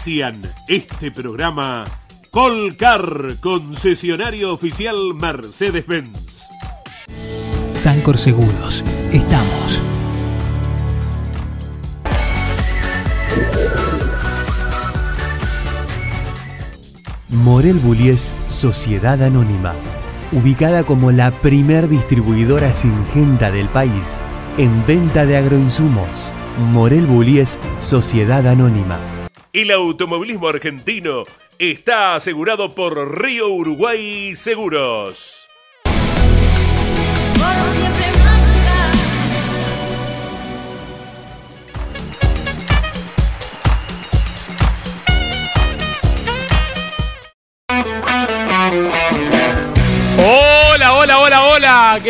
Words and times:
Auspician 0.00 0.40
este 0.66 1.10
programa 1.10 1.84
Colcar, 2.30 3.36
concesionario 3.38 4.50
oficial 4.50 4.96
Mercedes-Benz. 5.14 6.46
Sancor 7.74 8.16
Seguros, 8.16 8.82
estamos. 9.12 9.80
Morel 17.28 17.74
Bullies 17.74 18.34
Sociedad 18.48 19.22
Anónima, 19.22 19.74
ubicada 20.32 20.84
como 20.84 21.12
la 21.12 21.30
primer 21.30 21.90
distribuidora 21.90 22.72
singenta 22.72 23.50
del 23.50 23.68
país 23.68 24.16
en 24.56 24.86
venta 24.86 25.26
de 25.26 25.36
agroinsumos. 25.36 26.32
Morel 26.72 27.04
Bullies 27.04 27.58
Sociedad 27.80 28.46
Anónima 28.46 28.98
el 29.52 29.70
automovilismo 29.70 30.48
argentino 30.48 31.24
está 31.58 32.14
asegurado 32.14 32.74
por 32.74 33.20
Río 33.20 33.48
Uruguay 33.48 34.34
Seguros. 34.36 35.39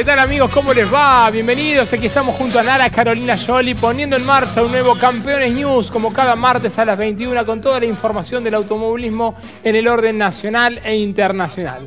¿Qué 0.00 0.06
tal 0.06 0.18
amigos? 0.18 0.50
¿Cómo 0.50 0.72
les 0.72 0.90
va? 0.90 1.28
Bienvenidos, 1.30 1.92
aquí 1.92 2.06
estamos 2.06 2.34
junto 2.34 2.58
a 2.58 2.62
Nara 2.62 2.88
Carolina 2.88 3.36
Jolie 3.36 3.74
poniendo 3.74 4.16
en 4.16 4.24
marcha 4.24 4.62
un 4.62 4.70
nuevo 4.70 4.96
Campeones 4.96 5.52
News 5.52 5.90
como 5.90 6.10
cada 6.10 6.36
martes 6.36 6.78
a 6.78 6.86
las 6.86 6.96
21 6.96 7.44
con 7.44 7.60
toda 7.60 7.78
la 7.80 7.84
información 7.84 8.42
del 8.42 8.54
automovilismo 8.54 9.34
en 9.62 9.76
el 9.76 9.86
orden 9.86 10.16
nacional 10.16 10.80
e 10.84 10.96
internacional. 10.96 11.86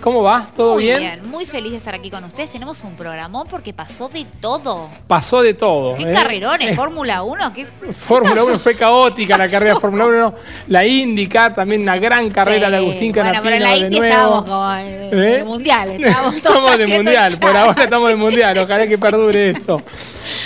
¿Cómo 0.00 0.22
va? 0.22 0.48
¿Todo 0.56 0.74
muy 0.74 0.84
bien? 0.84 0.98
bien? 0.98 1.30
Muy 1.30 1.44
feliz 1.44 1.72
de 1.72 1.76
estar 1.76 1.94
aquí 1.94 2.10
con 2.10 2.24
ustedes. 2.24 2.50
Tenemos 2.50 2.82
un 2.82 2.96
programón 2.96 3.46
porque 3.50 3.74
pasó 3.74 4.08
de 4.08 4.24
todo. 4.40 4.88
Pasó 5.06 5.42
de 5.42 5.52
todo. 5.52 5.94
¿Qué 5.96 6.04
¿eh? 6.04 6.12
carrerones? 6.12 6.74
¿Fórmula 6.76 7.22
1? 7.22 7.52
¿Qué, 7.52 7.66
Fórmula 7.92 8.42
1 8.42 8.58
fue 8.58 8.74
caótica 8.74 9.36
la 9.36 9.48
carrera 9.50 9.74
de 9.74 9.80
Fórmula 9.80 10.06
1. 10.06 10.34
La 10.68 10.86
IndyCar, 10.86 11.54
también 11.54 11.82
una 11.82 11.98
gran 11.98 12.30
carrera 12.30 12.70
de 12.70 12.78
Agustín 12.78 13.12
Canapino. 13.12 13.42
Bueno, 13.42 13.56
pero 13.58 13.70
la 13.70 13.76
Indy 13.76 13.98
estábamos 13.98 14.44
como 14.46 14.74
¿Eh? 14.76 15.44
mundial. 15.44 15.90
estamos 16.34 16.78
de 16.78 16.86
mundial, 16.86 17.32
por 17.38 17.56
ahora 17.56 17.84
estamos 17.84 18.08
de 18.08 18.16
mundial. 18.16 18.58
Ojalá 18.58 18.86
que 18.86 18.96
perdure 18.96 19.50
esto. 19.50 19.82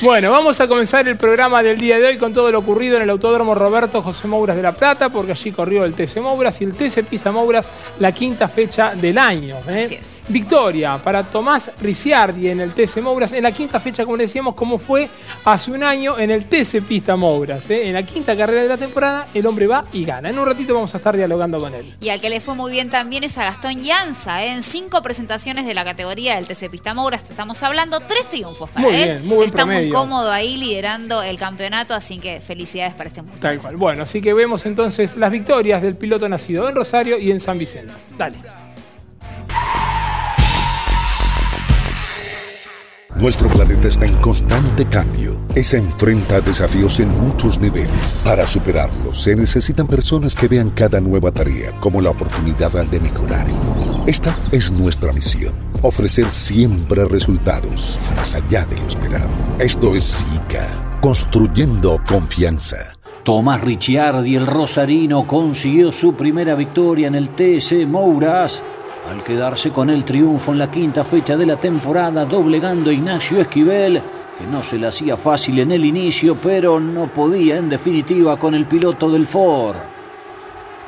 Bueno, 0.03 0.31
vamos 0.31 0.61
a 0.61 0.69
comenzar 0.69 1.07
el 1.09 1.17
programa 1.17 1.63
del 1.63 1.79
día 1.79 1.99
de 1.99 2.07
hoy 2.07 2.19
con 2.19 2.33
todo 2.33 2.51
lo 2.51 2.59
ocurrido 2.59 2.97
en 2.97 3.03
el 3.03 3.11
Autódromo 3.11 3.55
Roberto 3.55 4.03
José 4.03 4.29
Mouras 4.29 4.57
de 4.57 4.63
La 4.63 4.73
Plata, 4.73 5.09
porque 5.09 5.33
allí 5.33 5.53
corrió 5.53 5.85
el 5.85 5.95
TC 5.95 6.19
Mouras 6.21 6.61
y 6.61 6.65
el 6.65 6.75
TC 6.75 7.05
Pista 7.05 7.33
Mouras 7.33 7.69
la 7.99 8.13
quinta 8.13 8.49
fecha 8.49 8.95
del 8.95 9.19
año. 9.19 9.57
¿eh? 9.69 10.01
Victoria 10.29 10.99
para 11.03 11.23
Tomás 11.23 11.71
Ricciardi 11.81 12.49
en 12.49 12.61
el 12.61 12.73
TC 12.73 13.03
Mouras, 13.03 13.33
en 13.33 13.43
la 13.43 13.53
quinta 13.53 13.79
fecha, 13.79 14.05
como 14.05 14.17
decíamos, 14.17 14.55
como 14.55 14.79
fue 14.79 15.09
hace 15.45 15.71
un 15.71 15.83
año 15.83 16.19
en 16.19 16.31
el 16.31 16.47
TC 16.47 16.83
Pista 16.83 17.15
Mouras. 17.17 17.69
¿eh? 17.71 17.89
En 17.89 17.95
la 17.95 18.05
quinta 18.05 18.37
carrera 18.37 18.63
de 18.63 18.69
la 18.69 18.77
temporada, 18.77 19.29
el 19.35 19.47
hombre 19.47 19.67
va 19.67 19.85
y 19.93 20.05
gana. 20.05 20.31
En 20.31 20.39
un 20.39 20.47
ratito 20.47 20.75
vamos 20.75 20.95
a 20.95 20.99
estar 20.99 21.17
dialogando 21.17 21.59
con 21.59 21.75
él. 21.75 21.95
Y 22.01 22.09
al 22.09 22.21
que 22.21 22.31
le 22.31 22.41
fue 22.41 22.55
muy 22.55 22.73
bien 22.73 22.89
también 22.89 23.25
es 23.25 23.37
a 23.37 23.45
Gastón 23.45 23.83
Llanza, 23.83 24.45
¿eh? 24.45 24.53
en 24.53 24.63
cinco 24.63 25.03
presentaciones 25.03 25.67
de 25.67 25.75
la 25.75 25.85
categoría 25.85 26.37
del 26.37 26.47
TC 26.47 26.71
Pista 26.71 26.95
Mouras. 26.95 27.29
Estamos 27.29 27.63
hablando 27.63 28.01
tres 28.01 28.29
triunfos 28.29 28.71
para 28.71 28.87
muy 28.87 28.97
Bien, 28.97 29.27
muy 29.27 29.47
Está 29.47 29.67
muy 29.67 29.91
cómodo 29.91 30.31
ahí 30.31 30.57
liderando 30.57 31.23
el 31.23 31.39
campeonato, 31.39 31.95
así 31.95 32.19
que 32.19 32.41
felicidades 32.41 32.95
para 32.95 33.09
este 33.09 33.23
muchacho. 33.23 33.41
Tal 33.41 33.59
cual. 33.59 33.77
Bueno, 33.77 34.03
así 34.05 34.23
que 34.23 34.33
vemos 34.33 34.65
entonces 34.67 35.17
las 35.17 35.31
victorias 35.31 35.83
del 35.83 35.97
piloto 35.97 36.29
nacido 36.29 36.69
en 36.69 36.75
Rosario 36.75 37.19
y 37.19 37.31
en 37.31 37.41
San 37.41 37.59
Vicente. 37.59 37.93
Dale. 38.17 38.64
Nuestro 43.17 43.49
planeta 43.49 43.89
está 43.89 44.07
en 44.07 44.15
constante 44.17 44.85
cambio 44.87 45.45
se 45.63 45.79
enfrenta 45.79 46.37
a 46.37 46.41
desafíos 46.41 47.01
en 47.01 47.09
muchos 47.09 47.61
niveles. 47.61 48.23
Para 48.25 48.47
superarlos 48.47 49.23
se 49.23 49.35
necesitan 49.35 49.87
personas 49.87 50.35
que 50.35 50.49
vean 50.49 50.71
cada 50.71 51.01
nueva 51.01 51.33
tarea 51.33 51.79
como 51.81 52.01
la 52.01 52.11
oportunidad 52.11 52.73
de 52.73 53.01
mejorar 53.01 53.47
el 53.47 53.55
mundo. 53.55 54.05
Esta 54.07 54.37
es 54.53 54.71
nuestra 54.73 55.13
misión, 55.13 55.55
ofrecer 55.83 56.31
siempre 56.31 57.05
resultados 57.07 57.99
más 58.17 58.35
allá 58.35 58.67
de 58.67 58.77
lo 58.77 58.87
esperado. 58.87 59.31
Esto 59.59 59.95
es 59.95 60.05
SICA, 60.05 60.99
construyendo 61.01 62.01
confianza. 62.07 62.77
Tomás 63.23 63.63
Ricciardi, 63.63 64.37
el 64.37 64.47
rosarino, 64.47 65.27
consiguió 65.27 65.93
su 65.93 66.15
primera 66.15 66.55
victoria 66.55 67.09
en 67.09 67.15
el 67.15 67.31
TC 67.31 67.87
Mouras 67.87 68.63
al 69.11 69.23
quedarse 69.23 69.71
con 69.71 69.91
el 69.91 70.05
triunfo 70.05 70.53
en 70.53 70.59
la 70.59 70.71
quinta 70.71 71.05
fecha 71.05 71.37
de 71.37 71.47
la 71.47 71.57
temporada, 71.57 72.25
doblegando 72.25 72.91
a 72.91 72.93
Ignacio 72.93 73.41
Esquivel, 73.41 74.03
que 74.39 74.47
no 74.47 74.63
se 74.63 74.79
le 74.79 74.87
hacía 74.87 75.17
fácil 75.17 75.59
en 75.61 75.73
el 75.73 75.85
inicio, 75.85 76.37
pero 76.37 76.81
no 76.81 77.13
podía 77.13 77.57
en 77.57 77.69
definitiva 77.69 78.39
con 78.39 78.55
el 78.55 78.67
piloto 78.67 79.11
del 79.11 79.27
Ford. 79.27 79.77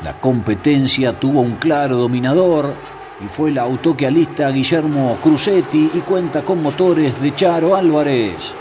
La 0.02 0.20
competencia 0.20 1.18
tuvo 1.18 1.40
un 1.40 1.56
claro 1.56 1.96
dominador 1.96 2.74
y 3.24 3.28
fue 3.28 3.50
el 3.50 3.58
auto 3.58 3.96
que 3.96 4.06
alista 4.06 4.50
Guillermo 4.50 5.18
Crucetti 5.22 5.90
y 5.94 6.00
cuenta 6.00 6.42
con 6.42 6.62
motores 6.62 7.20
de 7.20 7.34
Charo 7.34 7.74
Álvarez. 7.74 8.54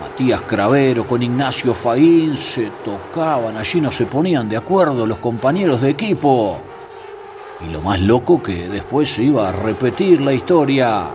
Matías 0.00 0.42
Cravero 0.42 1.06
con 1.06 1.22
Ignacio 1.22 1.72
Faín 1.72 2.36
se 2.36 2.70
tocaban, 2.84 3.56
allí 3.56 3.80
no 3.80 3.90
se 3.90 4.04
ponían 4.04 4.48
de 4.48 4.58
acuerdo 4.58 5.06
los 5.06 5.18
compañeros 5.18 5.80
de 5.80 5.90
equipo. 5.90 6.60
Y 7.64 7.70
lo 7.70 7.80
más 7.80 8.00
loco 8.00 8.42
que 8.42 8.68
después 8.68 9.08
se 9.14 9.22
iba 9.22 9.48
a 9.48 9.52
repetir 9.52 10.20
la 10.20 10.32
historia. 10.32 11.08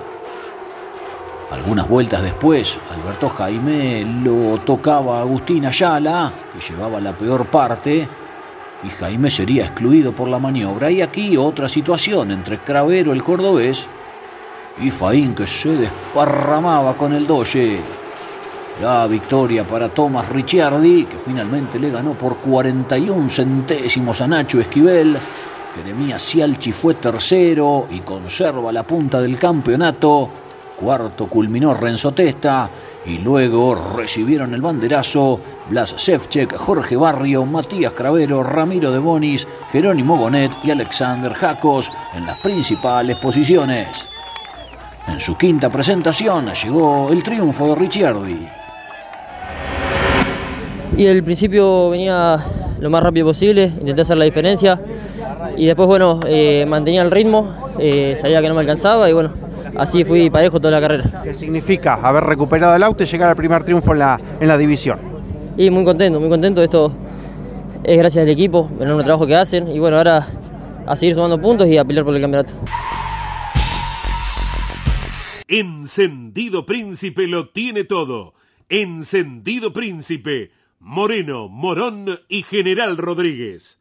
Algunas 1.51 1.87
vueltas 1.87 2.23
después, 2.23 2.79
Alberto 2.89 3.29
Jaime 3.29 4.05
lo 4.23 4.57
tocaba 4.59 5.17
a 5.17 5.21
Agustín 5.21 5.65
Ayala, 5.65 6.31
que 6.51 6.59
llevaba 6.59 6.99
la 6.99 7.15
peor 7.15 7.45
parte, 7.47 8.07
y 8.83 8.89
Jaime 8.89 9.29
sería 9.29 9.65
excluido 9.65 10.15
por 10.15 10.29
la 10.29 10.39
maniobra. 10.39 10.89
Y 10.89 11.01
aquí 11.01 11.37
otra 11.37 11.67
situación 11.67 12.31
entre 12.31 12.59
Cravero, 12.59 13.11
el 13.11 13.21
cordobés, 13.21 13.87
y 14.79 14.89
Faín, 14.89 15.35
que 15.35 15.45
se 15.45 15.75
desparramaba 15.75 16.95
con 16.95 17.13
el 17.13 17.27
doye. 17.27 17.81
La 18.81 19.05
victoria 19.05 19.67
para 19.67 19.89
Tomás 19.89 20.29
Ricciardi, 20.29 21.03
que 21.03 21.19
finalmente 21.19 21.77
le 21.77 21.91
ganó 21.91 22.13
por 22.13 22.37
41 22.37 23.29
centésimos 23.29 24.21
a 24.21 24.27
Nacho 24.27 24.59
Esquivel 24.59 25.17
Jeremías 25.75 26.21
Cialchi 26.21 26.71
fue 26.71 26.95
tercero 26.95 27.87
y 27.89 27.99
conserva 27.99 28.71
la 28.71 28.83
punta 28.83 29.21
del 29.21 29.39
campeonato. 29.39 30.29
Cuarto 30.75 31.27
culminó 31.27 31.73
Renzo 31.73 32.11
Testa 32.11 32.69
y 33.05 33.19
luego 33.19 33.75
recibieron 33.95 34.53
el 34.53 34.61
banderazo 34.61 35.39
Blas 35.69 35.93
Sevchek, 35.95 36.57
Jorge 36.57 36.95
Barrio, 36.95 37.45
Matías 37.45 37.93
Cravero, 37.93 38.43
Ramiro 38.43 38.91
de 38.91 38.99
Bonis, 38.99 39.47
Jerónimo 39.71 40.17
Bonet 40.17 40.51
y 40.63 40.71
Alexander 40.71 41.33
Jacos 41.33 41.91
en 42.15 42.25
las 42.25 42.37
principales 42.39 43.15
posiciones. 43.17 44.09
En 45.07 45.19
su 45.19 45.37
quinta 45.37 45.69
presentación 45.69 46.51
llegó 46.51 47.09
el 47.11 47.23
triunfo 47.23 47.67
de 47.67 47.75
Ricciardi. 47.75 48.47
Y 50.97 51.05
el 51.05 51.23
principio 51.23 51.89
venía 51.89 52.37
lo 52.81 52.89
más 52.89 53.03
rápido 53.03 53.27
posible, 53.27 53.71
intenté 53.79 54.01
hacer 54.01 54.17
la 54.17 54.25
diferencia 54.25 54.81
y 55.55 55.67
después, 55.67 55.87
bueno, 55.87 56.19
eh, 56.25 56.65
mantenía 56.67 57.03
el 57.03 57.11
ritmo, 57.11 57.71
eh, 57.79 58.15
sabía 58.17 58.41
que 58.41 58.47
no 58.47 58.55
me 58.55 58.61
alcanzaba 58.61 59.07
y 59.07 59.13
bueno, 59.13 59.31
así 59.77 60.03
fui 60.03 60.31
parejo 60.31 60.59
toda 60.59 60.71
la 60.71 60.81
carrera. 60.81 61.21
¿Qué 61.23 61.35
significa 61.35 61.93
haber 61.93 62.23
recuperado 62.23 62.75
el 62.75 62.81
auto 62.81 63.03
y 63.03 63.05
llegar 63.05 63.29
al 63.29 63.35
primer 63.35 63.63
triunfo 63.63 63.93
en 63.93 63.99
la, 63.99 64.19
en 64.39 64.47
la 64.47 64.57
división? 64.57 64.99
Y 65.57 65.69
muy 65.69 65.85
contento, 65.85 66.19
muy 66.19 66.29
contento. 66.29 66.63
Esto 66.63 66.91
es 67.83 67.97
gracias 67.97 68.23
al 68.23 68.29
equipo, 68.29 68.67
el 68.77 68.83
enorme 68.83 69.03
trabajo 69.03 69.27
que 69.27 69.35
hacen. 69.35 69.67
Y 69.67 69.77
bueno, 69.77 69.97
ahora 69.97 70.25
a 70.87 70.95
seguir 70.95 71.13
sumando 71.13 71.39
puntos 71.39 71.67
y 71.67 71.77
a 71.77 71.85
pelear 71.85 72.03
por 72.03 72.15
el 72.15 72.21
campeonato. 72.21 72.53
Encendido 75.47 76.65
Príncipe 76.65 77.27
lo 77.27 77.49
tiene 77.49 77.83
todo. 77.83 78.33
Encendido 78.69 79.71
Príncipe. 79.71 80.49
Moreno, 80.83 81.47
Morón 81.47 82.07
y 82.27 82.41
General 82.41 82.97
Rodríguez. 82.97 83.79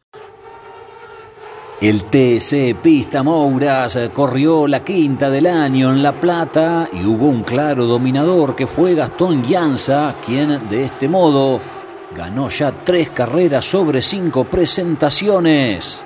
El 1.81 2.05
TC 2.05 2.77
Pista 2.83 3.23
Mouras 3.23 3.99
corrió 4.13 4.67
la 4.67 4.85
quinta 4.85 5.31
del 5.31 5.47
año 5.47 5.93
en 5.93 6.03
La 6.03 6.13
Plata 6.13 6.87
y 6.93 7.07
hubo 7.07 7.25
un 7.25 7.43
claro 7.43 7.87
dominador 7.87 8.55
que 8.55 8.67
fue 8.67 8.95
Gastón 8.95 9.43
Llanza, 9.43 10.15
quien 10.25 10.69
de 10.69 10.85
este 10.85 11.09
modo 11.09 11.59
ganó 12.15 12.51
ya 12.51 12.71
tres 12.71 13.09
carreras 13.09 13.65
sobre 13.65 14.03
cinco 14.03 14.45
presentaciones. 14.45 16.05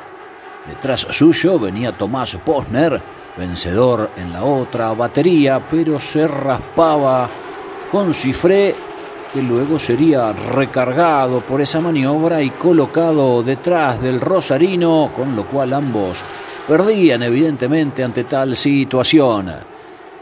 Detrás 0.64 1.08
suyo 1.10 1.58
venía 1.58 1.98
Tomás 1.98 2.36
Posner, 2.36 3.02
vencedor 3.36 4.12
en 4.16 4.32
la 4.32 4.44
otra 4.44 4.92
batería, 4.92 5.66
pero 5.68 5.98
se 5.98 6.28
raspaba 6.28 7.28
con 7.90 8.14
Cifré 8.14 8.93
que 9.34 9.42
luego 9.42 9.80
sería 9.80 10.32
recargado 10.32 11.40
por 11.40 11.60
esa 11.60 11.80
maniobra 11.80 12.40
y 12.40 12.50
colocado 12.50 13.42
detrás 13.42 14.00
del 14.00 14.20
Rosarino, 14.20 15.10
con 15.12 15.34
lo 15.34 15.44
cual 15.44 15.72
ambos 15.72 16.22
perdían 16.68 17.24
evidentemente 17.24 18.04
ante 18.04 18.22
tal 18.22 18.54
situación. 18.54 19.52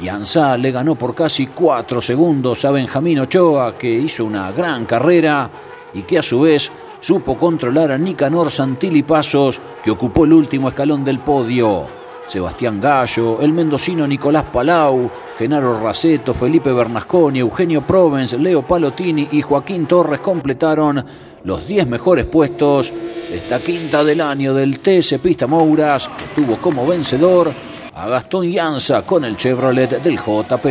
Yanza 0.01 0.57
le 0.57 0.73
ganó 0.73 0.95
por 0.95 1.15
casi 1.15 1.49
cuatro 1.49 2.01
segundos 2.01 2.65
a 2.65 2.71
Benjamín 2.71 3.19
Ochoa, 3.19 3.77
que 3.77 3.93
hizo 3.93 4.25
una 4.25 4.51
gran 4.51 4.87
carrera 4.87 5.51
y 5.93 6.03
que 6.03 6.19
a 6.19 6.23
su 6.23 6.41
vez 6.41 6.73
supo 6.99 7.37
controlar 7.37 7.93
a 7.93 7.99
Nicanor 7.99 8.51
Santilli 8.51 9.03
Pasos, 9.03 9.61
que 9.85 9.91
ocupó 9.91 10.25
el 10.25 10.33
último 10.33 10.69
escalón 10.69 11.05
del 11.05 11.19
podio. 11.19 12.02
Sebastián 12.27 12.81
Gallo, 12.81 13.41
el 13.41 13.53
mendocino 13.53 14.07
Nicolás 14.07 14.45
Palau, 14.53 15.11
Genaro 15.39 15.81
Raceto, 15.81 16.33
Felipe 16.33 16.73
Bernasconi, 16.73 17.41
Eugenio 17.41 17.87
Provence, 17.87 18.39
Leo 18.39 18.63
Palotini 18.63 19.29
y 19.33 19.43
Joaquín 19.43 19.87
Torres 19.87 20.21
completaron 20.21 21.05
los 21.45 21.67
10 21.67 21.89
mejores 21.89 22.27
puestos 22.27 22.93
de 23.29 23.37
esta 23.37 23.59
quinta 23.59 24.05
del 24.05 24.21
año 24.21 24.55
del 24.55 24.79
TC 24.79 25.19
Pista 25.21 25.47
Mouras, 25.47 26.09
que 26.09 26.41
tuvo 26.41 26.59
como 26.59 26.87
vencedor 26.87 27.53
a 27.95 28.09
Gastón 28.09 28.51
Llanza 28.51 29.03
con 29.03 29.25
el 29.25 29.37
Chevrolet 29.37 30.01
del 30.01 30.17
JP. 30.17 30.67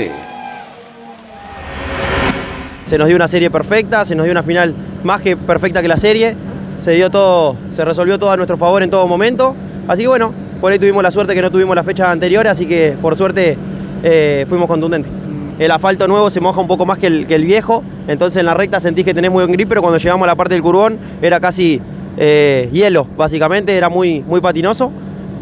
Se 2.83 2.98
nos 2.98 3.07
dio 3.07 3.15
una 3.15 3.27
serie 3.27 3.51
perfecta, 3.51 4.03
se 4.06 4.15
nos 4.15 4.25
dio 4.25 4.31
una 4.31 4.44
final 4.44 4.74
más 5.03 5.21
que 5.21 5.38
perfecta 5.38 5.81
que 5.81 5.88
la 5.88 5.98
serie, 5.98 6.36
se 6.81 6.93
dio 6.93 7.11
todo, 7.11 7.55
se 7.69 7.85
resolvió 7.85 8.17
todo 8.17 8.31
a 8.31 8.37
nuestro 8.37 8.57
favor 8.57 8.81
en 8.81 8.89
todo 8.89 9.05
momento, 9.05 9.55
así 9.87 10.01
que 10.01 10.07
bueno, 10.07 10.33
por 10.59 10.71
ahí 10.71 10.79
tuvimos 10.79 11.03
la 11.03 11.11
suerte 11.11 11.35
que 11.35 11.41
no 11.43 11.51
tuvimos 11.51 11.75
la 11.75 11.83
fecha 11.83 12.11
anterior, 12.11 12.47
así 12.47 12.65
que 12.65 12.97
por 12.99 13.15
suerte 13.15 13.55
eh, 14.01 14.47
fuimos 14.49 14.67
contundentes. 14.67 15.11
El 15.59 15.69
asfalto 15.69 16.07
nuevo 16.07 16.31
se 16.31 16.41
moja 16.41 16.59
un 16.59 16.65
poco 16.65 16.87
más 16.87 16.97
que 16.97 17.05
el, 17.05 17.27
que 17.27 17.35
el, 17.35 17.43
viejo, 17.43 17.83
entonces 18.07 18.39
en 18.39 18.47
la 18.47 18.55
recta 18.55 18.79
sentís 18.79 19.05
que 19.05 19.13
tenés 19.13 19.29
muy 19.29 19.43
buen 19.43 19.51
grip, 19.51 19.69
pero 19.69 19.83
cuando 19.83 19.99
llegamos 19.99 20.25
a 20.25 20.27
la 20.27 20.35
parte 20.35 20.55
del 20.55 20.63
curbón 20.63 20.97
era 21.21 21.39
casi 21.39 21.79
eh, 22.17 22.67
hielo, 22.71 23.05
básicamente, 23.15 23.77
era 23.77 23.87
muy, 23.87 24.21
muy 24.21 24.41
patinoso. 24.41 24.91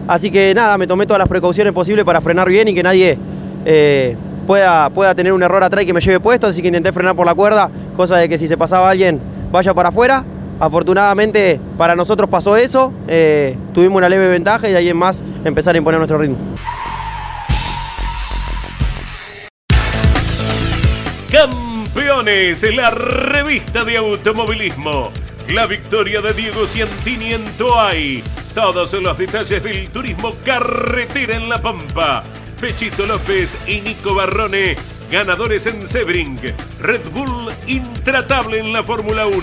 Así 0.09 0.31
que 0.31 0.53
nada, 0.53 0.77
me 0.77 0.87
tomé 0.87 1.05
todas 1.05 1.19
las 1.19 1.29
precauciones 1.29 1.71
posibles 1.71 2.03
para 2.03 2.19
frenar 2.19 2.49
bien 2.49 2.67
y 2.67 2.75
que 2.75 2.83
nadie 2.83 3.17
eh, 3.65 4.17
pueda, 4.45 4.89
pueda 4.89 5.15
tener 5.15 5.31
un 5.31 5.41
error 5.41 5.63
atrás 5.63 5.83
y 5.83 5.85
que 5.85 5.93
me 5.93 6.01
lleve 6.01 6.19
puesto, 6.19 6.47
así 6.47 6.61
que 6.61 6.67
intenté 6.67 6.91
frenar 6.91 7.15
por 7.15 7.25
la 7.25 7.33
cuerda, 7.33 7.69
cosa 7.95 8.17
de 8.17 8.27
que 8.27 8.37
si 8.37 8.45
se 8.45 8.57
pasaba 8.57 8.89
alguien 8.89 9.21
vaya 9.53 9.73
para 9.73 9.87
afuera. 9.87 10.25
Afortunadamente 10.59 11.59
para 11.77 11.95
nosotros 11.95 12.29
pasó 12.29 12.57
eso, 12.57 12.91
eh, 13.07 13.55
tuvimos 13.73 13.97
una 13.97 14.09
leve 14.09 14.27
ventaja 14.27 14.67
y 14.67 14.71
de 14.71 14.77
ahí 14.77 14.89
en 14.89 14.97
más 14.97 15.23
empezar 15.45 15.75
a 15.75 15.77
imponer 15.77 15.99
nuestro 15.99 16.17
ritmo. 16.17 16.37
Campeones, 21.31 22.63
la 22.73 22.89
revista 22.89 23.83
de 23.83 23.97
automovilismo. 23.97 25.11
La 25.49 25.65
victoria 25.65 26.21
de 26.21 26.33
Diego 26.33 26.67
Ciantini 26.67 27.33
en 27.33 27.45
Toay. 27.57 28.23
Todos 28.53 28.93
los 28.93 29.17
detalles 29.17 29.63
del 29.63 29.89
turismo 29.89 30.33
carretera 30.43 31.35
en 31.35 31.49
La 31.49 31.59
Pampa. 31.59 32.23
Pechito 32.59 33.05
López 33.05 33.57
y 33.67 33.79
Nico 33.79 34.13
Barrone, 34.13 34.75
ganadores 35.09 35.65
en 35.65 35.87
Sebring. 35.87 36.37
Red 36.81 37.01
Bull 37.13 37.51
intratable 37.67 38.59
en 38.59 38.73
la 38.73 38.83
Fórmula 38.83 39.27
1. 39.27 39.39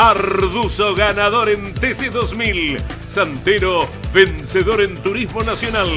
Arduzo 0.00 0.94
ganador 0.94 1.50
en 1.50 1.74
TC 1.74 2.10
2000. 2.10 2.78
Santero 3.06 3.86
vencedor 4.14 4.80
en 4.80 4.96
Turismo 4.96 5.42
Nacional. 5.42 5.90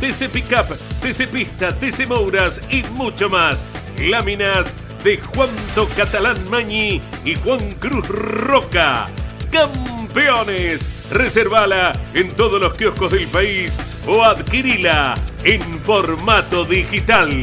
TC 0.00 0.28
Pickup, 0.28 0.76
TC 1.00 1.28
Pista, 1.28 1.70
TC 1.70 2.08
Mouras 2.08 2.60
y 2.68 2.82
mucho 2.94 3.28
más. 3.28 3.64
Láminas 3.96 4.74
de 5.04 5.18
Juanto 5.18 5.88
Catalán 5.96 6.36
Mañi 6.50 7.00
y 7.24 7.36
Juan 7.36 7.70
Cruz 7.78 8.08
Roca. 8.08 9.06
Campeones. 9.52 10.88
Reservala 11.12 11.92
en 12.12 12.32
todos 12.32 12.60
los 12.60 12.74
kioscos 12.74 13.12
del 13.12 13.28
país 13.28 13.72
o 14.08 14.24
adquirila 14.24 15.14
en 15.44 15.62
formato 15.62 16.64
digital. 16.64 17.40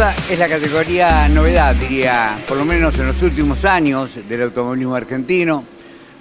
Es 0.00 0.38
la 0.38 0.48
categoría 0.48 1.28
novedad, 1.28 1.74
diría, 1.74 2.34
por 2.48 2.56
lo 2.56 2.64
menos 2.64 2.98
en 2.98 3.08
los 3.08 3.22
últimos 3.22 3.66
años 3.66 4.10
del 4.26 4.44
automovilismo 4.44 4.94
argentino. 4.94 5.62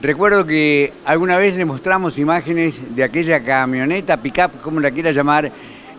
Recuerdo 0.01 0.45
que 0.45 0.91
alguna 1.05 1.37
vez 1.37 1.55
le 1.55 1.63
mostramos 1.63 2.17
imágenes 2.17 2.75
de 2.93 3.05
aquella 3.05 3.41
camioneta, 3.41 4.21
pickup, 4.21 4.59
como 4.61 4.81
la 4.81 4.91
quiera 4.91 5.13
llamar, 5.13 5.49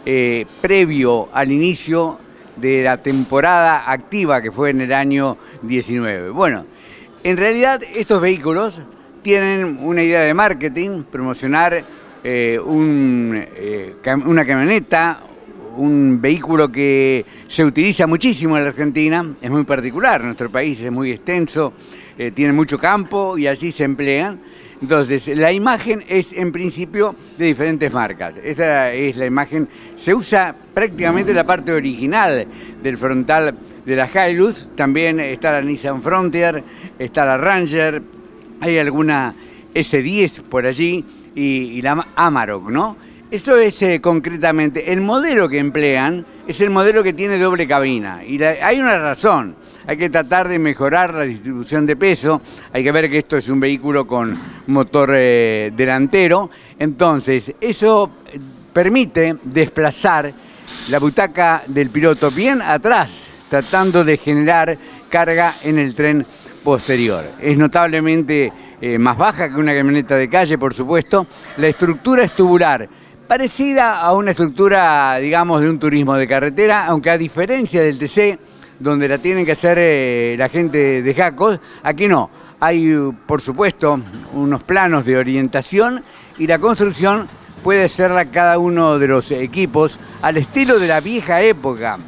eh, 0.04 0.44
previo 0.60 1.30
al 1.32 1.50
inicio 1.50 2.18
de 2.56 2.82
la 2.82 2.98
temporada 2.98 3.90
activa 3.90 4.42
que 4.42 4.52
fue 4.52 4.70
en 4.70 4.82
el 4.82 4.92
año 4.92 5.38
19. 5.62 6.28
Bueno, 6.30 6.66
en 7.24 7.36
realidad 7.38 7.82
estos 7.94 8.20
vehículos 8.20 8.74
tienen 9.22 9.78
una 9.80 10.02
idea 10.02 10.20
de 10.20 10.34
marketing, 10.34 11.04
promocionar 11.04 11.72
eh, 11.72 11.84
eh, 12.62 13.94
una 14.26 14.44
camioneta, 14.44 15.22
un 15.80 16.20
vehículo 16.20 16.70
que 16.70 17.24
se 17.48 17.64
utiliza 17.64 18.06
muchísimo 18.06 18.56
en 18.56 18.64
la 18.64 18.70
Argentina, 18.70 19.34
es 19.40 19.50
muy 19.50 19.64
particular, 19.64 20.22
nuestro 20.22 20.50
país 20.50 20.78
es 20.80 20.92
muy 20.92 21.10
extenso, 21.10 21.72
eh, 22.18 22.30
tiene 22.32 22.52
mucho 22.52 22.78
campo 22.78 23.38
y 23.38 23.46
allí 23.46 23.72
se 23.72 23.84
emplean. 23.84 24.38
Entonces, 24.80 25.26
la 25.36 25.52
imagen 25.52 26.04
es 26.08 26.32
en 26.32 26.52
principio 26.52 27.14
de 27.36 27.46
diferentes 27.46 27.92
marcas. 27.92 28.34
Esta 28.42 28.92
es 28.92 29.16
la 29.16 29.26
imagen, 29.26 29.68
se 29.96 30.14
usa 30.14 30.54
prácticamente 30.72 31.34
la 31.34 31.44
parte 31.44 31.72
original 31.72 32.46
del 32.82 32.96
frontal 32.96 33.54
de 33.84 33.96
la 33.96 34.08
Hilux, 34.08 34.68
también 34.74 35.20
está 35.20 35.52
la 35.52 35.62
Nissan 35.62 36.02
Frontier, 36.02 36.62
está 36.98 37.24
la 37.24 37.38
Ranger, 37.38 38.02
hay 38.60 38.78
alguna 38.78 39.34
S10 39.74 40.42
por 40.42 40.66
allí 40.66 41.04
y, 41.34 41.42
y 41.42 41.82
la 41.82 42.06
Amarok, 42.16 42.70
¿no? 42.70 43.09
Esto 43.30 43.56
es 43.56 43.80
eh, 43.82 44.00
concretamente, 44.00 44.92
el 44.92 45.00
modelo 45.00 45.48
que 45.48 45.60
emplean 45.60 46.26
es 46.48 46.60
el 46.60 46.68
modelo 46.68 47.00
que 47.00 47.12
tiene 47.12 47.38
doble 47.38 47.68
cabina. 47.68 48.24
Y 48.24 48.42
hay 48.42 48.80
una 48.80 48.98
razón, 48.98 49.54
hay 49.86 49.96
que 49.96 50.10
tratar 50.10 50.48
de 50.48 50.58
mejorar 50.58 51.14
la 51.14 51.22
distribución 51.22 51.86
de 51.86 51.94
peso, 51.94 52.42
hay 52.72 52.82
que 52.82 52.90
ver 52.90 53.08
que 53.08 53.18
esto 53.18 53.36
es 53.36 53.48
un 53.48 53.60
vehículo 53.60 54.04
con 54.04 54.36
motor 54.66 55.10
eh, 55.14 55.72
delantero, 55.76 56.50
entonces 56.76 57.54
eso 57.60 58.10
permite 58.72 59.36
desplazar 59.44 60.32
la 60.88 60.98
butaca 60.98 61.62
del 61.68 61.88
piloto 61.90 62.32
bien 62.32 62.60
atrás, 62.60 63.10
tratando 63.48 64.02
de 64.02 64.16
generar 64.16 64.76
carga 65.08 65.54
en 65.62 65.78
el 65.78 65.94
tren 65.94 66.26
posterior. 66.64 67.26
Es 67.40 67.56
notablemente 67.56 68.52
eh, 68.80 68.98
más 68.98 69.16
baja 69.16 69.48
que 69.48 69.54
una 69.54 69.72
camioneta 69.72 70.16
de 70.16 70.28
calle, 70.28 70.58
por 70.58 70.74
supuesto. 70.74 71.28
La 71.58 71.68
estructura 71.68 72.24
es 72.24 72.32
tubular 72.32 72.88
parecida 73.30 74.00
a 74.00 74.12
una 74.12 74.32
estructura, 74.32 75.16
digamos, 75.18 75.62
de 75.62 75.70
un 75.70 75.78
turismo 75.78 76.16
de 76.16 76.26
carretera, 76.26 76.86
aunque 76.86 77.10
a 77.10 77.16
diferencia 77.16 77.80
del 77.80 77.96
TC, 77.96 78.36
donde 78.80 79.06
la 79.06 79.18
tienen 79.18 79.46
que 79.46 79.52
hacer 79.52 79.78
eh, 79.80 80.34
la 80.36 80.48
gente 80.48 81.00
de 81.00 81.14
Jacos, 81.14 81.60
aquí 81.84 82.08
no. 82.08 82.28
Hay, 82.58 82.92
por 83.28 83.40
supuesto, 83.40 84.00
unos 84.32 84.64
planos 84.64 85.06
de 85.06 85.16
orientación 85.16 86.02
y 86.38 86.48
la 86.48 86.58
construcción 86.58 87.28
puede 87.62 87.88
serla 87.88 88.24
cada 88.32 88.58
uno 88.58 88.98
de 88.98 89.06
los 89.06 89.30
equipos 89.30 89.96
al 90.22 90.36
estilo 90.36 90.80
de 90.80 90.88
la 90.88 90.98
vieja 90.98 91.40
época. 91.40 92.00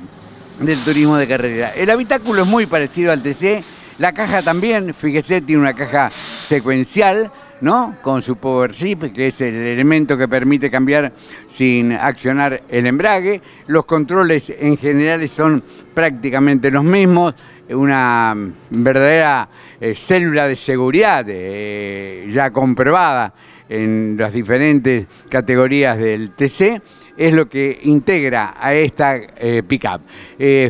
del 0.58 0.78
turismo 0.80 1.16
de 1.18 1.28
carretera. 1.28 1.72
El 1.76 1.88
habitáculo 1.90 2.42
es 2.42 2.48
muy 2.48 2.66
parecido 2.66 3.12
al 3.12 3.22
TC, 3.22 3.62
la 3.98 4.12
caja 4.12 4.42
también, 4.42 4.92
fíjese, 4.92 5.40
tiene 5.40 5.62
una 5.62 5.74
caja 5.74 6.10
secuencial, 6.48 7.30
¿no? 7.62 7.94
Con 8.02 8.22
su 8.22 8.36
power 8.36 8.74
zip, 8.74 9.12
que 9.14 9.28
es 9.28 9.40
el 9.40 9.54
elemento 9.54 10.18
que 10.18 10.26
permite 10.28 10.68
cambiar 10.70 11.12
sin 11.48 11.92
accionar 11.92 12.64
el 12.68 12.86
embrague. 12.86 13.40
Los 13.68 13.86
controles 13.86 14.52
en 14.58 14.76
general 14.76 15.26
son 15.28 15.62
prácticamente 15.94 16.70
los 16.70 16.82
mismos, 16.82 17.34
una 17.70 18.34
verdadera 18.68 19.48
eh, 19.80 19.94
célula 19.94 20.48
de 20.48 20.56
seguridad 20.56 21.24
eh, 21.28 22.28
ya 22.32 22.50
comprobada 22.50 23.32
en 23.68 24.16
las 24.18 24.32
diferentes 24.32 25.06
categorías 25.30 25.96
del 25.96 26.32
TC, 26.32 26.82
es 27.16 27.32
lo 27.32 27.48
que 27.48 27.78
integra 27.84 28.54
a 28.58 28.74
esta 28.74 29.16
eh, 29.16 29.62
pickup. 29.66 30.02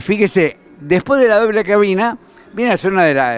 fíjese, 0.01 0.59
después 0.79 1.21
de 1.21 1.27
la 1.27 1.39
doble 1.41 1.65
cabina, 1.65 2.17
viene 2.53 2.73
la 2.73 2.77
zona 2.77 3.05
de 3.05 3.15
la, 3.15 3.31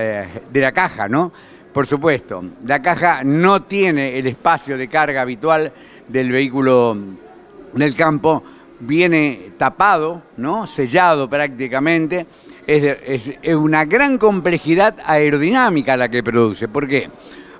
de 0.53 0.61
la 0.61 0.73
caja, 0.73 1.09
¿no? 1.09 1.33
Por 1.75 1.89
supuesto, 1.89 2.41
la 2.65 2.81
caja 2.81 3.25
no 3.25 3.63
tiene 3.63 4.17
el 4.17 4.29
espacio 4.29 4.79
de 4.79 4.87
carga 4.87 5.23
habitual 5.23 5.73
del 6.07 6.31
vehículo 6.31 6.97
del 7.73 7.97
campo, 7.97 8.45
viene 8.79 9.51
tapado, 9.59 10.23
¿no? 10.37 10.69
sellado 10.69 11.29
prácticamente. 11.29 12.27
Es, 12.65 13.35
es, 13.43 13.57
una 13.57 13.87
gran 13.87 14.19
complejidad 14.19 14.95
aerodinámica 15.05 15.97
la 15.97 16.09
que 16.09 16.23
produce. 16.23 16.69
¿Por 16.69 16.87
qué? 16.87 17.11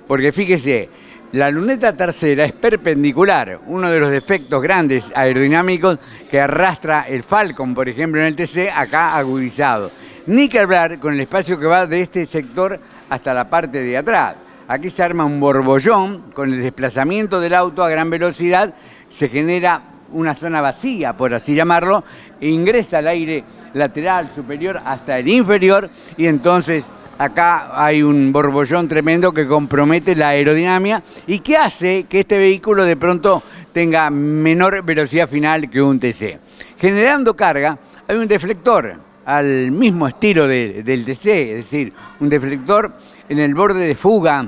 Porque 0.07 0.31
fíjese, 0.31 0.87
la 1.33 1.51
luneta 1.51 1.93
tercera 1.93 2.45
es 2.45 2.53
perpendicular, 2.53 3.59
uno 3.67 3.89
de 3.89 3.99
los 3.99 4.11
defectos 4.11 4.61
grandes 4.61 5.03
aerodinámicos 5.13 5.99
que 6.31 6.39
arrastra 6.39 7.01
el 7.01 7.23
Falcon, 7.23 7.75
por 7.75 7.89
ejemplo, 7.89 8.21
en 8.21 8.27
el 8.27 8.35
TC, 8.37 8.69
acá 8.73 9.17
agudizado. 9.17 9.91
Ni 10.27 10.47
que 10.47 10.59
hablar 10.59 10.99
con 10.99 11.13
el 11.13 11.19
espacio 11.19 11.59
que 11.59 11.67
va 11.67 11.85
de 11.85 11.99
este 11.99 12.25
sector 12.27 12.79
hasta 13.09 13.33
la 13.33 13.49
parte 13.49 13.81
de 13.81 13.97
atrás. 13.97 14.35
Aquí 14.67 14.89
se 14.89 15.03
arma 15.03 15.25
un 15.25 15.39
borbollón, 15.39 16.31
con 16.33 16.51
el 16.51 16.61
desplazamiento 16.61 17.39
del 17.39 17.53
auto 17.53 17.83
a 17.83 17.89
gran 17.89 18.09
velocidad 18.09 18.73
se 19.17 19.29
genera 19.29 19.81
una 20.11 20.33
zona 20.33 20.61
vacía, 20.61 21.13
por 21.13 21.33
así 21.33 21.53
llamarlo, 21.53 22.03
e 22.39 22.49
ingresa 22.49 22.99
el 22.99 23.07
aire 23.07 23.43
lateral, 23.73 24.29
superior 24.33 24.79
hasta 24.83 25.19
el 25.19 25.27
inferior 25.27 25.89
y 26.17 26.27
entonces 26.27 26.83
acá 27.17 27.71
hay 27.73 28.03
un 28.03 28.31
borbollón 28.31 28.87
tremendo 28.87 29.31
que 29.31 29.47
compromete 29.47 30.15
la 30.15 30.29
aerodinámica 30.29 31.03
y 31.27 31.39
que 31.39 31.57
hace 31.57 32.03
que 32.05 32.21
este 32.21 32.37
vehículo 32.37 32.83
de 32.83 32.97
pronto 32.97 33.43
tenga 33.71 34.09
menor 34.09 34.83
velocidad 34.83 35.29
final 35.29 35.69
que 35.69 35.81
un 35.81 35.99
TC. 35.99 36.39
Generando 36.77 37.35
carga, 37.35 37.77
hay 38.07 38.17
un 38.17 38.27
deflector 38.27 39.04
al 39.25 39.71
mismo 39.71 40.07
estilo 40.07 40.47
del 40.47 41.05
TC, 41.05 41.25
es 41.25 41.55
decir, 41.65 41.91
un 42.19 42.29
deflector 42.29 42.93
en 43.27 43.39
el 43.39 43.55
borde 43.55 43.87
de 43.87 43.95
fuga 43.95 44.45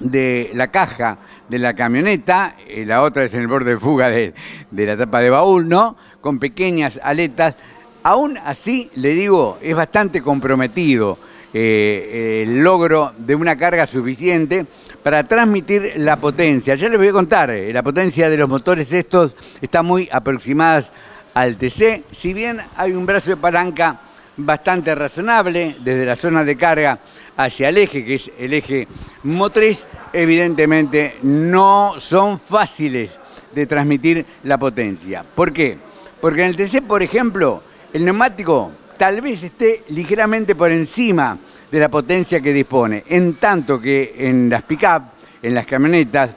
de 0.00 0.50
la 0.54 0.68
caja 0.68 1.18
de 1.48 1.58
la 1.58 1.74
camioneta, 1.74 2.56
y 2.68 2.84
la 2.84 3.02
otra 3.02 3.24
es 3.24 3.34
en 3.34 3.40
el 3.40 3.46
borde 3.46 3.72
de 3.72 3.78
fuga 3.78 4.08
de, 4.10 4.34
la 4.72 4.96
tapa 4.96 5.20
de 5.20 5.30
baúl, 5.30 5.68
¿no? 5.68 5.96
Con 6.20 6.38
pequeñas 6.38 6.98
aletas. 7.02 7.54
Aún 8.02 8.36
así, 8.38 8.90
le 8.96 9.10
digo, 9.10 9.58
es 9.62 9.76
bastante 9.76 10.20
comprometido 10.20 11.18
eh, 11.54 12.44
el 12.44 12.62
logro 12.62 13.12
de 13.16 13.34
una 13.34 13.56
carga 13.56 13.86
suficiente 13.86 14.66
para 15.02 15.28
transmitir 15.28 15.92
la 15.96 16.16
potencia. 16.16 16.74
Ya 16.74 16.88
les 16.88 16.98
voy 16.98 17.08
a 17.08 17.12
contar, 17.12 17.50
eh, 17.50 17.72
la 17.72 17.82
potencia 17.82 18.28
de 18.28 18.36
los 18.36 18.48
motores 18.48 18.90
estos 18.90 19.36
está 19.60 19.82
muy 19.82 20.08
aproximada 20.10 20.90
al 21.34 21.56
TC, 21.56 22.04
si 22.12 22.32
bien 22.32 22.60
hay 22.76 22.92
un 22.92 23.06
brazo 23.06 23.30
de 23.30 23.36
palanca 23.36 23.98
bastante 24.36 24.94
razonable 24.94 25.76
desde 25.80 26.06
la 26.06 26.16
zona 26.16 26.44
de 26.44 26.56
carga 26.56 26.98
hacia 27.36 27.68
el 27.68 27.78
eje, 27.78 28.04
que 28.04 28.14
es 28.14 28.30
el 28.38 28.52
eje 28.54 28.88
motriz, 29.24 29.84
evidentemente 30.12 31.16
no 31.22 31.94
son 31.98 32.40
fáciles 32.40 33.10
de 33.54 33.66
transmitir 33.66 34.24
la 34.44 34.58
potencia. 34.58 35.24
¿Por 35.34 35.52
qué? 35.52 35.78
Porque 36.20 36.44
en 36.44 36.48
el 36.50 36.56
TC, 36.56 36.82
por 36.82 37.02
ejemplo, 37.02 37.62
el 37.92 38.04
neumático 38.04 38.72
tal 38.96 39.20
vez 39.20 39.42
esté 39.42 39.84
ligeramente 39.88 40.54
por 40.54 40.70
encima 40.70 41.36
de 41.70 41.80
la 41.80 41.88
potencia 41.88 42.40
que 42.40 42.52
dispone, 42.52 43.04
en 43.08 43.34
tanto 43.34 43.80
que 43.80 44.14
en 44.16 44.48
las 44.48 44.62
pick-up, 44.62 45.02
en 45.42 45.54
las 45.54 45.66
camionetas, 45.66 46.30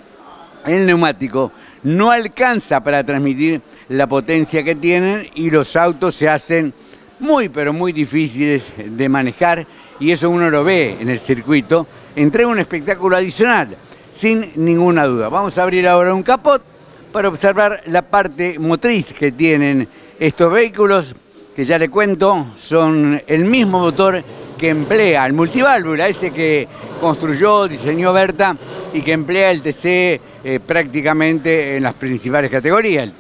el 0.66 0.86
neumático 0.86 1.52
no 1.84 2.10
alcanza 2.10 2.80
para 2.80 3.04
transmitir 3.04 3.62
la 3.90 4.08
potencia 4.08 4.64
que 4.64 4.76
tienen 4.76 5.30
y 5.36 5.50
los 5.50 5.76
autos 5.76 6.16
se 6.16 6.28
hacen 6.28 6.74
muy 7.20 7.50
pero 7.50 7.72
muy 7.74 7.92
difíciles 7.92 8.64
de 8.78 9.10
manejar 9.10 9.66
y 10.00 10.12
eso 10.12 10.30
uno 10.30 10.50
lo 10.50 10.64
ve 10.64 10.98
en 11.00 11.10
el 11.10 11.20
circuito, 11.20 11.88
entrega 12.16 12.50
un 12.50 12.60
espectáculo 12.60 13.16
adicional, 13.16 13.76
sin 14.18 14.52
ninguna 14.56 15.06
duda. 15.06 15.30
Vamos 15.30 15.58
a 15.58 15.64
abrir 15.64 15.88
ahora 15.88 16.14
un 16.14 16.24
capot 16.24 16.62
para 17.12 17.30
observar 17.30 17.82
la 17.86 18.02
parte 18.02 18.60
motriz 18.60 19.06
que 19.14 19.32
tienen 19.32 19.88
estos 20.20 20.52
vehículos, 20.52 21.16
que 21.56 21.64
ya 21.64 21.78
le 21.78 21.90
cuento, 21.90 22.48
son 22.58 23.22
el 23.26 23.46
mismo 23.46 23.80
motor 23.80 24.22
que 24.58 24.70
emplea 24.70 25.26
el 25.26 25.34
multiválvula, 25.34 26.10
ese 26.10 26.32
que 26.32 26.68
construyó, 27.00 27.68
diseñó 27.68 28.12
Berta 28.12 28.58
y 28.94 29.02
que 29.02 29.14
emplea 29.14 29.52
el 29.52 29.62
TC 29.62 29.86
eh, 29.86 30.60
prácticamente 30.66 31.78
en 31.78 31.84
las 31.84 31.94
principales 31.94 32.52
categorías, 32.52 33.14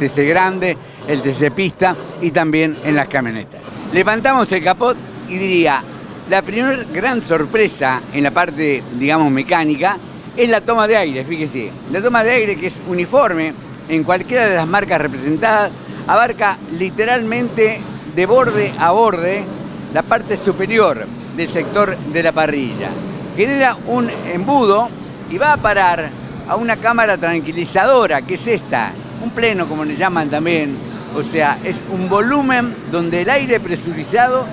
TC 0.00 0.26
grande, 0.26 0.76
el 1.06 1.22
TC 1.22 1.52
pista 1.52 1.94
y 2.20 2.30
también 2.30 2.78
en 2.84 2.96
las 2.96 3.06
camionetas. 3.06 3.60
Levantamos 3.92 4.50
el 4.50 4.64
capot 4.64 4.96
y 5.28 5.36
diría, 5.36 5.82
la 6.28 6.42
primera 6.42 6.84
gran 6.92 7.22
sorpresa 7.22 8.00
en 8.12 8.24
la 8.24 8.30
parte, 8.30 8.82
digamos, 8.98 9.30
mecánica 9.30 9.96
es 10.36 10.48
la 10.48 10.60
toma 10.60 10.86
de 10.86 10.96
aire, 10.96 11.24
fíjese. 11.24 11.70
La 11.92 12.00
toma 12.00 12.24
de 12.24 12.30
aire 12.30 12.56
que 12.56 12.68
es 12.68 12.74
uniforme 12.88 13.52
en 13.88 14.04
cualquiera 14.04 14.46
de 14.48 14.56
las 14.56 14.66
marcas 14.66 15.00
representadas, 15.00 15.70
abarca 16.06 16.56
literalmente 16.78 17.80
de 18.14 18.26
borde 18.26 18.72
a 18.78 18.90
borde 18.92 19.44
la 19.92 20.02
parte 20.02 20.36
superior 20.36 21.06
del 21.36 21.48
sector 21.48 21.96
de 21.96 22.22
la 22.22 22.32
parrilla. 22.32 22.88
Genera 23.36 23.76
un 23.86 24.08
embudo 24.32 24.88
y 25.30 25.38
va 25.38 25.52
a 25.52 25.56
parar 25.56 26.10
a 26.48 26.56
una 26.56 26.76
cámara 26.76 27.16
tranquilizadora, 27.16 28.22
que 28.22 28.34
es 28.34 28.46
esta, 28.46 28.92
un 29.22 29.30
pleno 29.30 29.66
como 29.66 29.84
le 29.84 29.96
llaman 29.96 30.30
también, 30.30 30.76
o 31.14 31.22
sea, 31.22 31.58
es 31.64 31.76
un 31.92 32.08
volumen 32.08 32.74
donde 32.90 33.22
el 33.22 33.30
aire 33.30 33.60
presurizado 33.60 34.46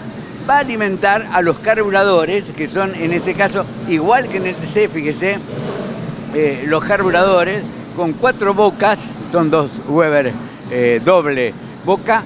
va 0.50 0.58
a 0.58 0.60
alimentar 0.60 1.28
a 1.32 1.42
los 1.42 1.60
carburadores, 1.60 2.46
que 2.56 2.68
son 2.68 2.96
en 2.96 3.14
este 3.14 3.34
caso, 3.34 3.66
igual 3.88 4.28
que 4.28 4.38
en 4.38 4.48
el 4.48 4.56
TC, 4.56 4.90
fíjese, 4.90 5.38
eh, 6.34 6.64
los 6.68 6.84
carburadores 6.84 7.64
con 7.96 8.14
cuatro 8.14 8.54
bocas, 8.54 8.98
son 9.32 9.50
dos 9.50 9.70
Weber 9.88 10.32
eh, 10.72 11.02
doble 11.04 11.54
boca, 11.86 12.24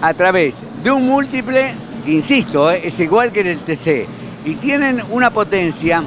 a 0.00 0.14
través 0.14 0.54
de 0.82 0.90
un 0.90 1.06
múltiple, 1.06 1.72
insisto, 2.06 2.70
eh, 2.70 2.82
es 2.84 2.98
igual 3.00 3.32
que 3.32 3.40
en 3.40 3.46
el 3.48 3.58
TC, 3.58 4.06
y 4.44 4.54
tienen 4.54 5.02
una 5.10 5.30
potencia 5.30 6.02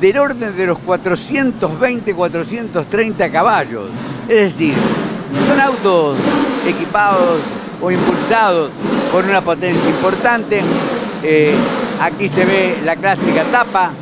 del 0.00 0.18
orden 0.18 0.56
de 0.56 0.66
los 0.66 0.78
420, 0.78 2.14
430 2.14 3.30
caballos. 3.30 3.86
Es 4.28 4.52
decir, 4.52 4.74
son 5.48 5.60
autos 5.60 6.16
equipados 6.66 7.40
o 7.82 7.90
impulsados 7.90 8.70
por 9.12 9.24
una 9.24 9.40
potencia 9.40 9.88
importante. 9.90 10.62
Eh, 11.22 11.54
aquí 12.00 12.28
se 12.30 12.44
ve 12.44 12.78
la 12.84 12.96
clásica 12.96 13.44
tapa, 13.44 13.92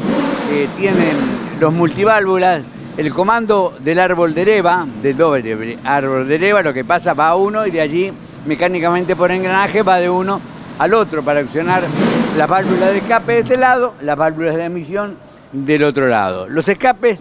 tienen 0.77 1.17
los 1.61 1.73
multiválvulas, 1.73 2.63
el 2.97 3.13
comando 3.13 3.77
del 3.81 3.99
árbol 3.99 4.35
de 4.35 4.45
leva, 4.45 4.87
del 5.03 5.17
doble 5.17 5.79
árbol 5.85 6.29
de 6.29 6.39
leva, 6.39 6.63
lo 6.63 6.73
que 6.73 6.85
pasa 6.85 7.15
va 7.15 7.29
a 7.29 7.37
uno 7.37 7.67
y 7.67 7.71
de 7.71 7.81
allí 7.81 8.13
mecánicamente 8.47 9.15
por 9.15 9.31
engranaje 9.31 9.83
va 9.83 9.99
de 9.99 10.09
uno 10.09 10.41
al 10.79 10.95
otro 10.95 11.23
para 11.23 11.41
accionar 11.41 11.83
las 12.37 12.49
válvulas 12.49 12.91
de 12.91 12.99
escape 12.99 13.33
de 13.33 13.39
este 13.41 13.57
lado, 13.57 13.95
las 14.01 14.17
válvulas 14.17 14.55
de 14.55 14.65
emisión 14.65 15.28
del 15.53 15.85
otro 15.85 16.07
lado. 16.07 16.49
Los 16.49 16.69
escapes 16.69 17.19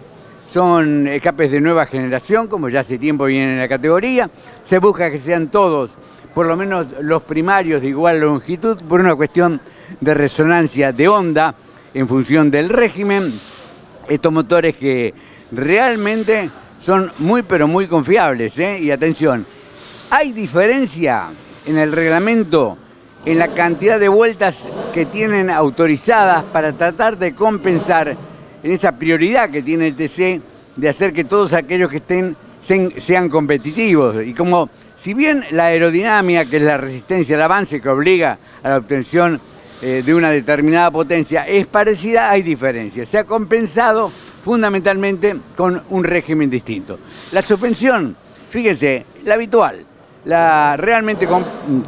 son 0.52 1.06
escapes 1.06 1.50
de 1.50 1.60
nueva 1.60 1.86
generación, 1.86 2.46
como 2.46 2.68
ya 2.68 2.80
hace 2.80 2.98
tiempo 2.98 3.26
vienen 3.26 3.50
en 3.50 3.58
la 3.58 3.68
categoría. 3.68 4.30
Se 4.64 4.78
busca 4.78 5.10
que 5.10 5.18
sean 5.18 5.48
todos, 5.48 5.90
por 6.34 6.46
lo 6.46 6.56
menos 6.56 6.86
los 7.02 7.22
primarios 7.22 7.82
de 7.82 7.88
igual 7.88 8.20
longitud, 8.20 8.80
por 8.88 9.00
una 9.00 9.14
cuestión 9.14 9.60
de 10.00 10.14
resonancia 10.14 10.92
de 10.92 11.08
onda 11.08 11.54
en 11.92 12.08
función 12.08 12.50
del 12.50 12.68
régimen. 12.68 13.32
Estos 14.08 14.32
motores 14.32 14.76
que 14.76 15.12
realmente 15.52 16.50
son 16.80 17.12
muy 17.18 17.42
pero 17.42 17.68
muy 17.68 17.86
confiables. 17.86 18.58
¿eh? 18.58 18.78
Y 18.80 18.90
atención, 18.90 19.46
hay 20.10 20.32
diferencia 20.32 21.28
en 21.66 21.76
el 21.76 21.92
reglamento 21.92 22.78
en 23.24 23.38
la 23.38 23.48
cantidad 23.48 23.98
de 23.98 24.08
vueltas 24.08 24.56
que 24.94 25.06
tienen 25.06 25.50
autorizadas 25.50 26.44
para 26.44 26.72
tratar 26.72 27.18
de 27.18 27.34
compensar 27.34 28.16
en 28.62 28.72
esa 28.72 28.92
prioridad 28.92 29.50
que 29.50 29.62
tiene 29.62 29.88
el 29.88 29.96
TC 29.96 30.40
de 30.76 30.88
hacer 30.88 31.12
que 31.12 31.24
todos 31.24 31.52
aquellos 31.52 31.90
que 31.90 31.98
estén 31.98 32.36
sean 33.00 33.28
competitivos. 33.28 34.16
Y 34.24 34.34
como 34.34 34.68
Si 35.02 35.14
bien 35.14 35.44
la 35.52 35.66
aerodinámica, 35.66 36.44
que 36.44 36.56
es 36.56 36.62
la 36.62 36.76
resistencia 36.76 37.36
al 37.36 37.42
avance 37.42 37.80
que 37.80 37.88
obliga 37.88 38.36
a 38.62 38.68
la 38.68 38.76
obtención 38.78 39.40
eh, 39.80 40.02
de 40.04 40.12
una 40.12 40.30
determinada 40.30 40.90
potencia, 40.90 41.46
es 41.46 41.68
parecida, 41.68 42.28
hay 42.30 42.42
diferencias. 42.42 43.08
Se 43.08 43.18
ha 43.18 43.24
compensado 43.24 44.10
fundamentalmente 44.44 45.36
con 45.56 45.80
un 45.90 46.02
régimen 46.02 46.50
distinto. 46.50 46.98
La 47.30 47.42
suspensión, 47.42 48.16
fíjense, 48.50 49.06
la 49.22 49.34
habitual, 49.34 49.86
la 50.24 50.76
realmente 50.76 51.26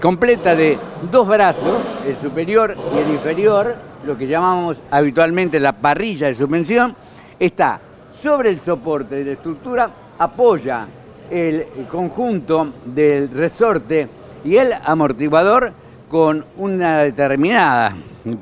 completa 0.00 0.54
de 0.54 0.78
dos 1.10 1.26
brazos, 1.28 1.80
el 2.06 2.16
superior 2.16 2.74
y 2.94 2.98
el 2.98 3.10
inferior, 3.10 3.74
lo 4.04 4.16
que 4.16 4.26
llamamos 4.26 4.78
habitualmente 4.90 5.60
la 5.60 5.72
parrilla 5.72 6.28
de 6.28 6.34
suspensión, 6.34 6.94
está 7.38 7.80
sobre 8.22 8.50
el 8.50 8.60
soporte 8.60 9.16
de 9.16 9.24
la 9.24 9.32
estructura, 9.32 9.90
apoya 10.18 10.86
el 11.30 11.66
conjunto 11.90 12.72
del 12.84 13.30
resorte 13.30 14.08
y 14.44 14.56
el 14.56 14.72
amortiguador 14.72 15.72
con 16.08 16.44
una 16.56 16.98
determinada 16.98 17.94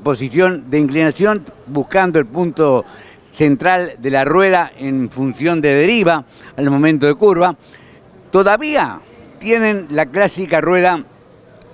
posición 0.03 0.71
de 0.71 0.79
inclinación, 0.79 1.45
buscando 1.67 2.19
el 2.19 2.27
punto 2.27 2.85
central 3.35 3.95
de 3.99 4.11
la 4.11 4.25
rueda 4.25 4.73
en 4.77 5.11
función 5.11 5.61
de 5.61 5.75
deriva 5.75 6.25
al 6.57 6.71
momento 6.71 7.07
de 7.07 7.15
curva. 7.15 7.55
Todavía 8.31 8.99
tienen 9.39 9.87
la 9.91 10.07
clásica 10.07 10.61
rueda 10.61 11.05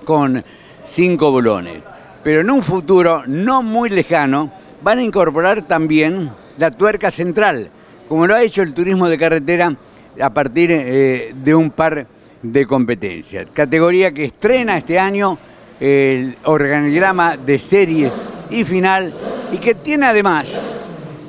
con 0.05 0.45
cinco 0.87 1.31
bolones, 1.31 1.83
pero 2.23 2.41
en 2.41 2.51
un 2.51 2.63
futuro 2.63 3.23
no 3.27 3.63
muy 3.63 3.91
lejano 3.91 4.53
van 4.83 4.99
a 4.99 5.03
incorporar 5.03 5.63
también 5.63 6.31
la 6.59 6.71
tuerca 6.71 7.11
central, 7.11 7.71
como 8.09 8.27
lo 8.27 8.35
ha 8.35 8.43
hecho 8.43 8.63
el 8.63 8.75
turismo 8.75 9.09
de 9.09 9.19
carretera 9.19 9.75
a 10.21 10.31
partir 10.31 10.71
eh, 10.73 11.35
de 11.35 11.55
un 11.55 11.71
par 11.71 12.07
de 12.43 12.67
competencias. 12.67 13.49
Categoría 13.53 14.13
que 14.13 14.27
estrena 14.27 14.77
este 14.77 14.99
año 14.99 15.39
el 15.81 16.37
organigrama 16.45 17.37
de 17.37 17.59
series 17.59 18.13
y 18.51 18.65
final 18.65 19.13
y 19.53 19.59
que 19.59 19.75
tiene 19.75 20.07
además 20.07 20.47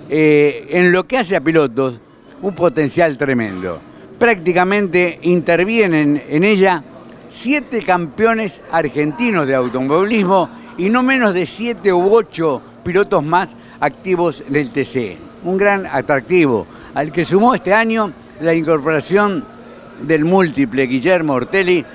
eh, 0.09 0.67
en 0.69 0.91
lo 0.91 1.05
que 1.05 1.17
hace 1.17 1.35
a 1.35 1.41
pilotos 1.41 1.99
un 2.41 2.53
potencial 2.53 3.17
tremendo. 3.17 3.79
Prácticamente 4.19 5.19
intervienen 5.23 6.23
en 6.29 6.43
ella 6.43 6.83
siete 7.29 7.81
campeones 7.81 8.61
argentinos 8.71 9.45
de 9.45 9.55
automovilismo 9.55 10.49
y 10.77 10.89
no 10.89 11.03
menos 11.03 11.33
de 11.33 11.45
siete 11.45 11.91
u 11.91 12.13
ocho 12.13 12.61
pilotos 12.83 13.23
más 13.23 13.49
activos 13.79 14.43
del 14.47 14.71
TC. 14.71 15.17
Un 15.43 15.57
gran 15.57 15.85
atractivo 15.85 16.65
al 16.93 17.11
que 17.11 17.25
sumó 17.25 17.55
este 17.55 17.73
año 17.73 18.11
la 18.41 18.53
incorporación 18.53 19.43
del 20.01 20.25
múltiple 20.25 20.87
Guillermo 20.87 21.33
Ortelli 21.33 21.85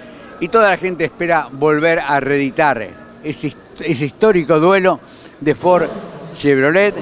y 0.41 0.49
toda 0.49 0.71
la 0.71 0.77
gente 0.77 1.05
espera 1.05 1.49
volver 1.51 1.99
a 2.01 2.21
reeditar 2.21 2.89
ese, 3.23 3.55
histórico 3.79 4.59
duelo 4.59 5.01
de 5.41 5.55
Ford 5.55 5.89
Chevrolet 6.35 6.95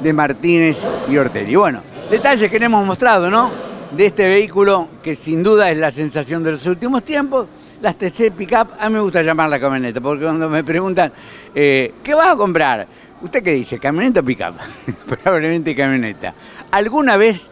de 0.00 0.12
Martínez 0.12 0.78
y 1.08 1.16
Ortelli. 1.16 1.54
Bueno, 1.56 1.82
detalles 2.10 2.50
que 2.50 2.58
le 2.58 2.66
hemos 2.66 2.86
mostrado, 2.86 3.30
¿no? 3.30 3.50
De 3.92 4.06
este 4.06 4.26
vehículo 4.26 4.88
que 5.02 5.16
sin 5.16 5.42
duda 5.42 5.70
es 5.70 5.78
la 5.78 5.92
sensación 5.92 6.42
de 6.42 6.52
los 6.52 6.66
últimos 6.66 7.04
tiempos. 7.04 7.46
Las 7.80 7.96
TC 7.96 8.32
Pickup, 8.32 8.68
a 8.78 8.88
mí 8.88 8.94
me 8.94 9.00
gusta 9.00 9.22
llamarla 9.22 9.60
camioneta, 9.60 10.00
porque 10.00 10.24
cuando 10.24 10.48
me 10.48 10.64
preguntan, 10.64 11.12
eh, 11.54 11.94
¿qué 12.02 12.14
vas 12.14 12.34
a 12.34 12.36
comprar? 12.36 12.86
¿Usted 13.20 13.42
qué 13.42 13.52
dice? 13.52 13.78
¿Camioneta 13.78 14.20
o 14.20 14.24
pickup? 14.24 14.54
Probablemente 15.22 15.74
camioneta. 15.74 16.34
¿Alguna 16.70 17.16
vez 17.16 17.46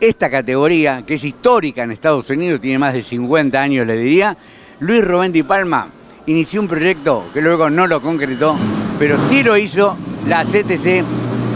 esta 0.00 0.30
categoría, 0.30 1.02
que 1.06 1.14
es 1.14 1.24
histórica 1.24 1.82
en 1.82 1.92
Estados 1.92 2.28
Unidos, 2.30 2.60
tiene 2.60 2.78
más 2.78 2.94
de 2.94 3.02
50 3.02 3.60
años, 3.60 3.86
le 3.86 3.96
diría, 3.96 4.36
Luis 4.80 5.04
Rubén 5.04 5.32
Di 5.32 5.42
Palma 5.42 5.88
inició 6.26 6.60
un 6.60 6.68
proyecto 6.68 7.26
que 7.32 7.40
luego 7.40 7.70
no 7.70 7.86
lo 7.86 8.00
concretó, 8.00 8.56
pero 8.98 9.16
sí 9.28 9.42
lo 9.42 9.56
hizo 9.56 9.96
la 10.26 10.44
CTC 10.44 11.04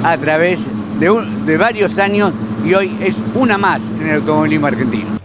a 0.05 0.17
través 0.19 0.59
de, 0.99 1.11
de 1.47 1.57
varios 1.57 1.99
años 1.99 2.33
y 2.64 2.74
hoy 2.74 2.96
es 3.00 3.14
una 3.35 3.59
más 3.59 3.81
en 4.00 4.09
el 4.09 4.16
automovilismo 4.16 4.66
argentino. 4.66 5.18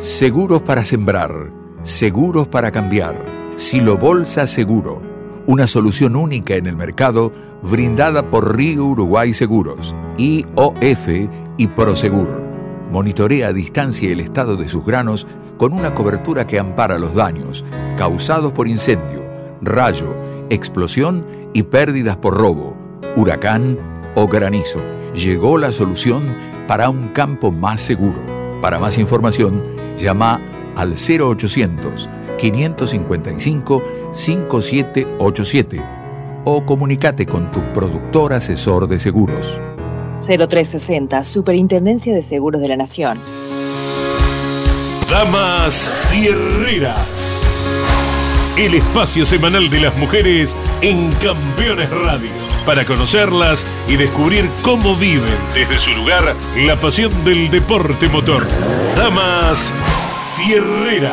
Seguros 0.00 0.62
para 0.62 0.84
sembrar, 0.84 1.50
seguros 1.82 2.46
para 2.48 2.70
cambiar. 2.70 3.24
Silo 3.56 3.98
Bolsa 3.98 4.46
Seguro, 4.46 5.02
una 5.46 5.66
solución 5.66 6.16
única 6.16 6.54
en 6.54 6.66
el 6.66 6.76
mercado 6.76 7.32
brindada 7.62 8.30
por 8.30 8.56
Río 8.56 8.86
Uruguay 8.86 9.34
Seguros, 9.34 9.94
IOF 10.16 11.08
y 11.56 11.66
Prosegur. 11.66 12.42
Monitorea 12.90 13.48
a 13.48 13.52
distancia 13.52 14.10
el 14.10 14.20
estado 14.20 14.56
de 14.56 14.68
sus 14.68 14.84
granos 14.84 15.26
con 15.58 15.72
una 15.72 15.94
cobertura 15.94 16.46
que 16.46 16.58
ampara 16.58 16.98
los 16.98 17.14
daños 17.14 17.64
causados 17.98 18.52
por 18.52 18.66
incendio, 18.66 19.22
rayo, 19.60 20.14
explosión 20.48 21.24
y 21.52 21.62
pérdidas 21.64 22.16
por 22.16 22.36
robo, 22.36 22.76
huracán 23.16 23.78
o 24.14 24.26
granizo. 24.26 24.80
Llegó 25.14 25.58
la 25.58 25.72
solución 25.72 26.34
para 26.66 26.88
un 26.88 27.08
campo 27.08 27.50
más 27.50 27.80
seguro. 27.80 28.20
Para 28.60 28.78
más 28.78 28.98
información, 28.98 29.62
llama 29.98 30.40
al 30.76 30.94
0800 30.94 32.08
555 32.38 33.82
5787 34.12 35.82
o 36.44 36.64
comunícate 36.64 37.26
con 37.26 37.50
tu 37.52 37.60
productor 37.72 38.32
asesor 38.32 38.88
de 38.88 38.98
seguros. 38.98 39.58
0360, 40.18 41.24
Superintendencia 41.24 42.14
de 42.14 42.22
Seguros 42.22 42.60
de 42.60 42.68
la 42.68 42.76
Nación. 42.76 43.18
Damas 45.08 45.88
Fierreras. 46.10 47.39
El 48.56 48.74
espacio 48.74 49.24
semanal 49.24 49.70
de 49.70 49.80
las 49.80 49.96
mujeres 49.96 50.54
en 50.82 51.10
Campeones 51.12 51.90
Radio. 51.90 52.30
Para 52.66 52.84
conocerlas 52.84 53.66
y 53.88 53.96
descubrir 53.96 54.50
cómo 54.62 54.96
viven 54.96 55.38
desde 55.54 55.78
su 55.78 55.92
lugar 55.92 56.36
la 56.56 56.76
pasión 56.76 57.24
del 57.24 57.50
deporte 57.50 58.08
motor. 58.08 58.46
Damas 58.96 59.72
Fierreras. 60.36 61.12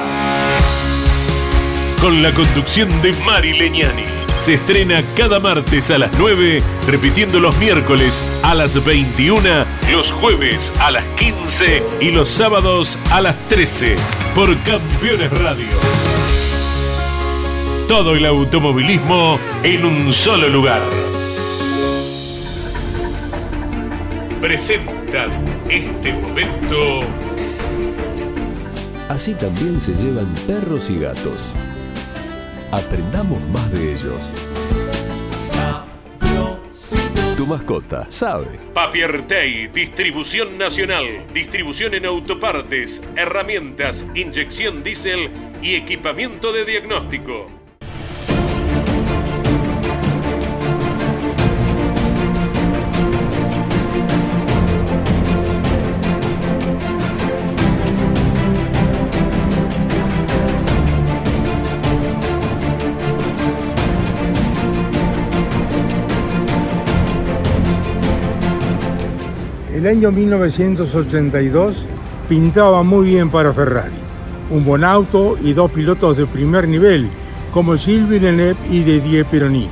Con 2.01 2.21
la 2.21 2.33
conducción 2.33 3.01
de 3.01 3.13
Mari 3.25 3.53
Leñani 3.53 4.17
se 4.41 4.53
estrena 4.53 5.01
cada 5.15 5.39
martes 5.39 5.91
a 5.91 5.97
las 5.97 6.11
9, 6.17 6.61
repitiendo 6.87 7.39
los 7.39 7.57
miércoles 7.57 8.21
a 8.43 8.55
las 8.55 8.83
21, 8.83 9.65
los 9.91 10.11
jueves 10.11 10.71
a 10.79 10.91
las 10.91 11.03
15 11.17 11.83
y 11.99 12.11
los 12.11 12.29
sábados 12.29 12.97
a 13.11 13.21
las 13.21 13.35
13 13.47 13.95
por 14.35 14.55
Campeones 14.63 15.31
Radio. 15.39 15.67
Todo 17.87 18.15
el 18.15 18.25
automovilismo 18.25 19.39
en 19.63 19.85
un 19.85 20.11
solo 20.11 20.49
lugar. 20.49 20.81
Presentan 24.41 25.31
este 25.69 26.11
momento. 26.11 26.99
Así 29.07 29.33
también 29.35 29.79
se 29.79 29.93
llevan 29.93 30.27
perros 30.45 30.89
y 30.89 30.99
gatos. 30.99 31.55
Aprendamos 32.73 33.41
más 33.53 33.71
de 33.71 33.93
ellos. 33.93 34.33
Tu 37.37 37.45
mascota 37.45 38.05
sabe. 38.09 38.59
Papiertei, 38.73 39.69
distribución 39.69 40.57
nacional, 40.57 41.25
distribución 41.33 41.93
en 41.93 42.05
autopartes, 42.05 43.01
herramientas, 43.15 44.05
inyección 44.13 44.83
diésel 44.83 45.29
y 45.61 45.75
equipamiento 45.75 46.51
de 46.51 46.65
diagnóstico. 46.65 47.56
El 69.87 69.99
año 69.99 70.11
1982 70.11 71.77
pintaba 72.27 72.83
muy 72.83 73.07
bien 73.07 73.29
para 73.29 73.53
Ferrari. 73.53 73.95
Un 74.49 74.65
buen 74.65 74.83
auto 74.83 75.37
y 75.41 75.53
dos 75.53 75.71
pilotos 75.71 76.17
de 76.17 76.25
primer 76.25 76.67
nivel, 76.67 77.07
como 77.53 77.77
Gilles 77.77 78.09
Villeneuve 78.09 78.57
y 78.69 78.83
Didier 78.83 79.25
Pironi. 79.27 79.69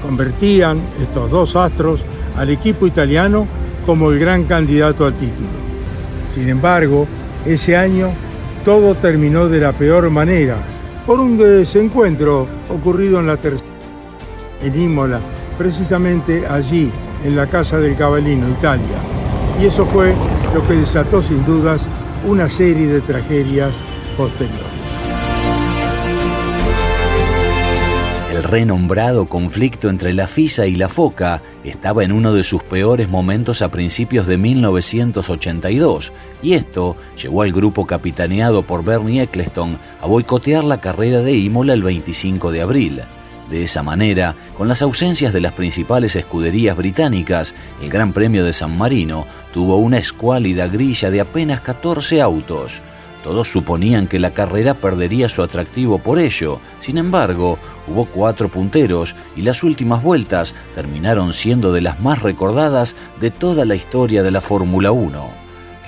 Convertían 0.00 0.80
estos 1.02 1.30
dos 1.30 1.54
astros 1.54 2.02
al 2.34 2.48
equipo 2.48 2.86
italiano 2.86 3.46
como 3.84 4.10
el 4.10 4.18
gran 4.18 4.44
candidato 4.44 5.04
al 5.04 5.12
título. 5.12 5.50
Sin 6.34 6.48
embargo, 6.48 7.06
ese 7.44 7.76
año 7.76 8.08
todo 8.64 8.94
terminó 8.94 9.50
de 9.50 9.60
la 9.60 9.72
peor 9.72 10.08
manera 10.08 10.56
por 11.04 11.20
un 11.20 11.36
desencuentro 11.36 12.46
ocurrido 12.70 13.20
en 13.20 13.26
la 13.26 13.36
tercera, 13.36 13.68
en 14.62 14.80
Imola, 14.80 15.20
precisamente 15.58 16.46
allí 16.46 16.90
en 17.22 17.36
la 17.36 17.46
Casa 17.48 17.76
del 17.76 17.96
Cavallino, 17.96 18.48
Italia. 18.48 19.09
Y 19.60 19.66
eso 19.66 19.84
fue 19.84 20.14
lo 20.54 20.66
que 20.66 20.74
desató 20.74 21.22
sin 21.22 21.44
dudas 21.44 21.82
una 22.26 22.48
serie 22.48 22.86
de 22.86 23.00
tragedias 23.00 23.72
posteriores. 24.16 24.58
El 28.32 28.44
renombrado 28.44 29.26
conflicto 29.26 29.90
entre 29.90 30.14
la 30.14 30.26
FISA 30.26 30.66
y 30.66 30.76
la 30.76 30.88
FOCA 30.88 31.42
estaba 31.62 32.04
en 32.04 32.12
uno 32.12 32.32
de 32.32 32.42
sus 32.42 32.62
peores 32.62 33.08
momentos 33.08 33.60
a 33.60 33.70
principios 33.70 34.26
de 34.26 34.38
1982, 34.38 36.12
y 36.42 36.54
esto 36.54 36.96
llevó 37.22 37.42
al 37.42 37.52
grupo 37.52 37.86
capitaneado 37.86 38.62
por 38.62 38.82
Bernie 38.82 39.22
Eccleston 39.22 39.78
a 40.00 40.06
boicotear 40.06 40.64
la 40.64 40.80
carrera 40.80 41.20
de 41.20 41.34
Imola 41.34 41.74
el 41.74 41.82
25 41.82 42.50
de 42.50 42.62
abril. 42.62 43.02
De 43.50 43.64
esa 43.64 43.82
manera, 43.82 44.36
con 44.56 44.68
las 44.68 44.80
ausencias 44.80 45.32
de 45.32 45.40
las 45.40 45.52
principales 45.52 46.14
escuderías 46.14 46.76
británicas, 46.76 47.52
el 47.82 47.90
Gran 47.90 48.12
Premio 48.12 48.44
de 48.44 48.52
San 48.52 48.78
Marino 48.78 49.26
tuvo 49.52 49.78
una 49.78 49.98
escuálida 49.98 50.68
grilla 50.68 51.10
de 51.10 51.20
apenas 51.20 51.60
14 51.60 52.22
autos. 52.22 52.80
Todos 53.24 53.48
suponían 53.48 54.06
que 54.06 54.20
la 54.20 54.30
carrera 54.30 54.74
perdería 54.74 55.28
su 55.28 55.42
atractivo 55.42 55.98
por 55.98 56.20
ello, 56.20 56.60
sin 56.78 56.96
embargo, 56.96 57.58
hubo 57.88 58.06
cuatro 58.06 58.48
punteros 58.48 59.16
y 59.34 59.42
las 59.42 59.64
últimas 59.64 60.00
vueltas 60.00 60.54
terminaron 60.72 61.32
siendo 61.32 61.72
de 61.72 61.80
las 61.80 61.98
más 62.00 62.22
recordadas 62.22 62.94
de 63.20 63.32
toda 63.32 63.64
la 63.64 63.74
historia 63.74 64.22
de 64.22 64.30
la 64.30 64.40
Fórmula 64.40 64.92
1. 64.92 65.28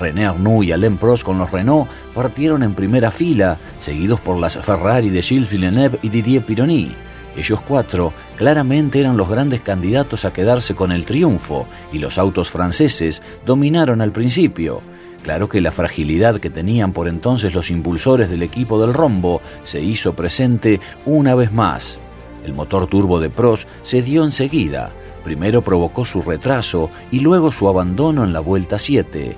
René 0.01 0.27
Arnoux 0.27 0.65
y 0.65 0.73
Alain 0.73 0.97
Prost 0.97 1.23
con 1.23 1.39
los 1.39 1.53
Renault 1.53 1.89
partieron 2.13 2.65
en 2.65 2.75
primera 2.75 3.13
fila, 3.13 3.57
seguidos 3.79 4.19
por 4.19 4.37
las 4.37 4.59
Ferrari 4.59 5.11
de 5.11 5.23
Gilles 5.23 5.49
Villeneuve 5.49 6.01
y 6.03 6.09
Didier 6.09 6.45
Pironi. 6.45 6.93
Ellos 7.37 7.61
cuatro 7.61 8.13
claramente 8.37 9.01
eran 9.01 9.17
los 9.17 9.29
grandes 9.29 9.61
candidatos 9.61 10.25
a 10.25 10.33
quedarse 10.33 10.75
con 10.75 10.93
el 10.93 11.05
triunfo 11.05 11.67
y 11.93 11.99
los 11.99 12.19
autos 12.19 12.51
franceses 12.51 13.23
dominaron 13.47 14.01
al 14.01 14.13
principio. 14.13 14.83
Claro 15.23 15.49
que 15.49 15.61
la 15.61 15.71
fragilidad 15.71 16.41
que 16.41 16.51
tenían 16.51 16.93
por 16.93 17.09
entonces 17.09 17.55
los 17.55 17.71
impulsores 17.71 18.29
del 18.29 18.43
equipo 18.43 18.81
del 18.81 18.93
rombo 18.93 19.41
se 19.63 19.81
hizo 19.81 20.15
presente 20.15 20.81
una 21.07 21.35
vez 21.35 21.53
más. 21.53 21.99
El 22.45 22.55
motor 22.55 22.89
turbo 22.89 23.21
de 23.21 23.31
Prost 23.31 23.69
se 23.83 24.03
dio 24.03 24.25
enseguida. 24.25 24.93
Primero 25.23 25.63
provocó 25.63 26.05
su 26.05 26.23
retraso 26.23 26.91
y 27.13 27.21
luego 27.21 27.53
su 27.53 27.69
abandono 27.69 28.25
en 28.25 28.33
la 28.33 28.41
vuelta 28.41 28.79
7. 28.81 29.37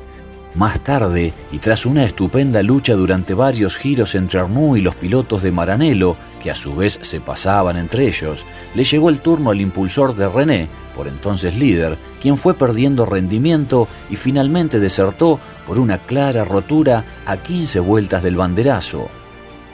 Más 0.55 0.79
tarde, 0.85 1.33
y 1.51 1.59
tras 1.59 1.85
una 1.85 2.05
estupenda 2.05 2.63
lucha 2.63 2.95
durante 2.95 3.35
varios 3.35 3.77
giros 3.77 4.15
entre 4.15 4.39
Arnoux 4.39 4.77
y 4.77 4.83
los 4.83 4.95
pilotos 4.95 5.43
de 5.43 5.51
Maranello, 5.51 6.17
que 6.41 6.49
a 6.49 6.55
su 6.55 6.77
vez 6.77 7.01
se 7.03 7.21
pasaban 7.21 7.77
entre 7.77 8.07
ellos, 8.07 8.47
le 8.73 8.85
llegó 8.85 9.09
el 9.09 9.19
turno 9.19 9.51
al 9.51 9.61
impulsor 9.61 10.15
de 10.15 10.29
René, 10.29 10.69
por 10.95 11.09
entonces 11.09 11.57
líder, 11.57 11.99
quien 12.21 12.37
fue 12.37 12.55
perdiendo 12.55 13.05
rendimiento 13.05 13.89
y 14.11 14.15
finalmente 14.15 14.79
desertó 14.79 15.41
por 15.67 15.81
una 15.81 15.99
clara 15.99 16.45
rotura 16.45 17.05
a 17.27 17.37
15 17.37 17.81
vueltas 17.81 18.23
del 18.23 18.37
banderazo. 18.37 19.09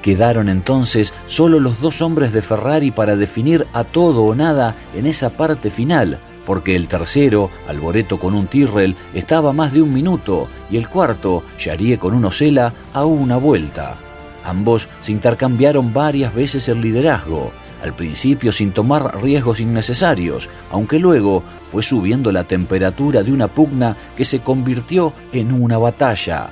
Quedaron 0.01 0.49
entonces 0.49 1.13
solo 1.27 1.61
los 1.61 1.83
dos 1.83 2.01
hombres 2.01 2.33
de 2.33 2.41
Ferrari 2.41 2.91
para 2.91 3.17
definir 3.17 3.67
a 3.75 3.85
todo 3.85 4.23
o 4.23 4.35
nada 4.35 4.77
en 4.95 5.05
esa 5.05 5.29
parte 5.29 5.71
final, 5.71 6.21
porque 6.51 6.75
el 6.75 6.89
tercero, 6.89 7.49
Alboreto 7.69 8.19
con 8.19 8.35
un 8.35 8.49
Tyrrell, 8.49 8.97
estaba 9.15 9.53
más 9.53 9.73
de 9.73 9.83
un 9.83 9.93
minuto 9.95 10.49
y 10.69 10.79
el 10.79 10.89
cuarto, 10.89 11.45
Yarie 11.57 11.97
con 11.97 12.13
un 12.13 12.25
Ocela, 12.25 12.75
a 12.93 13.05
una 13.05 13.37
vuelta. 13.37 13.95
Ambos 14.43 14.89
se 14.99 15.13
intercambiaron 15.13 15.93
varias 15.93 16.35
veces 16.35 16.69
el 16.69 16.81
liderazgo, 16.81 17.53
al 17.85 17.95
principio 17.95 18.51
sin 18.51 18.73
tomar 18.73 19.23
riesgos 19.23 19.61
innecesarios, 19.61 20.49
aunque 20.73 20.99
luego 20.99 21.45
fue 21.69 21.85
subiendo 21.85 22.33
la 22.33 22.43
temperatura 22.43 23.23
de 23.23 23.31
una 23.31 23.47
pugna 23.47 23.97
que 24.17 24.25
se 24.25 24.41
convirtió 24.41 25.13
en 25.33 25.53
una 25.53 25.79
batalla. 25.79 26.51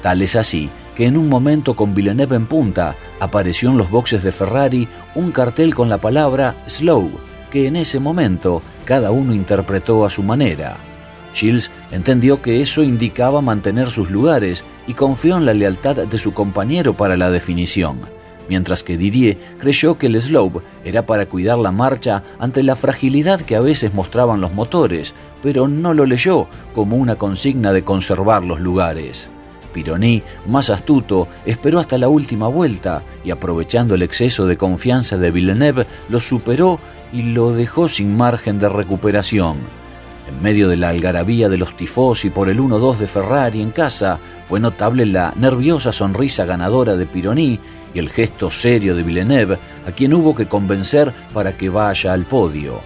Tal 0.00 0.22
es 0.22 0.34
así 0.34 0.70
que 0.94 1.04
en 1.04 1.18
un 1.18 1.28
momento 1.28 1.76
con 1.76 1.94
Villeneuve 1.94 2.36
en 2.36 2.46
punta 2.46 2.96
apareció 3.20 3.68
en 3.68 3.76
los 3.76 3.90
boxes 3.90 4.22
de 4.22 4.32
Ferrari 4.32 4.88
un 5.14 5.30
cartel 5.30 5.74
con 5.74 5.90
la 5.90 5.98
palabra 5.98 6.56
Slow, 6.66 7.10
que 7.50 7.66
en 7.66 7.76
ese 7.76 8.00
momento 8.00 8.62
cada 8.90 9.12
uno 9.12 9.32
interpretó 9.32 10.04
a 10.04 10.10
su 10.10 10.24
manera. 10.24 10.76
Shields 11.32 11.70
entendió 11.92 12.42
que 12.42 12.60
eso 12.60 12.82
indicaba 12.82 13.40
mantener 13.40 13.88
sus 13.92 14.10
lugares 14.10 14.64
y 14.88 14.94
confió 14.94 15.36
en 15.36 15.46
la 15.46 15.54
lealtad 15.54 15.94
de 15.94 16.18
su 16.18 16.34
compañero 16.34 16.92
para 16.94 17.16
la 17.16 17.30
definición, 17.30 18.00
mientras 18.48 18.82
que 18.82 18.96
Didier 18.96 19.38
creyó 19.58 19.96
que 19.96 20.08
el 20.08 20.20
slope 20.20 20.58
era 20.84 21.06
para 21.06 21.26
cuidar 21.26 21.60
la 21.60 21.70
marcha 21.70 22.24
ante 22.40 22.64
la 22.64 22.74
fragilidad 22.74 23.40
que 23.40 23.54
a 23.54 23.60
veces 23.60 23.94
mostraban 23.94 24.40
los 24.40 24.54
motores, 24.54 25.14
pero 25.40 25.68
no 25.68 25.94
lo 25.94 26.04
leyó 26.04 26.48
como 26.74 26.96
una 26.96 27.14
consigna 27.14 27.72
de 27.72 27.84
conservar 27.84 28.42
los 28.42 28.58
lugares. 28.58 29.30
Pironi, 29.72 30.20
más 30.48 30.68
astuto, 30.68 31.28
esperó 31.46 31.78
hasta 31.78 31.96
la 31.96 32.08
última 32.08 32.48
vuelta 32.48 33.02
y 33.24 33.30
aprovechando 33.30 33.94
el 33.94 34.02
exceso 34.02 34.48
de 34.48 34.56
confianza 34.56 35.16
de 35.16 35.30
Villeneuve, 35.30 35.86
lo 36.08 36.18
superó 36.18 36.80
y 37.12 37.22
lo 37.22 37.52
dejó 37.52 37.88
sin 37.88 38.16
margen 38.16 38.58
de 38.58 38.68
recuperación. 38.68 39.58
En 40.28 40.42
medio 40.42 40.68
de 40.68 40.76
la 40.76 40.90
algarabía 40.90 41.48
de 41.48 41.58
los 41.58 41.76
tifosi 41.76 42.30
por 42.30 42.48
el 42.48 42.60
1-2 42.60 42.98
de 42.98 43.06
Ferrari 43.08 43.60
en 43.60 43.70
casa, 43.70 44.18
fue 44.44 44.60
notable 44.60 45.04
la 45.06 45.32
nerviosa 45.36 45.92
sonrisa 45.92 46.44
ganadora 46.44 46.94
de 46.96 47.06
Pironi 47.06 47.58
y 47.92 47.98
el 47.98 48.08
gesto 48.08 48.50
serio 48.50 48.94
de 48.94 49.02
Villeneuve, 49.02 49.58
a 49.86 49.92
quien 49.92 50.14
hubo 50.14 50.34
que 50.34 50.46
convencer 50.46 51.12
para 51.34 51.56
que 51.56 51.68
vaya 51.68 52.12
al 52.12 52.24
podio. 52.24 52.80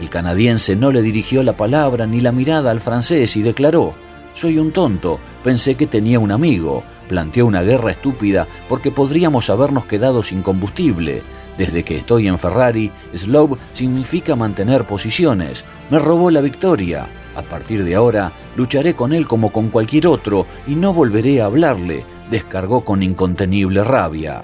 El 0.00 0.10
canadiense 0.10 0.76
no 0.76 0.90
le 0.90 1.02
dirigió 1.02 1.42
la 1.42 1.56
palabra 1.56 2.06
ni 2.06 2.20
la 2.20 2.32
mirada 2.32 2.70
al 2.70 2.80
francés 2.80 3.36
y 3.36 3.42
declaró, 3.42 3.94
soy 4.32 4.58
un 4.58 4.72
tonto, 4.72 5.18
pensé 5.42 5.74
que 5.74 5.86
tenía 5.86 6.20
un 6.20 6.30
amigo, 6.30 6.84
planteó 7.08 7.46
una 7.46 7.62
guerra 7.62 7.90
estúpida 7.90 8.46
porque 8.68 8.90
podríamos 8.90 9.50
habernos 9.50 9.86
quedado 9.86 10.22
sin 10.22 10.42
combustible. 10.42 11.22
Desde 11.58 11.82
que 11.82 11.96
estoy 11.96 12.28
en 12.28 12.38
Ferrari, 12.38 12.92
slow 13.14 13.58
significa 13.72 14.36
mantener 14.36 14.84
posiciones. 14.84 15.64
Me 15.90 15.98
robó 15.98 16.30
la 16.30 16.40
victoria. 16.40 17.06
A 17.34 17.42
partir 17.42 17.84
de 17.84 17.96
ahora, 17.96 18.32
lucharé 18.56 18.94
con 18.94 19.12
él 19.12 19.26
como 19.26 19.50
con 19.50 19.68
cualquier 19.68 20.06
otro 20.06 20.46
y 20.68 20.76
no 20.76 20.92
volveré 20.92 21.42
a 21.42 21.46
hablarle, 21.46 22.04
descargó 22.30 22.84
con 22.84 23.02
incontenible 23.02 23.82
rabia. 23.82 24.42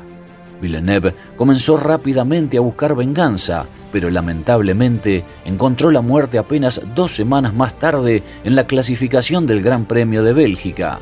Villeneuve 0.61 1.15
comenzó 1.37 1.77
rápidamente 1.77 2.57
a 2.57 2.61
buscar 2.61 2.97
venganza, 2.97 3.67
pero 3.93 4.11
lamentablemente 4.11 5.25
encontró 5.45 5.93
la 5.93 6.01
muerte 6.01 6.39
apenas 6.39 6.81
dos 6.97 7.13
semanas 7.15 7.55
más 7.55 7.79
tarde 7.79 8.25
en 8.43 8.57
la 8.57 8.67
clasificación 8.67 9.47
del 9.47 9.63
Gran 9.63 9.85
Premio 9.85 10.25
de 10.25 10.33
Bélgica. 10.33 11.01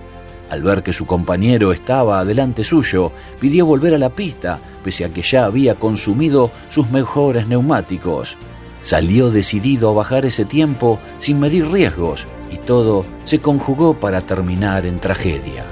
Al 0.52 0.60
ver 0.60 0.82
que 0.82 0.92
su 0.92 1.06
compañero 1.06 1.72
estaba 1.72 2.20
adelante 2.20 2.62
suyo, 2.62 3.10
pidió 3.40 3.64
volver 3.64 3.94
a 3.94 3.98
la 3.98 4.10
pista, 4.10 4.60
pese 4.84 5.06
a 5.06 5.08
que 5.08 5.22
ya 5.22 5.46
había 5.46 5.76
consumido 5.76 6.50
sus 6.68 6.90
mejores 6.90 7.46
neumáticos. 7.46 8.36
Salió 8.82 9.30
decidido 9.30 9.88
a 9.88 9.94
bajar 9.94 10.26
ese 10.26 10.44
tiempo 10.44 11.00
sin 11.16 11.40
medir 11.40 11.70
riesgos, 11.70 12.26
y 12.50 12.58
todo 12.58 13.06
se 13.24 13.38
conjugó 13.38 13.98
para 13.98 14.20
terminar 14.20 14.84
en 14.84 15.00
tragedia. 15.00 15.64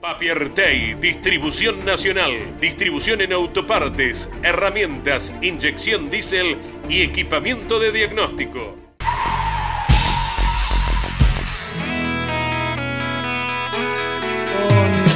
Papiertei, 0.00 0.94
distribución 1.00 1.84
nacional, 1.84 2.60
distribución 2.60 3.22
en 3.22 3.32
autopartes, 3.32 4.30
herramientas, 4.44 5.34
inyección 5.42 6.10
diésel 6.10 6.58
y 6.88 7.02
equipamiento 7.02 7.80
de 7.80 7.90
diagnóstico. 7.90 8.88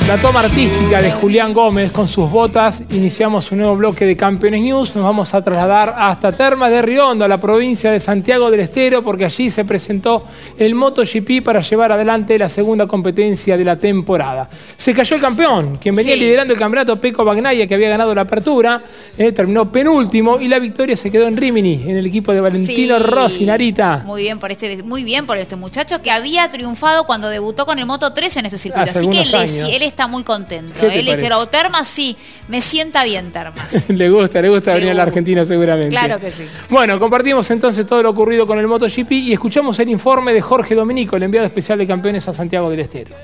La 0.08 0.18
toma 0.18 0.40
artística 0.40 1.00
de 1.00 1.10
Julián 1.10 1.54
Gómez 1.54 1.90
con 1.90 2.06
sus 2.06 2.30
botas, 2.30 2.82
iniciamos 2.90 3.50
un 3.50 3.58
nuevo 3.58 3.76
bloque 3.76 4.04
de 4.04 4.14
Campeones 4.14 4.60
News. 4.60 4.94
Nos 4.94 5.04
vamos 5.04 5.32
a 5.32 5.40
trasladar 5.42 5.94
hasta 5.96 6.32
Termas 6.32 6.70
de 6.70 6.82
Riondo, 6.82 7.24
a 7.24 7.28
la 7.28 7.38
provincia 7.38 7.90
de 7.90 7.98
Santiago 7.98 8.50
del 8.50 8.60
Estero, 8.60 9.02
porque 9.02 9.24
allí 9.24 9.50
se 9.50 9.64
presentó 9.64 10.24
el 10.58 10.74
MotoGP 10.74 11.42
para 11.42 11.62
llevar 11.62 11.92
adelante 11.92 12.38
la 12.38 12.50
segunda 12.50 12.86
competencia 12.86 13.56
de 13.56 13.64
la 13.64 13.76
temporada. 13.76 14.50
Se 14.76 14.92
cayó 14.92 15.16
el 15.16 15.22
campeón, 15.22 15.78
quien 15.80 15.94
venía 15.94 16.12
Sí. 16.14 16.20
liderando 16.20 16.52
el 16.52 16.58
campeonato, 16.58 17.00
Peco 17.00 17.24
Bagnaya, 17.24 17.66
que 17.66 17.74
había 17.74 17.88
ganado 17.88 18.14
la 18.14 18.22
apertura, 18.22 18.82
eh, 19.16 19.32
terminó 19.32 19.72
penúltimo 19.72 20.38
y 20.40 20.48
la 20.48 20.58
victoria 20.58 20.96
se 20.96 21.10
quedó 21.10 21.26
en 21.26 21.36
Rimini, 21.38 21.84
en 21.86 21.96
el 21.96 22.04
equipo 22.04 22.32
de 22.32 22.40
Valentino 22.42 22.98
Sí. 22.98 23.02
Rossi, 23.02 23.46
Narita. 23.46 24.02
Muy 24.04 24.22
bien 24.22 24.38
por 24.38 24.50
este, 24.52 24.82
muy 24.82 25.04
bien 25.04 25.24
por 25.26 25.38
este 25.38 25.56
muchacho 25.56 26.02
que 26.02 26.10
había 26.10 26.48
triunfado 26.48 27.04
cuando 27.04 27.30
debutó 27.30 27.64
con 27.64 27.78
el 27.78 27.86
Moto 27.86 28.12
3 28.12 28.36
en 28.36 28.46
ese 28.46 28.58
circuito. 28.58 28.82
Hace 28.90 28.98
Así 28.98 29.08
que 29.08 29.76
él 29.76 29.82
está 29.82 30.01
muy 30.06 30.24
contento. 30.24 30.74
¿Qué 30.74 30.86
te 30.88 30.98
Él 30.98 31.04
parece? 31.06 31.16
dijeron, 31.16 31.48
Termas 31.50 31.88
sí, 31.88 32.16
me 32.48 32.60
sienta 32.60 33.04
bien 33.04 33.30
Termas. 33.32 33.88
le 33.88 34.10
gusta, 34.10 34.40
le 34.42 34.48
gusta 34.48 34.72
Le 34.72 34.76
venir 34.78 34.90
a 34.92 34.94
la. 34.94 35.02
Argentina 35.04 35.44
seguramente. 35.44 35.90
claro 35.90 36.18
que 36.20 36.30
sí. 36.30 36.46
Bueno, 36.68 36.98
compartimos 36.98 37.50
entonces 37.50 37.86
todo 37.86 38.02
lo 38.02 38.10
ocurrido 38.10 38.46
con 38.46 38.58
el 38.58 38.66
MotoGP 38.66 39.12
y 39.12 39.32
escuchamos 39.32 39.78
el 39.78 39.88
informe 39.88 40.32
de 40.32 40.40
Jorge 40.40 40.74
Dominico, 40.74 41.16
el 41.16 41.24
enviado 41.24 41.46
especial 41.46 41.78
de 41.78 41.86
campeones 41.86 42.26
a 42.28 42.32
Santiago 42.32 42.70
del 42.70 42.80
Estero. 42.80 43.14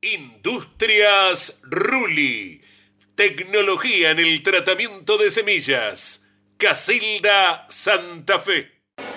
Industrias 0.00 1.60
Ruli. 1.64 2.60
Tecnología 3.14 4.10
en 4.10 4.18
el 4.18 4.42
tratamiento 4.42 5.16
de 5.16 5.30
semillas. 5.30 6.28
Casilda 6.58 7.66
Santa 7.68 8.38
Fe. 8.38 8.75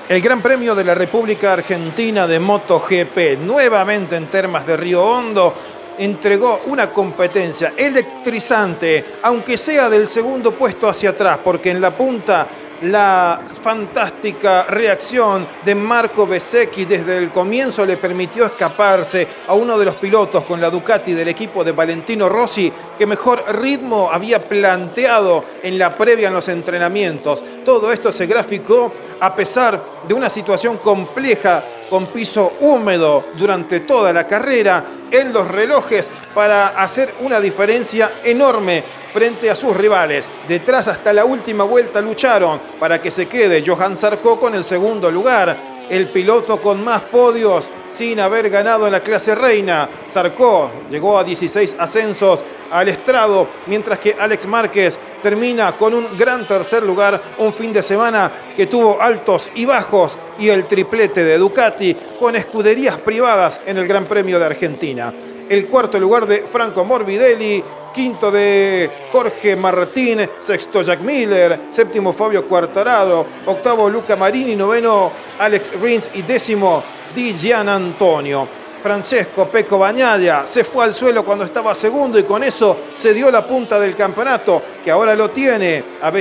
El 0.10 0.22
Gran 0.22 0.42
Premio 0.42 0.74
de 0.74 0.84
la 0.84 0.96
República 0.96 1.54
Argentina 1.54 2.26
de 2.26 2.40
MotoGP, 2.40 3.38
nuevamente 3.42 4.16
en 4.16 4.26
termas 4.26 4.66
de 4.66 4.76
Río 4.76 5.06
Hondo, 5.06 5.54
entregó 6.00 6.62
una 6.66 6.90
competencia 6.90 7.74
electrizante, 7.78 9.06
aunque 9.22 9.56
sea 9.56 9.88
del 9.88 10.08
segundo 10.08 10.52
puesto 10.54 10.90
hacia 10.90 11.12
atrás, 11.12 11.38
porque 11.44 11.70
en 11.70 11.80
la 11.80 11.96
punta 11.96 12.48
la 12.82 13.42
fantástica 13.62 14.64
reacción 14.64 15.46
de 15.66 15.76
Marco 15.76 16.26
Besecchi 16.26 16.86
desde 16.86 17.18
el 17.18 17.30
comienzo 17.30 17.86
le 17.86 17.98
permitió 17.98 18.46
escaparse 18.46 19.28
a 19.48 19.54
uno 19.54 19.78
de 19.78 19.86
los 19.86 19.96
pilotos 19.96 20.44
con 20.46 20.62
la 20.62 20.70
Ducati 20.70 21.14
del 21.14 21.28
equipo 21.28 21.64
de 21.64 21.74
Valentino 21.74 22.30
Rossi 22.30 22.72
que 22.98 23.06
mejor 23.06 23.44
ritmo 23.60 24.10
había 24.12 24.42
planteado 24.42 25.44
en 25.62 25.78
la 25.78 25.96
previa 25.96 26.30
en 26.30 26.34
los 26.34 26.48
entrenamientos. 26.48 27.44
Todo 27.66 27.92
esto 27.92 28.12
se 28.12 28.26
graficó 28.26 28.92
a 29.20 29.36
pesar 29.36 29.82
de 30.08 30.14
una 30.14 30.30
situación 30.30 30.78
compleja 30.78 31.64
con 31.90 32.08
piso 32.08 32.54
húmedo 32.62 33.26
durante 33.36 33.82
toda 33.82 34.14
la 34.14 34.28
carrera 34.28 34.84
en 35.12 35.34
los 35.34 35.48
relojes 35.48 36.10
para 36.34 36.68
hacer 36.68 37.16
una 37.22 37.40
diferencia 37.40 38.12
enorme 38.24 38.84
frente 39.12 39.50
a 39.50 39.56
sus 39.56 39.76
rivales. 39.76 40.30
Detrás 40.48 40.88
hasta 40.88 41.12
la 41.12 41.26
última 41.26 41.64
vuelta 41.64 42.02
lucharon 42.02 42.62
para 42.80 43.02
que 43.02 43.12
se 43.12 43.28
quede 43.28 43.64
Johan 43.66 43.98
Zarco 43.98 44.40
con 44.40 44.54
el 44.56 44.64
segundo 44.64 45.10
lugar. 45.10 45.56
El 45.90 46.08
piloto 46.08 46.58
con 46.58 46.84
más 46.84 47.02
podios 47.02 47.70
sin 47.90 48.20
haber 48.20 48.50
ganado 48.50 48.86
en 48.86 48.92
la 48.92 49.02
clase 49.02 49.34
reina. 49.34 49.90
Zarco 50.10 50.70
llegó 50.90 51.18
a 51.18 51.24
16 51.24 51.76
ascensos 51.80 52.44
al 52.72 52.88
estrado, 52.88 53.48
mientras 53.66 54.00
que 54.00 54.16
Alex 54.18 54.46
Márquez 54.46 55.00
termina 55.22 55.74
con 55.74 55.94
un 55.94 56.18
gran 56.18 56.46
tercer 56.48 56.84
lugar, 56.84 57.20
un 57.40 57.52
fin 57.52 57.74
de 57.74 57.82
semana 57.82 58.32
que 58.56 58.68
tuvo 58.68 59.02
altos 59.02 59.50
y 59.56 59.66
bajos 59.66 60.18
y 60.38 60.50
el 60.50 60.66
triplete 60.66 61.24
de 61.24 61.38
Ducati 61.38 61.96
con 62.20 62.36
escuderías 62.36 62.98
privadas 62.98 63.60
en 63.66 63.78
el 63.78 63.88
Gran 63.88 64.06
Premio 64.06 64.40
de 64.40 64.46
Argentina. 64.46 65.14
El 65.50 65.66
cuarto 65.66 66.00
lugar 66.00 66.28
de 66.28 66.44
Franco 66.44 66.86
Morbidelli, 66.86 67.64
quinto 67.92 68.30
de 68.30 68.88
Jorge 69.12 69.56
Martín, 69.56 70.30
sexto 70.40 70.84
Jack 70.84 71.00
Miller, 71.00 71.62
séptimo 71.70 72.14
Fabio 72.14 72.48
Quartararo, 72.48 73.26
octavo 73.48 73.90
Luca 73.90 74.16
Marini, 74.16 74.56
noveno 74.56 75.12
Alex 75.40 75.72
Rins 75.82 76.08
y 76.14 76.22
décimo 76.22 76.84
Di 77.16 77.34
Gian 77.36 77.68
Antonio. 77.68 78.48
Francesco 78.80 79.48
Peco 79.48 79.80
Bañadia 79.80 80.44
se 80.46 80.64
fue 80.64 80.86
al 80.86 80.94
suelo 80.94 81.26
cuando 81.26 81.46
estaba 81.46 81.74
segundo 81.74 82.20
y 82.20 82.24
con 82.24 82.44
eso 82.44 82.78
se 82.94 83.12
dio 83.12 83.32
la 83.32 83.44
punta 83.44 83.80
del 83.80 83.96
campeonato, 83.96 84.62
que 84.84 84.92
ahora 84.92 85.16
lo 85.16 85.32
tiene 85.32 85.84
a 86.00 86.12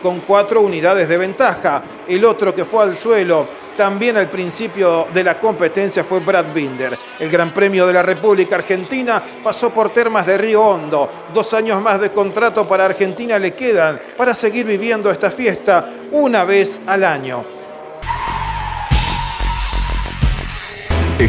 con 0.00 0.20
cuatro 0.20 0.60
unidades 0.60 1.08
de 1.08 1.18
ventaja. 1.18 1.82
El 2.06 2.24
otro 2.24 2.54
que 2.54 2.64
fue 2.64 2.84
al 2.84 2.96
suelo 2.96 3.48
también 3.80 4.18
al 4.18 4.28
principio 4.28 5.08
de 5.10 5.24
la 5.24 5.40
competencia 5.40 6.04
fue 6.04 6.20
Brad 6.20 6.52
Binder. 6.52 6.98
El 7.18 7.30
Gran 7.30 7.48
Premio 7.48 7.86
de 7.86 7.94
la 7.94 8.02
República 8.02 8.56
Argentina 8.56 9.22
pasó 9.42 9.70
por 9.70 9.88
Termas 9.88 10.26
de 10.26 10.36
Río 10.36 10.62
Hondo. 10.62 11.08
Dos 11.32 11.54
años 11.54 11.80
más 11.80 11.98
de 11.98 12.10
contrato 12.10 12.68
para 12.68 12.84
Argentina 12.84 13.38
le 13.38 13.52
quedan 13.52 13.98
para 14.18 14.34
seguir 14.34 14.66
viviendo 14.66 15.10
esta 15.10 15.30
fiesta 15.30 15.94
una 16.12 16.44
vez 16.44 16.78
al 16.86 17.04
año. 17.04 17.42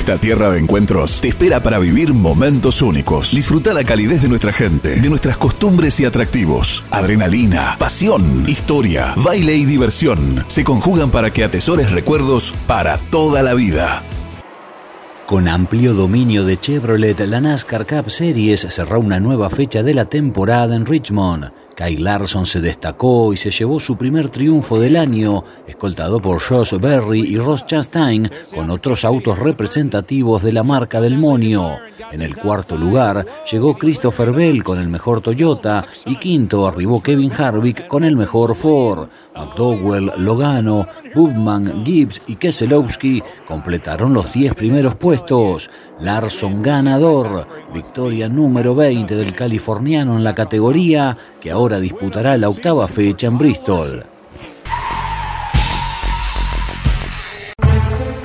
Esta 0.02 0.18
tierra 0.18 0.50
de 0.50 0.58
encuentros 0.58 1.22
te 1.22 1.28
espera 1.28 1.62
para 1.62 1.78
vivir 1.78 2.12
momentos 2.12 2.82
únicos. 2.82 3.36
Disfruta 3.36 3.72
la 3.72 3.84
calidez 3.84 4.24
de 4.24 4.30
nuestra 4.30 4.52
gente, 4.52 5.00
de 5.00 5.10
nuestras 5.10 5.38
costumbres 5.38 6.00
y 6.00 6.06
atractivos. 6.06 6.84
Adrenalina, 6.90 7.76
pasión, 7.78 8.46
historia, 8.50 9.14
baile 9.18 9.56
y 9.56 9.66
diversión 9.66 10.44
se 10.48 10.64
conjugan 10.64 11.12
para 11.12 11.30
que 11.30 11.44
atesores 11.44 11.92
recuerdos 11.92 12.56
para 12.66 12.98
toda 12.98 13.44
la 13.44 13.54
vida. 13.54 14.02
Con 15.28 15.48
amplio 15.48 15.94
dominio 15.94 16.46
de 16.46 16.60
Chevrolet, 16.60 17.20
la 17.28 17.40
NASCAR 17.40 17.86
Cup 17.86 18.10
Series 18.10 18.62
cerró 18.62 19.02
una 19.02 19.20
nueva 19.20 19.52
fecha 19.52 19.84
de 19.84 19.94
la 19.94 20.06
temporada 20.06 20.76
en 20.76 20.88
Richmond. 20.88 21.52
Kyle 21.82 22.04
Larson 22.04 22.46
se 22.46 22.62
destacó 22.62 23.34
y 23.34 23.38
se 23.38 23.50
llevó 23.50 23.80
su 23.80 23.98
primer 23.98 24.30
triunfo 24.30 24.80
del 24.80 24.96
año, 24.96 25.44
escoltado 25.66 26.22
por 26.22 26.40
Josh 26.40 26.78
Berry 26.78 27.22
y 27.22 27.38
Ross 27.38 27.66
Chastain 27.66 28.30
con 28.54 28.70
otros 28.70 29.04
autos 29.04 29.40
representativos 29.40 30.44
de 30.44 30.54
la 30.54 30.62
marca 30.62 31.02
del 31.02 31.18
Monio. 31.18 31.80
En 32.12 32.22
el 32.22 32.38
cuarto 32.38 32.78
lugar 32.78 33.26
llegó 33.52 33.78
Christopher 33.78 34.32
Bell 34.32 34.64
con 34.64 34.80
el 34.80 34.90
mejor 34.90 35.22
Toyota 35.22 35.86
y 36.06 36.18
quinto 36.18 36.68
arribó 36.68 37.02
Kevin 37.02 37.32
Harvick 37.32 37.88
con 37.88 38.04
el 38.04 38.16
mejor 38.16 38.54
Ford. 38.54 39.10
McDowell, 39.36 40.12
Logano, 40.18 40.86
Bubman, 41.16 41.84
Gibbs 41.84 42.22
y 42.28 42.36
Keselowski 42.36 43.24
completaron 43.48 44.14
los 44.14 44.34
10 44.34 44.54
primeros 44.54 44.96
puestos. 44.96 45.70
Larson 46.02 46.62
ganador, 46.62 47.48
victoria 47.74 48.28
número 48.28 48.74
20 48.74 49.16
del 49.16 49.34
californiano 49.34 50.18
en 50.18 50.24
la 50.24 50.34
categoría 50.34 51.18
que 51.40 51.52
ahora 51.52 51.80
disputará 51.80 52.38
la 52.38 52.50
octava 52.50 52.88
fecha 52.88 53.28
en 53.28 53.38
Bristol. 53.38 54.06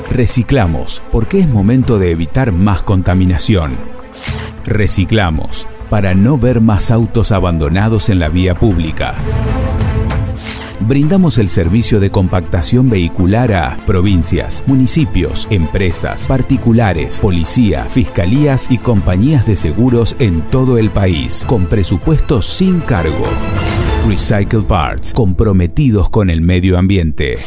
Reciclamos 0.09 1.03
porque 1.12 1.41
es 1.41 1.49
momento 1.49 1.99
de 1.99 2.11
evitar 2.11 2.51
más 2.51 2.83
contaminación. 2.83 3.77
Reciclamos 4.65 5.67
para 5.91 6.15
no 6.15 6.39
ver 6.39 6.62
más 6.62 6.91
autos 6.91 7.31
abandonados 7.33 8.09
en 8.09 8.19
la 8.19 8.29
vía 8.31 8.55
pública 8.55 9.15
brindamos 10.87 11.38
el 11.38 11.49
servicio 11.49 12.01
de 12.01 12.11
compactación 12.11 12.88
vehicular 12.88 13.53
a 13.53 13.77
provincias, 13.87 14.64
municipios, 14.66 15.49
empresas, 15.51 16.27
particulares, 16.29 17.20
policía, 17.20 17.87
fiscalías 17.87 18.70
y 18.70 18.79
compañías 18.79 19.46
de 19.46 19.57
seguros 19.57 20.16
en 20.18 20.42
todo 20.42 20.79
el 20.79 20.90
país, 20.90 21.44
con 21.49 21.66
presupuestos 21.66 22.46
sin 22.46 22.81
cargo. 22.81 23.27
Recycle 24.07 24.62
Parts, 24.62 25.12
comprometidos 25.12 26.09
con 26.11 26.31
el 26.31 26.40
medio 26.40 26.79
ambiente. 26.79 27.38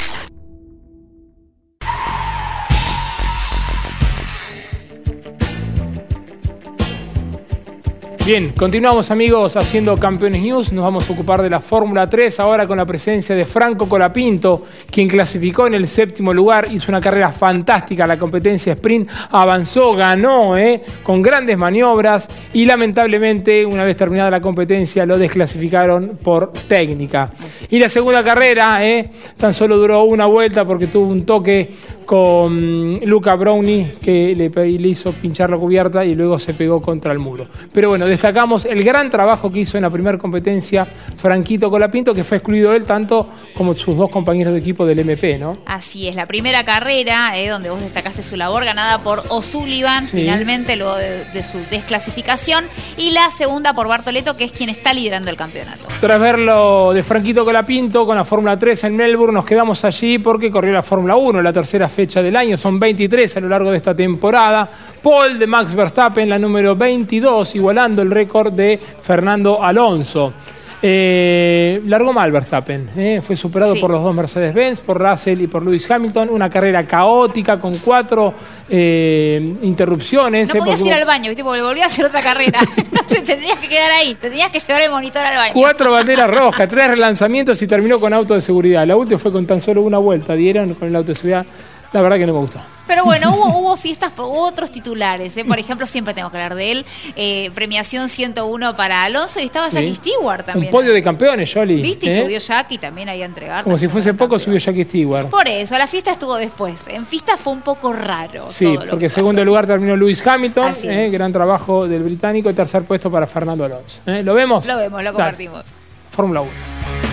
Bien, 8.30 8.54
continuamos 8.56 9.10
amigos 9.10 9.56
haciendo 9.56 9.98
Campeones 9.98 10.44
News. 10.44 10.72
Nos 10.72 10.86
vamos 10.86 11.10
a 11.10 11.14
ocupar 11.14 11.42
de 11.42 11.50
la 11.50 11.60
Fórmula 11.60 12.08
3 12.08 12.40
ahora 12.40 12.68
con 12.68 12.78
la 12.78 12.86
presencia 12.86 13.34
de 13.34 13.44
Franco 13.44 13.90
Colapinto, 13.90 14.68
quien 14.92 15.08
clasificó 15.08 15.66
en 15.66 15.74
el 15.74 15.88
séptimo 15.88 16.32
lugar, 16.32 16.68
hizo 16.72 16.92
una 16.92 17.02
carrera 17.02 17.32
fantástica, 17.32 18.06
la 18.06 18.20
competencia 18.20 18.74
sprint 18.74 19.10
avanzó, 19.32 19.94
ganó, 19.94 20.56
¿eh? 20.56 20.84
con 21.02 21.24
grandes 21.24 21.58
maniobras 21.58 22.30
y 22.54 22.66
lamentablemente 22.66 23.66
una 23.66 23.84
vez 23.84 23.98
terminada 23.98 24.30
la 24.30 24.42
competencia 24.42 25.08
lo 25.08 25.18
desclasificaron 25.18 26.20
por 26.22 26.54
técnica. 26.54 27.32
Y 27.72 27.80
la 27.80 27.90
segunda 27.90 28.24
carrera 28.24 28.86
¿eh? 28.86 29.10
tan 29.40 29.56
solo 29.56 29.76
duró 29.76 30.04
una 30.04 30.28
vuelta 30.28 30.66
porque 30.66 30.86
tuvo 30.86 31.08
un 31.08 31.26
toque 31.26 31.72
con 32.10 33.00
Luca 33.06 33.36
Brownie 33.36 33.94
que 34.02 34.34
le, 34.36 34.50
le 34.50 34.88
hizo 34.88 35.12
pinchar 35.12 35.52
la 35.52 35.58
cubierta 35.58 36.04
y 36.04 36.16
luego 36.16 36.40
se 36.40 36.56
pegó 36.56 36.82
contra 36.82 37.12
el 37.12 37.20
muro. 37.20 37.46
Pero 37.72 37.90
bueno, 37.90 38.08
destacamos 38.08 38.66
el 38.66 38.84
gran 38.84 39.12
trabajo 39.12 39.52
que 39.52 39.60
hizo 39.60 39.78
en 39.78 39.84
la 39.84 39.92
primera 39.92 40.18
competencia 40.18 40.88
Franquito 41.18 41.70
Colapinto, 41.70 42.12
que 42.16 42.24
fue 42.24 42.38
excluido 42.38 42.74
él 42.74 42.86
tanto 42.86 43.30
como 43.54 43.76
sus 43.76 43.96
dos 43.96 44.10
compañeros 44.10 44.54
de 44.54 44.60
equipo 44.60 44.88
del 44.88 44.98
MP, 44.98 45.38
¿no? 45.38 45.58
Así 45.68 46.08
es, 46.08 46.16
la 46.16 46.26
primera 46.26 46.66
carrera, 46.66 47.38
eh, 47.38 47.48
donde 47.48 47.70
vos 47.70 47.80
destacaste 47.80 48.24
su 48.24 48.36
labor, 48.38 48.66
ganada 48.66 49.04
por 49.04 49.22
O'Sullivan, 49.30 50.04
finalmente, 50.06 50.78
luego 50.78 50.96
de, 50.96 51.44
su 51.44 51.60
desclasificación, 51.70 52.66
y 52.98 53.12
la 53.12 53.30
segunda 53.30 53.76
por 53.76 53.88
Bartoleto, 53.88 54.36
que 54.36 54.46
es 54.46 54.52
quien 54.52 54.72
está 54.72 54.94
liderando 54.94 55.30
el 55.30 55.38
campeonato. 55.38 55.86
Tras 56.02 56.20
verlo 56.20 56.92
de 56.92 57.04
Franquito 57.04 57.46
Colapinto 57.46 58.08
con 58.08 58.16
la 58.18 58.26
Fórmula 58.26 58.58
3 58.58 58.86
en 58.86 58.96
Melbourne, 58.96 59.36
nos 59.36 59.46
quedamos 59.46 59.86
allí 59.86 60.18
porque 60.18 60.50
corrió 60.50 60.74
la 60.74 60.82
Fórmula 60.82 61.16
1, 61.16 61.40
la 61.44 61.54
tercera 61.54 61.88
fecha 61.88 61.99
del 62.08 62.36
año, 62.36 62.58
son 62.58 62.80
23 62.80 63.38
a 63.38 63.40
lo 63.42 63.50
largo 63.50 63.72
de 63.72 63.78
esta 63.78 63.94
temporada. 63.94 64.70
Paul 65.04 65.38
de 65.38 65.48
Max 65.48 65.76
Verstappen, 65.76 66.30
la 66.30 66.40
número 66.40 66.76
22, 66.76 67.56
igualando 67.56 68.02
el 68.02 68.12
récord 68.12 68.54
de 68.54 68.80
Fernando 69.02 69.62
Alonso. 69.64 70.34
Eh, 70.82 71.82
largó 71.88 72.14
mal 72.14 72.32
Verstappen, 72.32 72.90
eh, 72.96 73.22
fue 73.22 73.36
superado 73.36 73.76
por 73.76 73.92
los 73.92 74.02
dos 74.02 74.16
Mercedes-Benz, 74.16 74.80
por 74.80 74.98
Russell 74.98 75.42
y 75.42 75.48
por 75.48 75.66
Lewis 75.66 75.90
Hamilton. 75.92 76.30
Una 76.30 76.50
carrera 76.50 76.88
caótica 76.88 77.60
con 77.60 77.76
cuatro 77.78 78.34
eh, 78.70 79.56
interrupciones. 79.62 80.54
No 80.54 80.60
podías 80.60 80.80
ir 80.86 80.94
al 80.94 81.06
baño, 81.06 81.30
¿viste? 81.30 81.44
porque 81.44 81.62
volvías 81.62 81.88
a 81.88 81.92
hacer 81.92 82.06
otra 82.06 82.22
carrera. 82.22 82.62
no 82.92 83.02
te 83.08 83.22
tendrías 83.22 83.60
que 83.60 83.68
quedar 83.68 83.92
ahí, 83.92 84.16
tendrías 84.16 84.52
que 84.52 84.60
llevar 84.60 84.84
el 84.84 84.92
monitor 84.92 85.22
al 85.22 85.36
baño. 85.36 85.54
Cuatro 85.54 85.92
banderas 85.92 86.30
rojas, 86.34 86.70
tres 86.70 86.88
relanzamientos 86.88 87.62
y 87.62 87.68
terminó 87.68 88.00
con 88.00 88.14
auto 88.14 88.36
de 88.36 88.42
seguridad. 88.42 88.86
La 88.88 88.96
última 88.96 89.20
fue 89.20 89.34
con 89.34 89.46
tan 89.46 89.60
solo 89.60 89.82
una 89.82 89.98
vuelta, 89.98 90.34
dieron 90.34 90.76
con 90.76 90.88
el 90.88 90.96
auto 90.96 91.10
de 91.10 91.16
seguridad. 91.16 91.46
La 91.92 92.02
verdad 92.02 92.18
que 92.18 92.28
no 92.28 92.34
me 92.34 92.40
gustó. 92.40 92.60
Pero 92.86 93.04
bueno, 93.06 93.32
hubo, 93.36 93.58
hubo 93.58 93.78
fiestas 93.78 94.12
por 94.14 94.26
otros 94.30 94.72
titulares. 94.72 95.36
¿eh? 95.38 95.46
Por 95.46 95.58
ejemplo, 95.60 95.86
siempre 95.88 96.14
tengo 96.14 96.30
que 96.30 96.38
hablar 96.38 96.56
de 96.56 96.72
él. 96.72 96.86
Eh, 97.16 97.50
premiación 97.56 98.10
101 98.10 98.76
para 98.76 99.04
Alonso 99.04 99.40
y 99.40 99.44
estaba 99.44 99.70
Sí. 99.70 99.76
Jackie 99.76 99.96
Stewart 99.96 100.46
también. 100.46 100.68
Un 100.68 100.72
podio 100.80 100.94
de 100.94 101.02
campeones, 101.02 101.52
Jolly. 101.54 101.82
¿Viste? 101.82 102.08
Y 102.08 102.10
¿eh? 102.10 102.22
subió 102.24 102.38
Jackie 102.40 102.78
también 102.78 103.10
ahí 103.10 103.22
a 103.22 103.26
entregar. 103.26 103.64
Como 103.64 103.78
si 103.78 103.88
fuese 103.88 104.14
poco, 104.14 104.38
subió 104.40 104.58
Jackie 104.60 104.84
Stewart. 104.84 105.30
Por 105.30 105.48
eso, 105.48 105.78
la 105.78 105.88
fiesta 105.88 106.12
estuvo 106.12 106.36
después. 106.36 106.82
En 106.88 107.06
fiesta 107.06 107.38
fue 107.38 107.54
un 107.54 107.62
poco 107.62 107.94
raro. 107.94 108.46
Sí, 108.50 108.66
todo 108.66 108.86
porque 108.90 109.06
que 109.06 109.10
segundo 109.10 109.44
lugar 109.44 109.66
terminó 109.66 109.96
Lewis 109.96 110.26
Hamilton, 110.26 110.74
eh, 110.84 111.10
gran 111.12 111.32
trabajo 111.34 111.88
del 111.88 112.04
británico, 112.04 112.50
y 112.50 112.54
tercer 112.54 112.84
puesto 112.84 113.10
para 113.10 113.26
Fernando 113.28 113.66
Alonso. 113.66 114.00
¿Lo 114.06 114.34
vemos? 114.34 114.66
Lo 114.66 114.78
vemos, 114.78 115.04
lo 115.04 115.12
Dale. 115.12 115.16
compartimos. 115.16 115.64
Fórmula 116.12 116.42
1. 116.42 117.09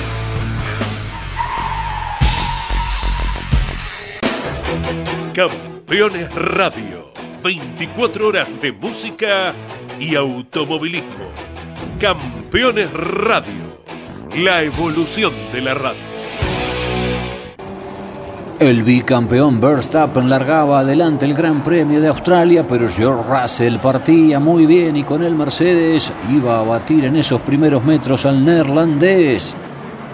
Campeones 5.36 6.34
Radio. 6.34 7.12
24 7.44 8.26
horas 8.26 8.48
de 8.62 8.72
música 8.72 9.52
y 10.00 10.14
automovilismo. 10.14 11.26
Campeones 12.00 12.90
Radio. 12.90 13.82
La 14.38 14.62
evolución 14.62 15.34
de 15.52 15.60
la 15.60 15.74
radio. 15.74 16.00
El 18.58 18.82
bicampeón 18.82 19.60
Verstappen 19.60 20.30
largaba 20.30 20.78
adelante 20.78 21.26
el 21.26 21.34
Gran 21.34 21.62
Premio 21.62 22.00
de 22.00 22.08
Australia, 22.08 22.64
pero 22.66 22.88
George 22.88 23.30
Russell 23.30 23.76
partía 23.76 24.40
muy 24.40 24.64
bien 24.64 24.96
y 24.96 25.02
con 25.02 25.22
el 25.22 25.34
Mercedes 25.34 26.14
iba 26.34 26.60
a 26.60 26.62
batir 26.62 27.04
en 27.04 27.16
esos 27.16 27.42
primeros 27.42 27.84
metros 27.84 28.24
al 28.24 28.42
neerlandés. 28.42 29.54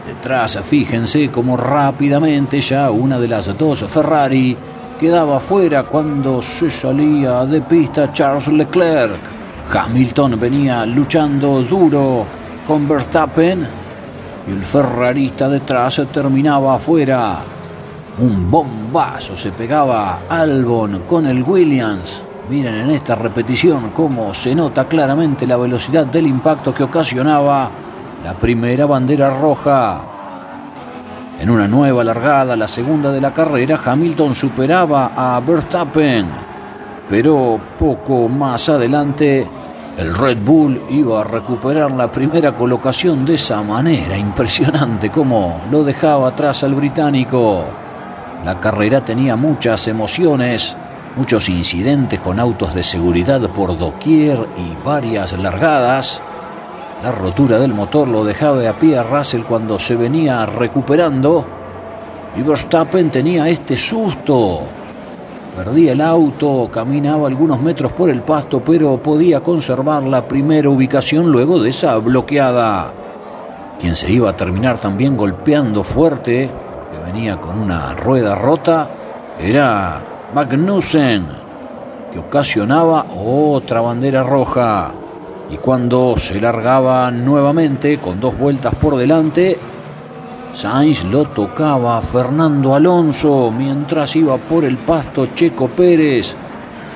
Detrás, 0.05 0.59
fíjense 0.65 1.31
cómo 1.31 1.57
rápidamente 1.57 2.61
ya 2.61 2.91
una 2.91 3.21
de 3.21 3.29
las 3.29 3.57
dos 3.57 3.85
Ferrari 3.85 4.57
quedaba 5.03 5.41
fuera 5.41 5.83
cuando 5.83 6.41
se 6.41 6.71
salía 6.71 7.45
de 7.45 7.61
pista 7.63 8.13
Charles 8.13 8.47
Leclerc. 8.47 9.19
Hamilton 9.75 10.39
venía 10.39 10.87
luchando 10.87 11.61
duro 11.63 12.25
con 12.69 12.87
Verstappen 12.87 13.67
y 14.47 14.53
el 14.53 14.63
ferrarista 14.63 15.49
detrás 15.49 16.01
terminaba 16.13 16.77
afuera. 16.77 17.39
Un 18.21 18.49
bombazo 18.49 19.37
se 19.37 19.51
pegaba 19.51 20.21
Albon 20.29 21.01
con 21.01 21.27
el 21.27 21.43
Williams. 21.43 22.23
Miren 22.49 22.77
en 22.77 22.91
esta 22.93 23.17
repetición 23.17 23.91
cómo 23.91 24.33
se 24.33 24.55
nota 24.55 24.85
claramente 24.85 25.49
la 25.49 25.57
velocidad 25.57 26.07
del 26.07 26.29
impacto 26.29 26.73
que 26.73 26.85
ocasionaba 26.85 27.69
la 28.23 28.35
primera 28.35 28.87
bandera 28.87 29.37
roja. 29.37 30.12
En 31.43 31.51
una 31.51 31.67
nueva 31.67 32.05
largada, 32.05 32.55
la 32.55 32.69
segunda 32.69 33.11
de 33.11 33.21
la 33.21 33.35
carrera, 33.35 33.77
Hamilton 33.85 34.33
superaba 34.33 35.11
a 35.17 35.41
Verstappen. 35.41 36.31
Pero 37.09 37.59
poco 37.77 38.29
más 38.29 38.69
adelante, 38.69 39.45
el 39.99 40.15
Red 40.15 40.39
Bull 40.45 40.81
iba 40.91 41.21
a 41.21 41.25
recuperar 41.25 41.91
la 41.91 42.13
primera 42.13 42.53
colocación 42.53 43.25
de 43.25 43.35
esa 43.35 43.61
manera. 43.61 44.17
Impresionante 44.17 45.11
cómo 45.11 45.63
lo 45.69 45.83
dejaba 45.83 46.29
atrás 46.29 46.63
al 46.63 46.77
británico. 46.77 47.65
La 48.45 48.61
carrera 48.61 49.05
tenía 49.05 49.35
muchas 49.35 49.89
emociones, 49.89 50.77
muchos 51.17 51.49
incidentes 51.49 52.21
con 52.21 52.39
autos 52.39 52.73
de 52.73 52.85
seguridad 52.85 53.41
por 53.51 53.77
doquier 53.77 54.47
y 54.57 54.87
varias 54.87 55.33
largadas. 55.33 56.23
La 57.03 57.11
rotura 57.11 57.59
del 57.59 57.75
motor 57.75 58.07
lo 58.07 58.25
dejaba 58.25 58.69
a 58.69 58.75
pie 58.75 58.97
a 58.97 59.03
Russell 59.03 59.43
cuando 59.43 59.77
se 59.77 59.97
venía 59.97 60.47
recuperando. 60.47 61.45
Y 62.37 62.43
Verstappen 62.43 63.11
tenía 63.11 63.49
este 63.49 63.77
susto. 63.77 64.61
Perdía 65.57 65.93
el 65.93 66.01
auto, 66.01 66.69
caminaba 66.71 67.27
algunos 67.27 67.61
metros 67.61 67.93
por 67.93 68.09
el 68.09 68.23
pasto, 68.23 68.63
pero 68.65 68.99
podía 69.03 69.41
conservar 69.41 70.05
la 70.05 70.29
primera 70.29 70.71
ubicación 70.71 71.33
luego 71.33 71.59
de 71.59 71.71
esa 71.71 71.97
bloqueada. 71.99 72.93
Quien 73.81 73.97
se 73.97 74.13
iba 74.13 74.31
a 74.31 74.37
terminar 74.37 74.79
también 74.79 75.17
golpeando 75.17 75.83
fuerte, 75.83 76.49
porque 76.73 77.05
venía 77.05 77.41
con 77.41 77.59
una 77.59 77.95
rueda 77.95 78.37
rota, 78.37 78.89
era 79.41 80.01
Magnussen, 80.33 81.27
que 82.13 82.21
ocasionaba 82.21 83.07
otra 83.13 83.81
bandera 83.81 84.23
roja. 84.23 85.02
Y 85.53 85.59
cuando 85.59 86.15
se 86.17 86.41
largaba 86.41 87.11
nuevamente 87.11 87.99
con 87.99 88.19
dos 88.19 88.39
vueltas 88.39 88.75
por 88.75 88.97
delante, 88.97 89.59
Sainz 90.51 91.05
lo 91.05 91.27
tocaba 91.27 91.99
a 91.99 92.01
Fernando 92.01 92.75
Alonso 92.75 93.51
mientras 93.51 94.17
iba 94.17 94.39
por 94.39 94.65
el 94.65 94.79
pasto 94.79 95.29
Checo 95.35 95.69
Pérez, 95.69 96.35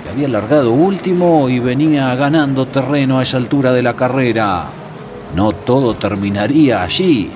que 0.02 0.08
había 0.08 0.28
largado 0.28 0.72
último 0.72 1.50
y 1.50 1.58
venía 1.58 2.14
ganando 2.14 2.64
terreno 2.64 3.18
a 3.18 3.22
esa 3.24 3.36
altura 3.36 3.74
de 3.74 3.82
la 3.82 3.92
carrera. 3.92 4.64
No 5.34 5.52
todo 5.52 5.92
terminaría 5.92 6.82
allí, 6.82 7.30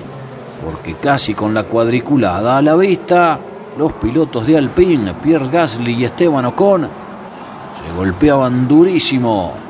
porque 0.65 0.95
casi 0.95 1.35
con 1.35 1.53
la 1.53 1.65
cuadriculada 1.65 2.57
a 2.57 2.63
la 2.63 2.75
vista, 2.75 3.37
los 3.77 3.93
pilotos 3.93 4.47
de 4.47 4.57
Alpine, 4.57 5.13
Pierre 5.21 5.49
Gasly 5.49 5.93
y 5.93 6.05
Esteban 6.05 6.45
Ocon, 6.45 6.81
se 6.81 7.95
golpeaban 7.95 8.67
durísimo 8.67 9.69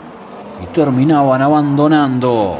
y 0.61 0.65
terminaban 0.67 1.41
abandonando. 1.41 2.57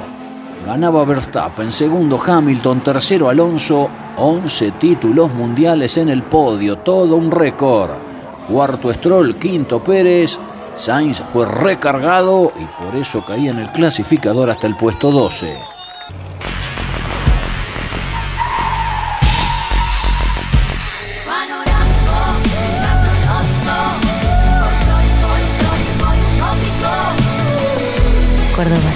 Ganaba 0.66 1.06
Verstappen, 1.06 1.72
segundo 1.72 2.22
Hamilton, 2.24 2.82
tercero 2.82 3.30
Alonso, 3.30 3.90
11 4.18 4.72
títulos 4.72 5.34
mundiales 5.34 5.98
en 5.98 6.10
el 6.10 6.24
podio, 6.24 6.78
todo 6.78 7.16
un 7.16 7.32
récord. 7.32 7.92
Cuarto 8.48 8.94
Stroll, 8.94 9.38
quinto 9.38 9.80
Pérez, 9.80 10.40
Sainz 10.74 11.22
fue 11.22 11.46
recargado 11.46 12.52
y 12.60 12.66
por 12.84 12.96
eso 12.96 13.24
caía 13.26 13.52
en 13.52 13.60
el 13.60 13.72
clasificador 13.72 14.50
hasta 14.50 14.68
el 14.68 14.78
puesto 14.78 15.12
12. 15.12 15.81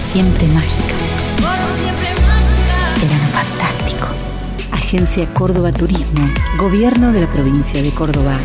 Siempre 0.05 0.45
mágica. 0.47 0.93
Verano 3.01 3.27
fantástico. 3.33 4.07
Agencia 4.71 5.25
Córdoba 5.33 5.71
Turismo. 5.71 6.29
Gobierno 6.57 7.11
de 7.11 7.21
la 7.21 7.31
provincia 7.31 7.81
de 7.81 7.89
Córdoba. 7.89 8.37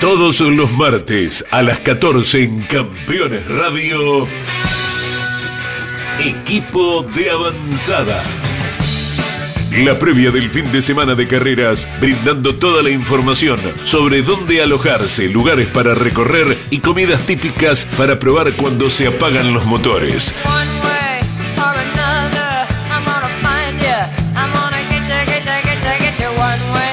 Todos 0.00 0.40
los 0.40 0.72
martes 0.72 1.44
a 1.52 1.62
las 1.62 1.78
14 1.80 2.42
en 2.42 2.62
Campeones 2.64 3.46
Radio. 3.46 4.26
Equipo 6.18 7.04
de 7.04 7.30
avanzada. 7.30 8.45
La 9.84 9.98
previa 9.98 10.30
del 10.30 10.48
fin 10.48 10.72
de 10.72 10.80
semana 10.80 11.14
de 11.14 11.28
carreras, 11.28 11.86
brindando 12.00 12.54
toda 12.54 12.82
la 12.82 12.88
información 12.88 13.60
sobre 13.84 14.22
dónde 14.22 14.62
alojarse, 14.62 15.28
lugares 15.28 15.68
para 15.68 15.94
recorrer 15.94 16.56
y 16.70 16.78
comidas 16.78 17.26
típicas 17.26 17.84
para 17.98 18.18
probar 18.18 18.56
cuando 18.56 18.88
se 18.88 19.06
apagan 19.06 19.52
los 19.52 19.66
motores. 19.66 20.34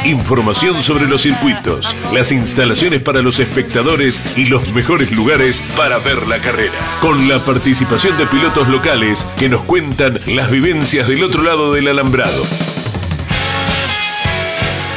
Información 0.03 0.83
sobre 0.83 1.07
los 1.07 1.21
circuitos, 1.21 1.95
las 2.11 2.33
instalaciones 2.33 3.01
para 3.01 3.21
los 3.21 3.39
espectadores 3.39 4.21
y 4.35 4.45
los 4.45 4.73
mejores 4.73 5.09
lugares 5.11 5.61
para 5.77 5.99
ver 5.99 6.27
la 6.27 6.39
carrera. 6.39 6.73
Con 6.99 7.29
la 7.29 7.39
participación 7.39 8.17
de 8.17 8.25
pilotos 8.25 8.67
locales 8.67 9.25
que 9.37 9.47
nos 9.47 9.61
cuentan 9.61 10.19
las 10.27 10.51
vivencias 10.51 11.07
del 11.07 11.23
otro 11.23 11.43
lado 11.43 11.71
del 11.71 11.87
alambrado. 11.87 12.43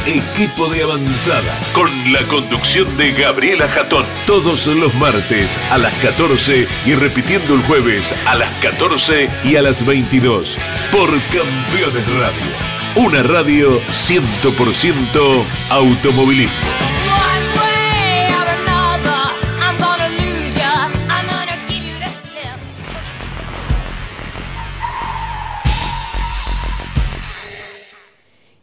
Equipo 0.06 0.68
de 0.68 0.84
avanzada 0.84 1.58
con 1.72 1.90
la 2.12 2.22
conducción 2.28 2.96
de 2.96 3.10
Gabriela 3.10 3.66
Jatón. 3.66 4.04
Todos 4.24 4.68
los 4.68 4.94
martes 4.94 5.58
a 5.68 5.78
las 5.78 5.92
14 5.94 6.68
y 6.86 6.94
repitiendo 6.94 7.54
el 7.54 7.62
jueves 7.64 8.14
a 8.24 8.36
las 8.36 8.48
14 8.62 9.28
y 9.42 9.56
a 9.56 9.62
las 9.62 9.84
22 9.84 10.58
por 10.92 11.10
Campeones 11.10 12.08
Radio. 12.20 12.52
Una 12.94 13.24
radio 13.24 13.80
100% 13.88 15.44
automovilismo. 15.70 16.95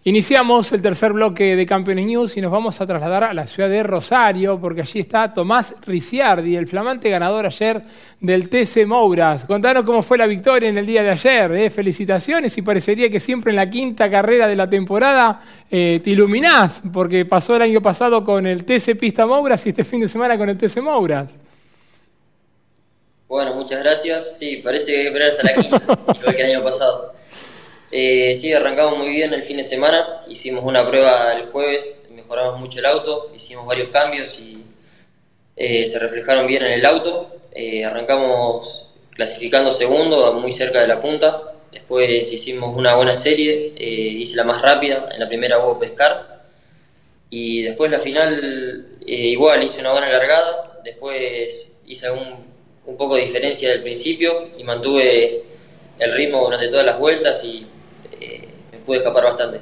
Iniciamos 0.06 0.70
el 0.74 0.82
tercer 0.82 1.14
bloque 1.14 1.56
de 1.56 1.66
Campeones 1.66 2.06
News 2.06 2.36
y 2.36 2.42
nos 2.42 2.52
vamos 2.52 2.82
a 2.82 2.86
trasladar 2.86 3.24
a 3.24 3.34
la 3.34 3.48
ciudad 3.48 3.70
de 3.70 3.84
Rosario, 3.84 4.60
porque 4.60 4.82
allí 4.82 5.00
está 5.00 5.34
Tomás 5.34 5.76
Ricciardi, 5.86 6.58
el 6.58 6.68
flamante 6.68 7.10
ganador 7.10 7.46
ayer 7.46 7.82
del 8.20 8.50
TC 8.50 8.86
Mouras. 8.86 9.46
Contanos 9.46 9.86
cómo 9.86 10.04
fue 10.04 10.18
la 10.18 10.28
victoria 10.28 10.68
en 10.68 10.78
el 10.78 10.86
día 10.86 11.04
de 11.04 11.12
ayer. 11.12 11.54
¿eh? 11.54 11.70
Felicitaciones 11.70 12.58
y 12.58 12.62
parecería 12.62 13.10
que 13.10 13.22
siempre 13.22 13.52
en 13.52 13.56
la 13.56 13.70
quinta 13.70 14.12
carrera 14.12 14.46
de 14.46 14.58
la 14.58 14.70
temporada 14.70 15.42
eh, 15.72 16.02
te 16.04 16.10
iluminás, 16.10 16.84
porque 16.92 17.24
pasó 17.24 17.56
el 17.56 17.62
año 17.62 17.82
pasado 17.82 18.26
con 18.26 18.46
el 18.46 18.66
TC 18.66 18.98
Pista 19.00 19.26
Mouras 19.26 19.66
y 19.68 19.70
este 19.70 19.86
fin 19.86 20.02
de 20.02 20.10
semana 20.10 20.38
con 20.38 20.50
el 20.50 20.58
TC 20.58 20.82
Mouras. 20.82 21.40
Bueno, 23.30 23.56
muchas 23.56 23.82
gracias. 23.82 24.38
Sí, 24.38 24.58
parece 24.58 24.88
que 24.88 24.98
hay 24.98 25.02
que 25.04 25.08
esperar 25.08 25.30
hasta 25.30 25.44
la 25.44 25.54
quinta, 25.54 26.14
igual 26.20 26.36
que 26.36 26.42
el 26.42 26.56
año 26.58 26.64
pasado. 26.66 27.23
Eh, 27.96 28.34
sí, 28.34 28.52
arrancamos 28.52 28.98
muy 28.98 29.10
bien 29.10 29.32
el 29.36 29.44
fin 29.44 29.58
de 29.58 29.64
semana, 29.64 30.24
hicimos 30.28 30.64
una 30.64 30.84
prueba 30.90 31.32
el 31.34 31.46
jueves, 31.46 31.96
mejoramos 32.10 32.60
mucho 32.60 32.80
el 32.80 32.88
auto, 32.88 33.32
hicimos 33.36 33.68
varios 33.68 33.90
cambios 33.90 34.40
y 34.40 34.64
eh, 35.56 35.86
se 35.86 36.00
reflejaron 36.00 36.48
bien 36.48 36.66
en 36.66 36.72
el 36.72 36.84
auto. 36.88 37.32
Eh, 37.54 37.86
arrancamos 37.86 38.90
clasificando 39.12 39.72
segundo, 39.72 40.34
muy 40.34 40.52
cerca 40.52 40.82
de 40.82 40.88
la 40.88 41.00
punta. 41.00 41.54
Después 41.72 42.34
hicimos 42.34 42.76
una 42.76 42.96
buena 42.96 43.14
serie, 43.14 43.76
hice 43.78 44.38
la 44.38 44.44
más 44.44 44.64
rápida, 44.64 45.10
en 45.14 45.20
la 45.20 45.28
primera 45.28 45.60
hubo 45.60 45.78
pescar. 45.78 46.42
Y 47.30 47.62
después 47.62 47.92
la 47.92 48.00
final, 48.00 48.88
igual, 49.06 49.62
hice 49.62 49.82
una 49.82 49.92
buena 49.92 50.10
largada. 50.10 50.82
Después 50.84 51.72
hice 51.86 52.10
un, 52.10 52.44
un 52.88 52.98
poco 52.98 53.18
de 53.18 53.22
diferencia 53.22 53.70
del 53.70 53.84
principio 53.84 54.50
y 54.58 54.64
mantuve 54.64 55.44
el 56.00 56.14
ritmo 56.14 56.44
durante 56.44 56.70
todas 56.70 56.88
las 56.88 56.98
vueltas 56.98 57.44
y 57.44 57.68
me 58.72 58.78
pude 58.80 58.98
escapar 58.98 59.24
bastante. 59.24 59.60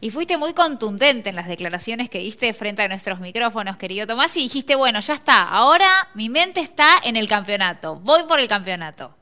Y 0.00 0.10
fuiste 0.10 0.38
muy 0.38 0.54
contundente 0.54 1.28
en 1.28 1.36
las 1.36 1.48
declaraciones 1.48 2.08
que 2.08 2.18
diste 2.18 2.52
frente 2.54 2.82
a 2.82 2.88
nuestros 2.88 3.20
micrófonos, 3.20 3.76
querido 3.76 4.06
Tomás, 4.06 4.36
y 4.36 4.40
dijiste, 4.44 4.74
bueno, 4.74 5.00
ya 5.00 5.14
está, 5.14 5.48
ahora 5.48 6.08
mi 6.14 6.28
mente 6.28 6.60
está 6.60 6.98
en 7.04 7.16
el 7.16 7.28
campeonato, 7.28 7.96
voy 7.96 8.22
por 8.24 8.40
el 8.40 8.48
campeonato. 8.48 9.14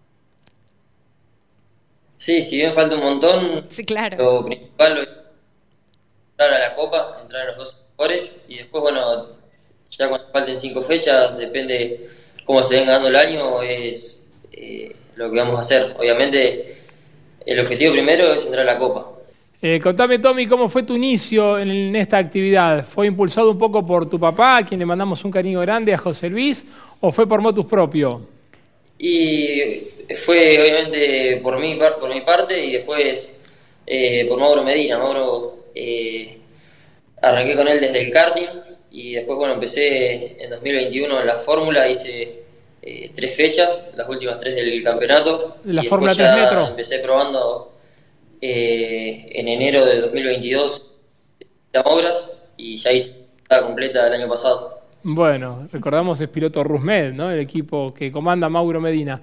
Sí, 2.16 2.41
si 2.43 2.57
bien 2.57 2.74
falta 2.74 2.95
un 2.95 3.03
montón, 3.03 3.66
sí, 3.68 3.85
claro. 3.85 4.16
lo 4.16 4.45
principal 4.45 4.99
es 4.99 5.09
entrar 6.33 6.53
a 6.53 6.59
la 6.68 6.74
Copa, 6.74 7.18
entrar 7.20 7.43
a 7.43 7.47
los 7.47 7.57
dos 7.57 7.76
mejores, 7.99 8.37
y 8.47 8.59
después, 8.59 8.83
bueno, 8.83 9.26
ya 9.91 10.09
cuando 10.09 10.28
falten 10.28 10.57
cinco 10.57 10.83
fechas, 10.83 11.37
depende 11.37 12.09
cómo 12.45 12.62
se 12.62 12.76
venga 12.76 12.93
dando 12.93 13.09
el 13.09 13.16
año, 13.16 13.62
es 13.62 14.20
eh, 14.53 14.95
lo 15.16 15.31
que 15.31 15.39
vamos 15.39 15.57
a 15.57 15.61
hacer. 15.61 15.97
Obviamente 15.99 16.80
el 17.47 17.61
objetivo 17.61 17.93
primero 17.93 18.32
es 18.32 18.45
entrar 18.45 18.68
a 18.68 18.72
la 18.72 18.78
Copa. 18.78 19.20
Eh, 19.62 19.78
contame, 19.82 20.18
Tommy, 20.18 20.47
¿cómo 20.47 20.68
fue 20.70 20.84
tu 20.84 20.97
inicio 20.97 21.59
en, 21.59 21.95
esta 21.95 22.16
actividad? 22.16 22.84
¿Fue 22.84 23.07
impulsado 23.07 23.51
un 23.51 23.59
poco 23.59 23.86
por 23.86 24.09
tu 24.09 24.18
papá, 24.18 24.59
a 24.59 24.66
quien 24.66 24.80
le 24.80 24.86
mandamos 24.86 25.22
un 25.24 25.30
cariño 25.30 25.61
grande, 25.61 25.93
a 25.93 25.99
José 25.99 26.30
Luis, 26.30 26.66
o 27.01 27.12
fue 27.12 27.28
por 27.28 27.43
motus 27.43 27.66
propio? 27.66 28.22
Y 28.99 29.82
fue 30.16 30.59
obviamente 30.59 31.41
por 31.43 31.59
mi, 31.59 31.76
por 31.76 32.09
mi 32.09 32.22
parte 32.22 32.64
y 32.64 32.72
después 32.72 33.34
eh, 33.86 34.24
por 34.28 34.38
Mauro 34.38 34.62
Medina. 34.62 34.97
Mauro, 34.97 35.66
eh, 35.74 36.38
arranqué 37.20 37.55
con 37.55 37.68
él 37.68 37.80
desde 37.80 38.01
el 38.01 38.11
karting 38.11 38.49
y 38.91 39.12
después, 39.12 39.36
bueno, 39.36 39.55
empecé 39.55 40.43
en 40.43 40.51
2021 40.51 41.20
en 41.20 41.26
la 41.26 41.38
fórmula, 41.38 41.88
hice 41.88 42.45
eh, 42.83 43.11
tres 43.14 43.35
fechas, 43.35 43.91
las 43.97 44.09
últimas 44.09 44.39
tres 44.39 44.57
del 44.57 44.83
campeonato. 44.83 45.59
¿La 45.64 45.83
Fórmula 45.85 46.14
3 46.14 46.35
metros? 46.35 46.70
Empecé 46.70 46.99
probando 47.01 47.72
eh, 48.41 49.26
en 49.33 49.49
enero 49.49 49.85
de 49.85 50.01
2022 50.01 50.87
obras 51.85 52.33
y 52.57 52.76
ya 52.76 52.93
hice 52.93 53.14
la 53.49 53.62
completa 53.62 54.05
del 54.05 54.14
año 54.14 54.28
pasado. 54.28 54.81
Bueno, 55.03 55.66
recordamos 55.72 56.20
es 56.20 56.28
piloto 56.28 56.62
Rusmed, 56.62 57.14
¿no? 57.14 57.31
El 57.31 57.41
equipo 57.41 57.95
que 57.95 58.12
comanda 58.12 58.51
Mauro 58.51 58.81
Medina. 58.81 59.20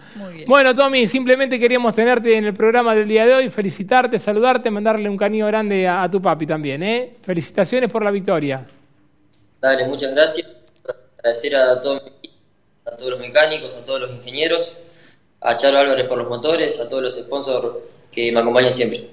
Bueno, 0.48 0.76
Tommy, 0.76 1.06
simplemente 1.06 1.60
queríamos 1.60 1.94
tenerte 1.94 2.36
en 2.36 2.46
el 2.46 2.54
programa 2.54 2.96
del 2.96 3.08
día 3.08 3.28
de 3.28 3.36
hoy, 3.36 3.50
felicitarte, 3.52 4.18
saludarte, 4.18 4.72
mandarle 4.72 5.08
un 5.08 5.18
cariño 5.18 5.46
grande 5.46 5.88
a, 5.88 6.10
tu 6.10 6.20
papi 6.20 6.48
también, 6.48 6.82
¿eh? 6.82 7.18
Felicitaciones 7.22 7.92
por 7.92 8.04
la 8.04 8.10
victoria. 8.10 8.66
Dale, 9.62 9.88
muchas 9.88 10.16
gracias. 10.16 10.48
Agradecer 11.20 11.56
a 11.56 11.80
todos 11.80 12.02
a 12.88 12.96
todos 12.96 13.12
los 13.12 13.20
mecánicos, 13.20 13.76
a 13.76 13.84
todos 13.84 14.02
los 14.02 14.12
ingenieros, 14.12 14.78
a 15.42 15.58
Charo 15.58 15.78
Álvarez 15.78 16.08
por 16.08 16.18
los 16.18 16.28
motores, 16.28 16.80
a 16.80 16.88
todos 16.88 17.04
los 17.04 17.16
sponsors 17.16 17.68
que 18.12 18.32
me 18.32 18.40
acompañan 18.40 18.74
siempre. 18.74 19.10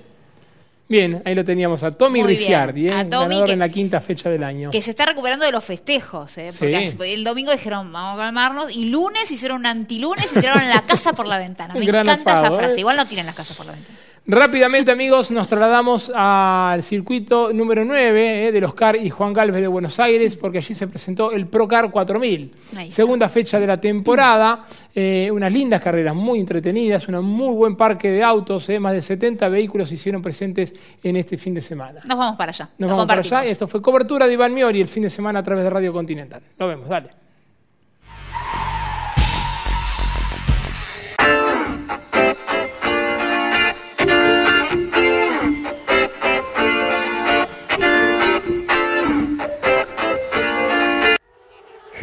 Bien, 0.87 1.23
ahí 1.25 1.35
lo 1.35 1.45
teníamos 1.45 1.83
a 1.83 1.91
Tommy 1.93 2.23
Ricciardi, 2.23 2.89
¿eh? 2.89 2.91
ganador 2.91 3.49
en 3.51 3.59
la 3.59 3.71
quinta 3.71 4.03
fecha 4.03 4.29
del 4.29 4.45
año. 4.45 4.71
Que 4.71 4.83
se 4.83 4.91
está 4.91 5.07
recuperando 5.07 5.47
de 5.47 5.51
los 5.51 5.65
festejos, 5.65 6.37
¿eh? 6.37 6.51
porque 6.59 7.15
el 7.15 7.25
domingo 7.25 7.53
dijeron 7.53 7.91
vamos 7.91 8.21
a 8.21 8.25
calmarnos 8.25 8.71
y 8.75 8.91
lunes 8.91 9.31
hicieron 9.31 9.61
un 9.61 9.67
antilunes 9.67 10.31
y 10.31 10.41
tiraron 10.41 10.69
la 10.69 10.85
casa 10.87 11.15
por 11.15 11.27
la 11.27 11.39
ventana. 11.39 11.75
Me 11.75 11.85
encanta 11.85 12.15
esa 12.15 12.51
frase, 12.53 12.77
¿eh? 12.77 12.81
igual 12.81 12.97
no 12.97 13.07
tiren 13.07 13.25
la 13.25 13.33
casa 13.33 13.55
por 13.55 13.65
la 13.65 13.73
ventana. 13.73 13.99
Rápidamente, 14.27 14.91
amigos, 14.91 15.31
nos 15.31 15.47
trasladamos 15.47 16.11
al 16.15 16.83
circuito 16.83 17.53
número 17.53 17.85
9 17.85 18.49
eh, 18.49 18.53
de 18.53 18.61
los 18.63 18.73
CAR 18.73 18.97
y 18.97 19.11
Juan 19.11 19.35
Galvez 19.35 19.61
de 19.61 19.67
Buenos 19.67 20.01
Aires, 20.01 20.35
porque 20.37 20.59
allí 20.59 20.75
se 20.75 20.89
presentó 20.89 21.31
el 21.33 21.47
ProCar 21.47 21.91
4000. 21.91 22.51
Segunda 22.89 23.29
fecha 23.29 23.61
de 23.61 23.67
la 23.67 23.79
temporada, 23.79 24.65
eh, 24.95 25.29
unas 25.31 25.53
lindas 25.53 25.83
carreras 25.83 26.15
muy 26.15 26.41
entretenidas, 26.41 27.07
un 27.07 27.23
muy 27.23 27.55
buen 27.55 27.77
parque 27.77 28.11
de 28.11 28.23
autos, 28.23 28.67
eh, 28.71 28.81
más 28.81 28.95
de 28.95 29.03
70 29.03 29.47
vehículos 29.51 29.91
se 29.91 29.97
hicieron 29.97 30.23
presentes 30.23 30.75
en 31.03 31.17
este 31.17 31.37
fin 31.37 31.53
de 31.53 31.61
semana. 31.61 32.01
Nos 32.07 32.17
vamos 32.17 32.39
para 32.39 32.51
allá. 32.51 32.71
Nos 32.79 32.91
vamos 32.91 33.07
para 33.07 33.21
allá. 33.21 33.45
Esto 33.45 33.69
fue 33.69 33.83
cobertura 33.83 34.27
de 34.27 34.33
Iván 34.33 34.55
Miori 34.55 34.81
el 34.81 34.89
fin 34.89 35.03
de 35.03 35.11
semana 35.11 35.41
a 35.41 35.43
través 35.43 35.65
de 35.65 35.71
Radio 35.71 35.93
Continental. 35.93 36.41
Nos 36.59 36.67
vemos, 36.67 36.89
dale. 36.89 37.24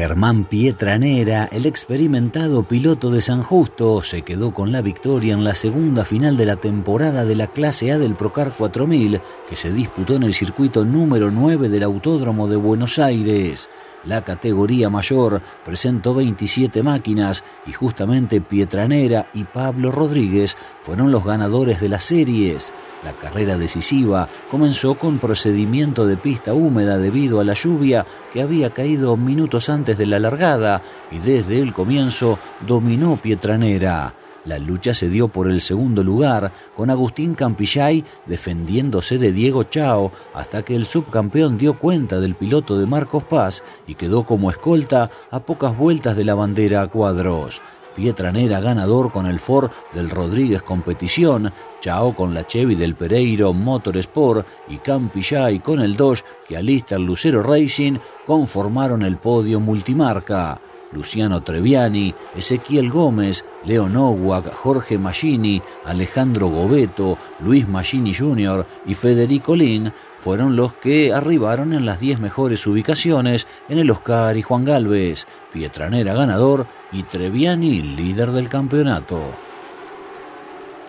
Germán 0.02 0.46
Pietranera, 0.46 1.48
el 1.52 1.68
experimentado 1.68 2.64
piloto 2.64 3.12
de 3.12 3.22
San 3.22 3.44
Justo, 3.44 4.02
se 4.02 4.24
quedó 4.24 4.52
con 4.52 4.72
la 4.72 4.82
victoria 4.82 5.36
en 5.36 5.44
la 5.44 5.54
segunda 5.54 6.04
final 6.04 6.38
de 6.38 6.48
la 6.48 6.56
temporada 6.56 7.24
de 7.24 7.36
la 7.36 7.46
clase 7.46 7.92
A 7.92 8.00
del 8.00 8.16
Procar 8.16 8.52
4000, 8.58 9.22
que 9.48 9.56
se 9.56 9.72
disputó 9.72 10.16
en 10.16 10.24
el 10.24 10.34
circuito 10.34 10.86
número 10.86 11.30
9 11.30 11.70
del 11.70 11.84
Autódromo 11.84 12.48
de 12.48 12.56
Buenos 12.56 12.98
Aires. 12.98 13.70
La 14.06 14.24
categoría 14.24 14.90
mayor 14.90 15.42
presentó 15.64 16.16
27 16.16 16.82
máquinas 16.82 17.44
y 17.68 17.72
justamente 17.72 18.42
Pietranera 18.42 19.28
y 19.34 19.44
Pablo 19.44 19.92
Rodríguez 19.92 20.58
fueron 20.80 21.12
los 21.12 21.24
ganadores 21.24 21.80
de 21.80 21.90
las 21.90 22.04
series. 22.04 22.74
La 23.04 23.14
carrera 23.14 23.58
decisiva 23.58 24.28
comenzó 24.50 24.96
con 24.96 25.20
procedimiento 25.20 26.08
de 26.08 26.18
pista 26.18 26.54
húmeda 26.54 26.98
debido 26.98 27.40
a 27.40 27.44
la 27.44 27.54
lluvia 27.54 28.06
que 28.32 28.42
había 28.42 28.72
caído 28.72 29.18
minutos 29.18 29.70
antes 29.70 29.98
de 30.00 30.08
la 30.08 30.20
largada 30.20 30.82
y 31.12 31.20
desde 31.20 31.60
el 31.60 31.74
comienzo 31.74 32.40
dominó 32.66 33.18
Pietranera. 33.18 34.16
La 34.46 34.58
lucha 34.58 34.94
se 34.94 35.10
dio 35.10 35.28
por 35.28 35.50
el 35.50 35.62
segundo 35.62 36.04
lugar, 36.04 36.52
con 36.76 36.90
Agustín 36.90 37.36
Campillay 37.36 38.04
defendiéndose 38.26 39.20
de 39.20 39.32
Diego 39.32 39.64
Chao, 39.64 40.12
hasta 40.34 40.64
que 40.64 40.76
el 40.76 40.86
subcampeón 40.86 41.58
dio 41.58 41.78
cuenta 41.78 42.20
del 42.20 42.36
piloto 42.36 42.78
de 42.80 42.88
Marcos 42.88 43.24
Paz 43.24 43.64
y 43.86 43.94
quedó 43.94 44.26
como 44.26 44.50
escolta 44.50 45.12
a 45.30 45.40
pocas 45.42 45.78
vueltas 45.78 46.16
de 46.16 46.26
la 46.26 46.34
bandera 46.34 46.82
a 46.82 46.88
cuadros. 46.88 47.62
Pietranera 47.96 48.62
ganador 48.62 49.12
con 49.12 49.28
el 49.28 49.38
Ford 49.40 49.70
del 49.94 50.10
Rodríguez 50.10 50.64
Competición, 50.64 51.52
Chao 51.82 52.16
con 52.16 52.34
la 52.34 52.48
Chevy 52.48 52.76
del 52.76 52.96
Pereiro 52.96 53.54
Motorsport 53.54 54.48
y 54.70 54.78
Campillay 54.78 55.60
con 55.60 55.82
el 55.82 55.96
Dodge 55.96 56.24
que 56.48 56.58
alista 56.58 56.96
el 56.96 57.06
Lucero 57.06 57.44
Racing 57.44 57.98
conformaron 58.26 59.02
el 59.02 59.18
podio 59.18 59.60
multimarca. 59.60 60.60
Luciano 60.92 61.42
Treviani, 61.42 62.14
Ezequiel 62.36 62.90
Gómez, 62.90 63.46
Leo 63.66 63.90
Nowak, 63.90 64.54
Jorge 64.54 64.98
Magini, 64.98 65.62
Alejandro 65.86 66.48
Gobeto, 66.50 67.18
Luis 67.40 67.68
Magini 67.68 68.14
Jr. 68.14 68.66
y 68.86 68.94
Federico 68.94 69.56
Lin 69.56 69.92
fueron 70.18 70.56
los 70.56 70.74
que 70.74 71.14
arribaron 71.14 71.74
en 71.74 71.86
las 71.86 72.00
10 72.00 72.20
mejores 72.20 72.66
ubicaciones 72.68 73.48
en 73.70 73.80
el 73.80 73.90
Oscar 73.90 74.38
y 74.38 74.42
Juan 74.42 74.66
Galvez, 74.66 75.28
Pietranera 75.52 76.14
ganador 76.14 76.68
y 76.92 77.04
Treviani 77.04 77.82
líder 77.82 78.32
del 78.32 78.50
campeonato. 78.50 79.51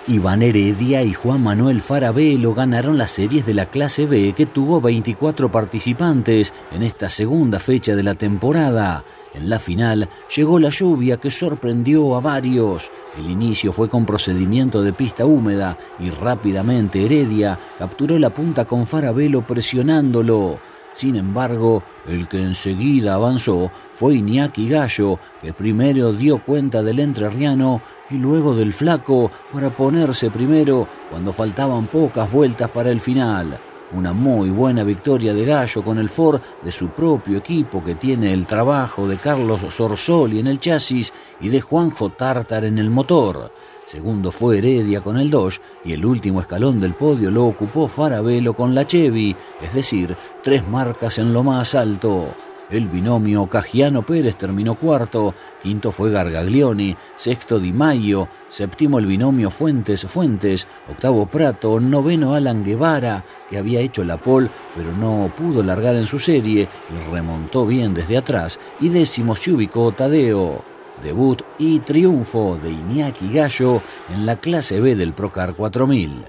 Iván 0.09 0.42
Heredia 0.42 1.05
y 1.05 1.14
Juan 1.14 1.44
Manuel 1.44 1.80
Farabelo 1.80 2.55
ganaron 2.55 2.98
las 2.98 3.12
series 3.12 3.46
de 3.46 3.55
la 3.55 3.66
clase 3.66 4.05
B 4.07 4.32
que 4.36 4.46
tuvo 4.46 4.80
24 4.80 5.48
participantes 5.48 6.53
en 6.72 6.82
esta 6.82 7.09
segunda 7.09 7.61
fecha 7.61 7.94
de 7.94 8.03
la 8.03 8.16
temporada. 8.16 9.05
En 9.32 9.48
la 9.48 9.61
final 9.61 10.09
llegó 10.34 10.59
la 10.59 10.70
lluvia 10.70 11.18
que 11.18 11.30
sorprendió 11.30 12.16
a 12.16 12.20
varios. 12.20 12.90
El 13.16 13.30
inicio 13.30 13.72
fue 13.72 13.88
con 13.88 14.05
procedimiento 14.05 14.82
de 14.82 14.92
pista 14.92 15.24
húmeda 15.24 15.78
y 16.00 16.11
rápidamente 16.11 17.05
Heredia 17.05 17.57
capturó 17.78 18.18
la 18.18 18.30
punta 18.30 18.64
con 18.64 18.86
Farabelo 18.86 19.46
presionándolo. 19.46 20.59
Sin 20.93 21.16
embargo, 21.16 21.82
el 22.07 22.28
que 22.28 22.43
enseguida 22.43 23.14
avanzó 23.14 23.70
fue 23.93 24.16
Iñaki 24.16 24.68
Gallo, 24.68 25.18
que 25.40 25.53
primero 25.53 26.12
dio 26.12 26.43
cuenta 26.43 26.82
del 26.82 27.01
entrerriano 27.01 27.80
y 28.11 28.16
luego 28.16 28.55
del 28.55 28.72
flaco 28.72 29.30
para 29.51 29.74
ponerse 29.74 30.30
primero 30.30 30.86
cuando 31.11 31.32
faltaban 31.32 31.86
pocas 31.86 32.30
vueltas 32.30 32.68
para 32.70 32.90
el 32.90 33.01
final. 33.01 33.59
Una 33.95 34.14
muy 34.14 34.49
buena 34.49 34.84
victoria 34.84 35.34
de 35.34 35.45
Gallo 35.45 35.82
con 35.82 35.99
el 35.99 36.09
Ford 36.09 36.40
de 36.62 36.72
su 36.72 36.88
propio 36.88 37.36
equipo 37.36 37.84
que 37.84 37.95
tiene 37.95 38.32
el 38.32 38.47
trabajo 38.47 39.07
de 39.07 39.18
Carlos 39.18 39.61
Sorsoli 39.68 40.38
en 40.38 40.47
el 40.47 40.59
chasis 40.61 41.12
y 41.43 41.51
de 41.51 41.61
Juanjo 41.61 42.09
Tartar 42.09 42.64
en 42.64 42.78
el 42.78 42.88
motor. 42.88 43.53
Segundo 43.84 44.30
fue 44.32 44.59
Heredia 44.59 45.03
con 45.03 45.18
el 45.18 45.28
Dodge 45.28 45.61
y 45.84 45.93
el 45.93 46.07
último 46.07 46.40
escalón 46.40 46.80
del 46.80 46.95
podio 46.95 47.30
lo 47.30 47.45
ocupó 47.45 47.86
Farabelo 47.86 48.55
con 48.55 48.74
la 48.74 48.86
Chevy, 48.86 49.36
es 49.61 49.74
decir, 49.74 50.16
tres 50.43 50.66
marcas 50.66 51.18
en 51.18 51.32
lo 51.32 51.43
más 51.43 51.74
alto. 51.74 52.34
El 52.70 52.88
binomio 52.88 53.47
Cagiano 53.47 54.03
Pérez 54.03 54.36
terminó 54.36 54.76
cuarto, 54.76 55.34
quinto 55.62 55.93
fue 55.93 56.11
Gargaglioni, 56.11 56.97
sexto 57.16 57.61
Di 57.61 57.70
Maio, 57.70 58.28
séptimo 58.49 58.99
el 58.99 59.05
binomio 59.05 59.51
Fuentes 59.51 60.07
Fuentes, 60.07 60.66
octavo 60.88 61.26
Prato, 61.26 61.78
noveno 61.78 62.34
Alan 62.34 62.64
Guevara, 62.64 63.24
que 63.49 63.59
había 63.59 63.80
hecho 63.80 64.05
la 64.05 64.16
pole 64.16 64.49
pero 64.74 64.93
no 64.97 65.30
pudo 65.36 65.62
largar 65.62 65.97
en 65.97 66.07
su 66.07 66.18
serie 66.18 66.66
y 66.90 67.11
remontó 67.11 67.66
bien 67.66 67.93
desde 67.93 68.16
atrás, 68.16 68.59
y 68.80 68.88
décimo 68.88 69.36
se 69.36 69.53
ubicó 69.53 69.93
Tadeo. 69.93 70.64
Debut 71.03 71.43
y 71.59 71.80
triunfo 71.80 72.59
de 72.62 72.70
Iñaki 72.70 73.32
Gallo 73.32 73.82
en 74.09 74.24
la 74.24 74.36
clase 74.36 74.80
B 74.80 74.95
del 74.97 75.12
Procar 75.12 75.55
4000. 75.55 76.24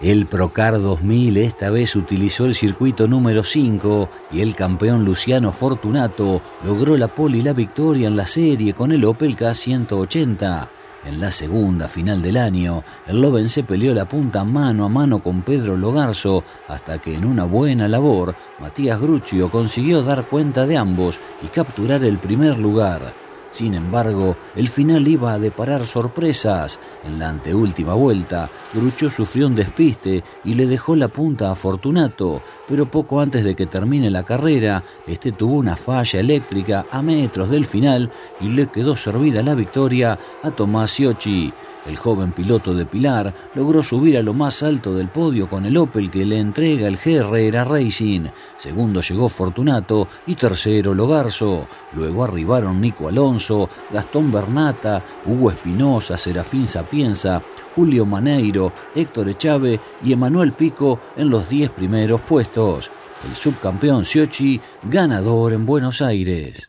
El 0.00 0.26
Procar 0.26 0.80
2000 0.80 1.38
esta 1.38 1.70
vez 1.70 1.96
utilizó 1.96 2.46
el 2.46 2.54
circuito 2.54 3.08
número 3.08 3.42
5 3.42 4.08
y 4.30 4.42
el 4.42 4.54
campeón 4.54 5.04
Luciano 5.04 5.50
Fortunato 5.50 6.40
logró 6.64 6.96
la 6.96 7.08
pole 7.08 7.38
y 7.38 7.42
la 7.42 7.52
victoria 7.52 8.06
en 8.06 8.16
la 8.16 8.24
serie 8.24 8.74
con 8.74 8.92
el 8.92 9.04
Opel 9.04 9.36
K180. 9.36 10.68
En 11.04 11.20
la 11.20 11.32
segunda 11.32 11.88
final 11.88 12.22
del 12.22 12.36
año, 12.36 12.84
el 13.08 13.20
Loven 13.20 13.48
peleó 13.66 13.92
la 13.92 14.04
punta 14.04 14.44
mano 14.44 14.84
a 14.84 14.88
mano 14.88 15.20
con 15.20 15.42
Pedro 15.42 15.76
Logarzo 15.76 16.44
hasta 16.68 16.98
que 16.98 17.16
en 17.16 17.24
una 17.24 17.42
buena 17.42 17.88
labor, 17.88 18.36
Matías 18.60 19.00
Gruccio 19.00 19.50
consiguió 19.50 20.04
dar 20.04 20.26
cuenta 20.26 20.64
de 20.64 20.76
ambos 20.76 21.20
y 21.42 21.48
capturar 21.48 22.04
el 22.04 22.18
primer 22.18 22.56
lugar. 22.56 23.27
Sin 23.50 23.74
embargo, 23.74 24.36
el 24.56 24.68
final 24.68 25.08
iba 25.08 25.32
a 25.32 25.38
deparar 25.38 25.86
sorpresas. 25.86 26.78
En 27.04 27.18
la 27.18 27.30
anteúltima 27.30 27.94
vuelta, 27.94 28.50
Grucho 28.74 29.08
sufrió 29.08 29.46
un 29.46 29.54
despiste 29.54 30.22
y 30.44 30.52
le 30.52 30.66
dejó 30.66 30.94
la 30.96 31.08
punta 31.08 31.50
a 31.50 31.54
Fortunato, 31.54 32.42
pero 32.68 32.90
poco 32.90 33.20
antes 33.20 33.44
de 33.44 33.56
que 33.56 33.66
termine 33.66 34.10
la 34.10 34.22
carrera, 34.22 34.82
este 35.06 35.32
tuvo 35.32 35.56
una 35.56 35.76
falla 35.76 36.20
eléctrica 36.20 36.86
a 36.90 37.00
metros 37.00 37.48
del 37.48 37.64
final 37.64 38.10
y 38.40 38.48
le 38.48 38.66
quedó 38.66 38.96
servida 38.96 39.42
la 39.42 39.54
victoria 39.54 40.18
a 40.42 40.50
Tomás 40.50 40.90
Siochi. 40.90 41.52
El 41.86 41.96
joven 41.96 42.32
piloto 42.32 42.74
de 42.74 42.84
Pilar 42.84 43.34
logró 43.54 43.82
subir 43.82 44.18
a 44.18 44.22
lo 44.22 44.34
más 44.34 44.62
alto 44.62 44.94
del 44.94 45.08
podio 45.08 45.48
con 45.48 45.64
el 45.64 45.76
Opel 45.76 46.10
que 46.10 46.26
le 46.26 46.38
entrega 46.38 46.86
el 46.86 46.98
Herrera 47.02 47.64
Racing. 47.64 48.26
Segundo 48.56 49.00
llegó 49.00 49.28
Fortunato 49.28 50.06
y 50.26 50.34
tercero 50.34 50.94
Logarzo. 50.94 51.66
Luego 51.94 52.24
arribaron 52.24 52.80
Nico 52.80 53.08
Alonso, 53.08 53.68
Gastón 53.90 54.30
Bernata, 54.30 55.02
Hugo 55.24 55.50
Espinosa, 55.50 56.18
Serafín 56.18 56.66
Sapienza, 56.66 57.42
Julio 57.74 58.04
Maneiro, 58.04 58.72
Héctor 58.94 59.28
Echave 59.28 59.80
y 60.04 60.12
Emanuel 60.12 60.52
Pico 60.52 61.00
en 61.16 61.30
los 61.30 61.48
10 61.48 61.70
primeros 61.70 62.20
puestos. 62.20 62.90
El 63.26 63.34
subcampeón 63.34 64.04
Siochi, 64.04 64.60
ganador 64.82 65.52
en 65.52 65.66
Buenos 65.66 66.02
Aires. 66.02 66.68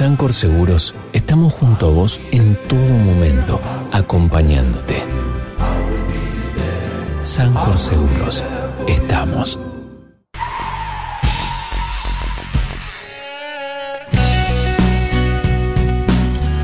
Sancor 0.00 0.32
Seguros 0.32 0.94
estamos 1.12 1.52
junto 1.52 1.88
a 1.88 1.90
vos 1.90 2.22
en 2.32 2.56
todo 2.70 2.80
momento, 2.80 3.60
acompañándote. 3.92 4.94
Sancor 7.22 7.78
Seguros, 7.78 8.42
estamos. 8.88 9.60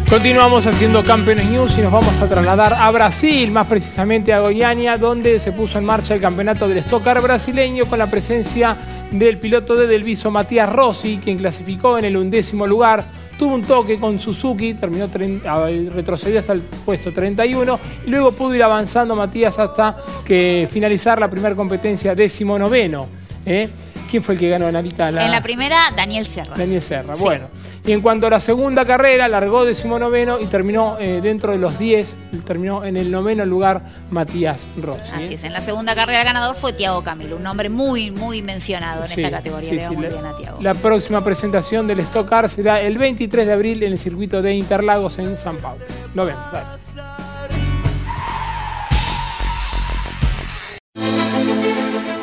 Continuamos 0.09 0.66
haciendo 0.66 1.05
Campeones 1.05 1.45
News 1.45 1.76
y 1.76 1.82
nos 1.82 1.93
vamos 1.93 2.16
a 2.22 2.28
trasladar 2.30 2.72
a 2.72 2.91
Brasil, 2.91 3.51
más 3.51 3.66
precisamente 3.66 4.32
a 4.32 4.41
Goiânia, 4.41 4.97
donde 4.97 5.39
se 5.41 5.53
puso 5.53 5.78
en 5.78 5.84
marcha 5.84 6.14
el 6.14 6.22
campeonato 6.22 6.66
del 6.68 6.78
Stock 6.78 7.05
Car 7.05 7.20
brasileño 7.20 7.84
con 7.84 7.99
la 7.99 8.07
presencia 8.07 8.76
del 9.11 9.38
piloto 9.38 9.74
de 9.74 9.86
Delviso 9.86 10.30
Matías 10.30 10.70
Rossi, 10.70 11.18
quien 11.22 11.38
clasificó 11.38 11.98
en 11.98 12.04
el 12.04 12.16
undécimo 12.16 12.66
lugar. 12.66 13.04
Tuvo 13.38 13.54
un 13.54 13.62
toque 13.62 13.98
con 13.98 14.18
Suzuki, 14.18 14.74
terminó 14.74 15.09
retrocedió 15.09 16.38
hasta 16.38 16.54
el 16.54 16.62
puesto 16.62 17.12
31 17.12 17.78
y 18.07 18.11
luego 18.11 18.32
pudo 18.32 18.54
ir 18.54 18.62
avanzando 18.62 19.14
Matías 19.14 19.59
hasta 19.59 19.96
que 20.24 20.66
finalizar 20.70 21.20
la 21.20 21.28
primera 21.28 21.54
competencia 21.54 22.14
décimo 22.14 22.59
noveno. 22.59 23.09
¿eh? 23.44 23.68
¿Quién 24.11 24.22
fue 24.22 24.34
el 24.34 24.40
que 24.40 24.48
ganó, 24.48 24.70
Narita? 24.70 25.11
La... 25.11 25.24
En 25.24 25.30
la 25.30 25.42
primera, 25.42 25.76
Daniel 25.96 26.26
Serra. 26.26 26.57
Daniel 26.57 26.82
Serra, 26.82 27.14
bueno. 27.18 27.48
Y 27.84 27.92
en 27.92 28.00
cuanto 28.00 28.26
a 28.26 28.30
la 28.30 28.40
segunda 28.40 28.84
carrera, 28.84 29.28
largó 29.28 29.64
decimonoveno 29.64 30.40
y 30.40 30.46
terminó 30.46 30.96
eh, 30.98 31.20
dentro 31.22 31.52
de 31.52 31.59
los 31.59 31.78
10, 31.78 32.16
terminó 32.44 32.84
en 32.84 32.96
el 32.96 33.11
noveno 33.12 33.44
lugar 33.44 33.82
Matías 34.11 34.66
Rossi. 34.82 35.04
Así 35.12 35.34
es, 35.34 35.44
en 35.44 35.52
la 35.52 35.61
segunda 35.61 35.94
carrera 35.94 36.20
el 36.20 36.26
ganador 36.26 36.57
fue 36.57 36.72
Tiago 36.72 37.02
Camilo, 37.02 37.36
un 37.36 37.44
nombre 37.44 37.68
muy, 37.68 38.11
muy 38.11 38.42
mencionado 38.42 39.04
en 39.04 39.12
esta 39.12 39.30
categoría. 39.30 39.70
Sí, 39.70 39.76
Le 39.76 39.90
muy 39.90 40.07
bien 40.07 40.26
a 40.26 40.34
Tiago. 40.34 40.59
La 40.61 40.74
próxima 40.74 41.22
presentación 41.22 41.86
del 41.86 42.00
Stock 42.00 42.28
Car 42.28 42.50
será 42.50 42.80
el 42.80 42.98
23 42.98 43.46
de 43.46 43.52
abril 43.52 43.82
en 43.84 43.92
el 43.92 43.98
circuito 43.98 44.42
de 44.42 44.54
Interlagos 44.54 45.18
en 45.18 45.36
San 45.36 45.57
Paulo. 45.59 45.84
Lo 46.14 46.26
vemos, 46.26 46.44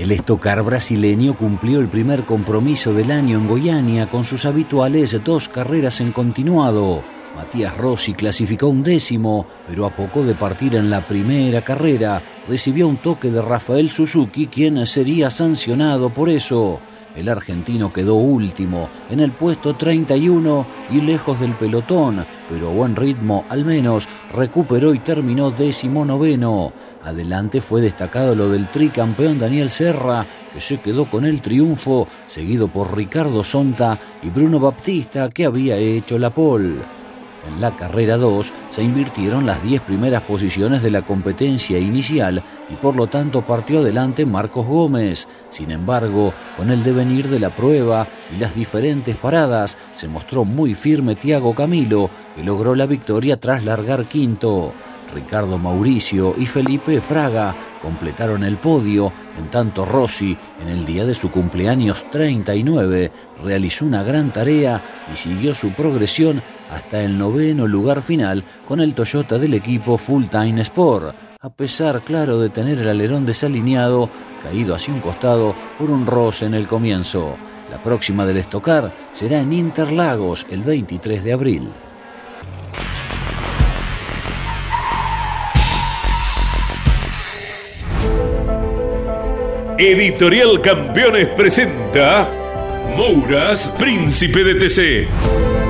El 0.00 0.12
estocar 0.12 0.62
brasileño 0.62 1.36
cumplió 1.36 1.78
el 1.78 1.90
primer 1.90 2.24
compromiso 2.24 2.94
del 2.94 3.10
año 3.10 3.36
en 3.36 3.46
Goiânia 3.46 4.08
con 4.08 4.24
sus 4.24 4.46
habituales 4.46 5.20
dos 5.22 5.50
carreras 5.50 6.00
en 6.00 6.10
continuado. 6.10 7.02
Matías 7.36 7.76
Rossi 7.76 8.14
clasificó 8.14 8.68
un 8.68 8.82
décimo, 8.82 9.46
pero 9.68 9.84
a 9.84 9.94
poco 9.94 10.22
de 10.22 10.34
partir 10.34 10.74
en 10.76 10.88
la 10.88 11.06
primera 11.06 11.60
carrera, 11.60 12.22
recibió 12.48 12.88
un 12.88 12.96
toque 12.96 13.30
de 13.30 13.42
Rafael 13.42 13.90
Suzuki, 13.90 14.46
quien 14.46 14.86
sería 14.86 15.28
sancionado 15.28 16.08
por 16.08 16.30
eso. 16.30 16.80
El 17.14 17.28
argentino 17.28 17.92
quedó 17.92 18.14
último, 18.14 18.88
en 19.10 19.20
el 19.20 19.32
puesto 19.32 19.74
31 19.74 20.66
y 20.90 21.00
lejos 21.00 21.40
del 21.40 21.54
pelotón, 21.54 22.24
pero 22.48 22.68
a 22.68 22.72
buen 22.72 22.94
ritmo 22.94 23.44
al 23.48 23.64
menos 23.64 24.08
recuperó 24.32 24.94
y 24.94 25.00
terminó 25.00 25.50
décimo 25.50 26.04
noveno. 26.04 26.72
Adelante 27.02 27.60
fue 27.60 27.80
destacado 27.80 28.34
lo 28.34 28.48
del 28.48 28.68
tricampeón 28.68 29.38
Daniel 29.38 29.70
Serra, 29.70 30.26
que 30.52 30.60
se 30.60 30.80
quedó 30.80 31.10
con 31.10 31.24
el 31.24 31.42
triunfo, 31.42 32.06
seguido 32.26 32.68
por 32.68 32.96
Ricardo 32.96 33.42
Sonta 33.42 33.98
y 34.22 34.30
Bruno 34.30 34.60
Baptista, 34.60 35.28
que 35.30 35.46
había 35.46 35.76
hecho 35.76 36.18
la 36.18 36.32
pole. 36.32 36.99
En 37.46 37.60
la 37.60 37.74
carrera 37.74 38.16
2 38.16 38.52
se 38.70 38.82
invirtieron 38.82 39.46
las 39.46 39.62
10 39.62 39.82
primeras 39.82 40.22
posiciones 40.22 40.82
de 40.82 40.90
la 40.90 41.02
competencia 41.02 41.78
inicial 41.78 42.42
y 42.68 42.74
por 42.74 42.96
lo 42.96 43.06
tanto 43.06 43.42
partió 43.42 43.80
adelante 43.80 44.26
Marcos 44.26 44.66
Gómez. 44.66 45.26
Sin 45.48 45.70
embargo, 45.70 46.34
con 46.56 46.70
el 46.70 46.82
devenir 46.82 47.28
de 47.28 47.40
la 47.40 47.50
prueba 47.50 48.06
y 48.34 48.38
las 48.38 48.54
diferentes 48.54 49.16
paradas, 49.16 49.78
se 49.94 50.08
mostró 50.08 50.44
muy 50.44 50.74
firme 50.74 51.16
Tiago 51.16 51.54
Camilo, 51.54 52.10
que 52.36 52.44
logró 52.44 52.74
la 52.74 52.86
victoria 52.86 53.38
tras 53.38 53.64
largar 53.64 54.04
quinto. 54.06 54.74
Ricardo 55.14 55.58
Mauricio 55.58 56.34
y 56.38 56.46
Felipe 56.46 57.00
Fraga 57.00 57.54
completaron 57.82 58.44
el 58.44 58.58
podio, 58.58 59.12
en 59.38 59.50
tanto 59.50 59.84
Rossi, 59.84 60.36
en 60.62 60.68
el 60.68 60.86
día 60.86 61.04
de 61.04 61.14
su 61.14 61.30
cumpleaños 61.30 62.06
39, 62.10 63.10
realizó 63.42 63.84
una 63.86 64.02
gran 64.02 64.32
tarea 64.32 64.80
y 65.12 65.16
siguió 65.16 65.54
su 65.54 65.72
progresión 65.72 66.42
hasta 66.70 67.02
el 67.02 67.18
noveno 67.18 67.66
lugar 67.66 68.02
final 68.02 68.44
con 68.66 68.80
el 68.80 68.94
Toyota 68.94 69.38
del 69.38 69.54
equipo 69.54 69.98
Full 69.98 70.26
Time 70.26 70.60
Sport, 70.62 71.14
a 71.40 71.50
pesar, 71.50 72.02
claro, 72.02 72.38
de 72.38 72.50
tener 72.50 72.78
el 72.78 72.88
alerón 72.88 73.24
desalineado, 73.24 74.10
caído 74.42 74.74
hacia 74.74 74.92
un 74.92 75.00
costado 75.00 75.54
por 75.78 75.90
un 75.90 76.06
roce 76.06 76.46
en 76.46 76.54
el 76.54 76.66
comienzo. 76.66 77.36
La 77.70 77.80
próxima 77.80 78.26
del 78.26 78.36
estocar 78.36 78.92
será 79.10 79.40
en 79.40 79.52
Interlagos 79.52 80.46
el 80.50 80.62
23 80.62 81.24
de 81.24 81.32
abril. 81.32 81.70
Editorial 89.78 90.60
Campeones 90.60 91.28
presenta 91.28 92.28
Mouras, 92.94 93.66
Príncipe 93.78 94.44
de 94.44 94.54
TC. 94.56 95.69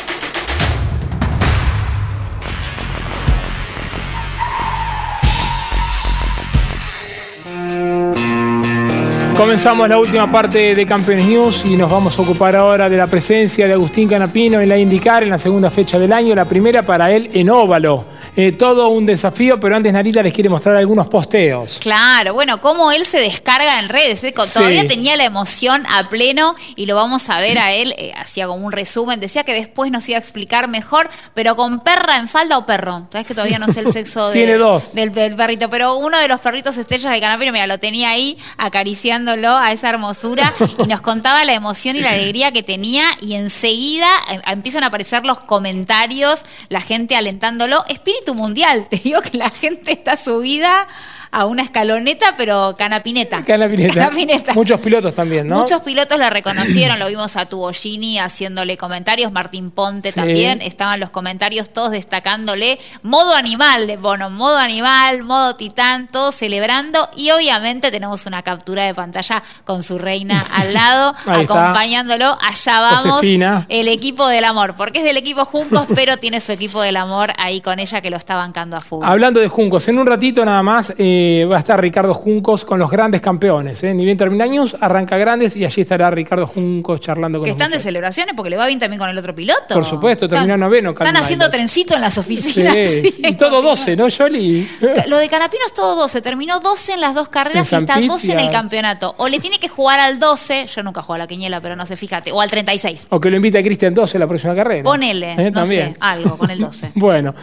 Comenzamos 9.41 9.89
la 9.89 9.97
última 9.97 10.31
parte 10.31 10.75
de 10.75 10.85
Campeones 10.85 11.25
News 11.25 11.63
y 11.65 11.75
nos 11.75 11.89
vamos 11.89 12.17
a 12.17 12.21
ocupar 12.21 12.55
ahora 12.55 12.87
de 12.87 12.95
la 12.95 13.07
presencia 13.07 13.65
de 13.65 13.73
Agustín 13.73 14.07
Canapino 14.07 14.61
en 14.61 14.69
la 14.69 14.77
IndyCar 14.77 15.23
en 15.23 15.31
la 15.31 15.39
segunda 15.39 15.71
fecha 15.71 15.97
del 15.97 16.13
año, 16.13 16.35
la 16.35 16.45
primera 16.45 16.83
para 16.83 17.11
él 17.11 17.27
en 17.33 17.49
óvalo. 17.49 18.05
Eh, 18.35 18.53
todo 18.53 18.87
un 18.87 19.05
desafío, 19.05 19.59
pero 19.59 19.75
antes 19.75 19.91
Narita 19.91 20.23
les 20.23 20.33
quiere 20.33 20.49
mostrar 20.49 20.75
algunos 20.77 21.07
posteos. 21.07 21.79
Claro, 21.81 22.33
bueno, 22.33 22.61
cómo 22.61 22.91
él 22.93 23.05
se 23.05 23.19
descarga 23.19 23.79
en 23.79 23.89
redes. 23.89 24.23
¿eh? 24.23 24.31
Todavía 24.31 24.87
tenía 24.87 25.17
la 25.17 25.25
emoción 25.25 25.85
a 25.89 26.07
pleno 26.07 26.55
y 26.77 26.85
lo 26.85 26.95
vamos 26.95 27.29
a 27.29 27.39
ver 27.41 27.59
a 27.59 27.73
él. 27.73 27.93
eh, 27.97 28.13
hacía 28.15 28.47
como 28.47 28.65
un 28.65 28.71
resumen. 28.71 29.19
Decía 29.19 29.43
que 29.43 29.53
después 29.53 29.91
nos 29.91 30.07
iba 30.07 30.17
a 30.17 30.21
explicar 30.21 30.69
mejor, 30.69 31.09
pero 31.33 31.57
con 31.57 31.81
perra 31.81 32.17
en 32.17 32.29
falda 32.29 32.57
o 32.57 32.65
perro. 32.65 33.07
Sabes 33.11 33.27
que 33.27 33.33
todavía 33.33 33.59
no 33.59 33.67
sé 33.67 33.81
el 33.81 33.91
sexo 33.91 34.27
de- 34.29 34.33
Tiene 34.33 34.53
dos. 34.53 34.93
Del, 34.93 35.11
del 35.11 35.35
perrito, 35.35 35.69
pero 35.69 35.95
uno 35.97 36.17
de 36.17 36.29
los 36.29 36.39
perritos 36.39 36.77
estrellas 36.77 37.11
de 37.11 37.19
Canapino, 37.19 37.51
mira, 37.51 37.67
lo 37.67 37.79
tenía 37.79 38.11
ahí 38.11 38.37
acariciándolo 38.57 39.57
a 39.57 39.73
esa 39.73 39.89
hermosura 39.89 40.53
y 40.77 40.87
nos 40.87 41.01
contaba 41.01 41.43
la 41.43 41.53
emoción 41.53 41.97
y 41.97 41.99
la 42.01 42.11
alegría 42.11 42.53
que 42.53 42.63
tenía 42.63 43.03
y 43.19 43.33
enseguida 43.33 44.07
empiezan 44.47 44.83
a 44.83 44.87
aparecer 44.87 45.25
los 45.25 45.39
comentarios, 45.41 46.41
la 46.69 46.79
gente 46.79 47.15
alentándolo. 47.17 47.83
Espíritu 47.89 48.20
mundial, 48.29 48.87
te 48.89 48.97
digo 48.97 49.21
que 49.21 49.37
la 49.37 49.49
gente 49.49 49.91
está 49.91 50.17
subida 50.17 50.87
a 51.31 51.45
una 51.45 51.63
escaloneta, 51.63 52.35
pero 52.37 52.75
canapineta. 52.77 53.43
Canapineta. 53.43 53.93
Canapineta. 53.93 54.53
Muchos 54.53 54.79
pilotos 54.81 55.15
también, 55.15 55.47
¿no? 55.47 55.59
Muchos 55.59 55.81
pilotos 55.81 56.17
la 56.19 56.29
reconocieron, 56.29 56.99
lo 56.99 57.07
vimos 57.07 57.37
a 57.37 57.45
Tubogini 57.45 58.19
haciéndole 58.19 58.77
comentarios, 58.77 59.31
Martín 59.31 59.71
Ponte 59.71 60.09
Sí. 60.11 60.15
también, 60.15 60.61
estaban 60.61 60.99
los 60.99 61.09
comentarios 61.09 61.69
todos 61.71 61.91
destacándole 61.91 62.79
modo 63.01 63.33
animal, 63.33 63.87
le 63.87 63.97
ponen 63.97 64.33
modo 64.33 64.57
animal, 64.57 65.23
modo 65.23 65.55
titán, 65.55 66.07
todos 66.11 66.35
celebrando 66.35 67.09
y 67.15 67.31
obviamente 67.31 67.91
tenemos 67.91 68.25
una 68.25 68.41
captura 68.43 68.83
de 68.83 68.93
pantalla 68.93 69.41
con 69.63 69.83
su 69.83 69.97
reina 69.97 70.45
al 70.53 70.73
lado, 70.73 71.15
acompañándolo, 71.25 72.37
allá 72.41 72.79
vamos, 72.81 73.15
Josefina. 73.17 73.65
el 73.69 73.87
equipo 73.87 74.27
del 74.27 74.43
amor, 74.43 74.75
porque 74.75 74.99
es 74.99 75.05
del 75.05 75.17
equipo 75.17 75.45
Juncos, 75.45 75.85
pero 75.95 76.17
tiene 76.17 76.41
su 76.41 76.51
equipo 76.51 76.81
del 76.81 76.97
amor 76.97 77.33
ahí 77.37 77.61
con 77.61 77.79
ella 77.79 78.01
que 78.01 78.09
lo 78.09 78.17
está 78.17 78.35
bancando 78.35 78.75
a 78.77 78.79
full. 78.79 79.05
Hablando 79.05 79.39
de 79.39 79.47
Juncos, 79.47 79.87
en 79.87 79.97
un 79.99 80.05
ratito 80.07 80.43
nada 80.43 80.61
más 80.63 80.93
eh, 80.97 81.20
va 81.49 81.55
a 81.55 81.59
estar 81.59 81.79
Ricardo 81.81 82.13
Juncos 82.13 82.65
con 82.65 82.79
los 82.79 82.89
grandes 82.89 83.21
campeones. 83.21 83.83
¿eh? 83.83 83.93
Ni 83.93 84.05
bien 84.05 84.17
termina 84.17 84.43
años, 84.43 84.75
arranca 84.79 85.17
grandes 85.17 85.55
y 85.55 85.65
allí 85.65 85.81
estará 85.81 86.09
Ricardo 86.11 86.47
Juncos 86.47 86.99
charlando 86.99 87.39
con 87.39 87.45
que 87.45 87.51
los 87.51 87.57
están 87.57 87.71
de 87.71 87.79
celebraciones 87.79 88.33
porque 88.35 88.49
le 88.49 88.57
va 88.57 88.67
bien 88.67 88.79
también 88.79 88.99
con 88.99 89.09
el 89.09 89.17
otro 89.17 89.33
piloto. 89.35 89.73
Por 89.73 89.85
supuesto, 89.85 90.27
terminó 90.27 90.57
noveno. 90.57 90.91
Están 90.91 91.17
haciendo 91.17 91.49
trencito 91.49 91.95
en 91.95 92.01
las 92.01 92.17
oficinas. 92.17 92.73
sí. 92.87 93.21
y 93.23 93.33
todo 93.35 93.61
12, 93.61 93.95
¿no, 93.95 94.07
Yoli? 94.07 94.67
Lo 95.07 95.17
de 95.17 95.29
Canapino 95.29 95.63
es 95.65 95.73
todo 95.73 95.95
12. 95.95 96.21
Terminó 96.21 96.59
12 96.59 96.93
en 96.93 97.01
las 97.01 97.15
dos 97.15 97.29
carreras 97.29 97.71
y 97.71 97.75
está 97.75 97.95
San 97.95 98.07
12 98.07 98.31
en 98.33 98.39
el 98.39 98.49
campeonato. 98.51 99.15
O 99.17 99.27
le 99.27 99.39
tiene 99.39 99.59
que 99.59 99.67
jugar 99.67 99.99
al 99.99 100.19
12. 100.19 100.67
Yo 100.67 100.83
nunca 100.83 101.01
juego 101.01 101.15
a 101.15 101.19
la 101.19 101.27
quiniela, 101.27 101.59
pero 101.61 101.75
no 101.75 101.85
sé, 101.85 101.95
fíjate. 101.95 102.31
O 102.31 102.41
al 102.41 102.49
36. 102.49 103.07
O 103.09 103.19
que 103.19 103.29
lo 103.29 103.35
invite 103.35 103.57
a 103.59 103.63
Cristian 103.63 103.93
12 103.93 104.19
la 104.19 104.27
próxima 104.27 104.55
carrera. 104.55 104.83
Ponele, 104.83 105.33
Eh, 105.33 105.51
no 105.51 105.61
también. 105.61 105.93
sé, 105.93 105.97
algo 105.99 106.37
con 106.37 106.49
el 106.49 106.59
12. 106.59 106.91
Bueno, 107.01 107.33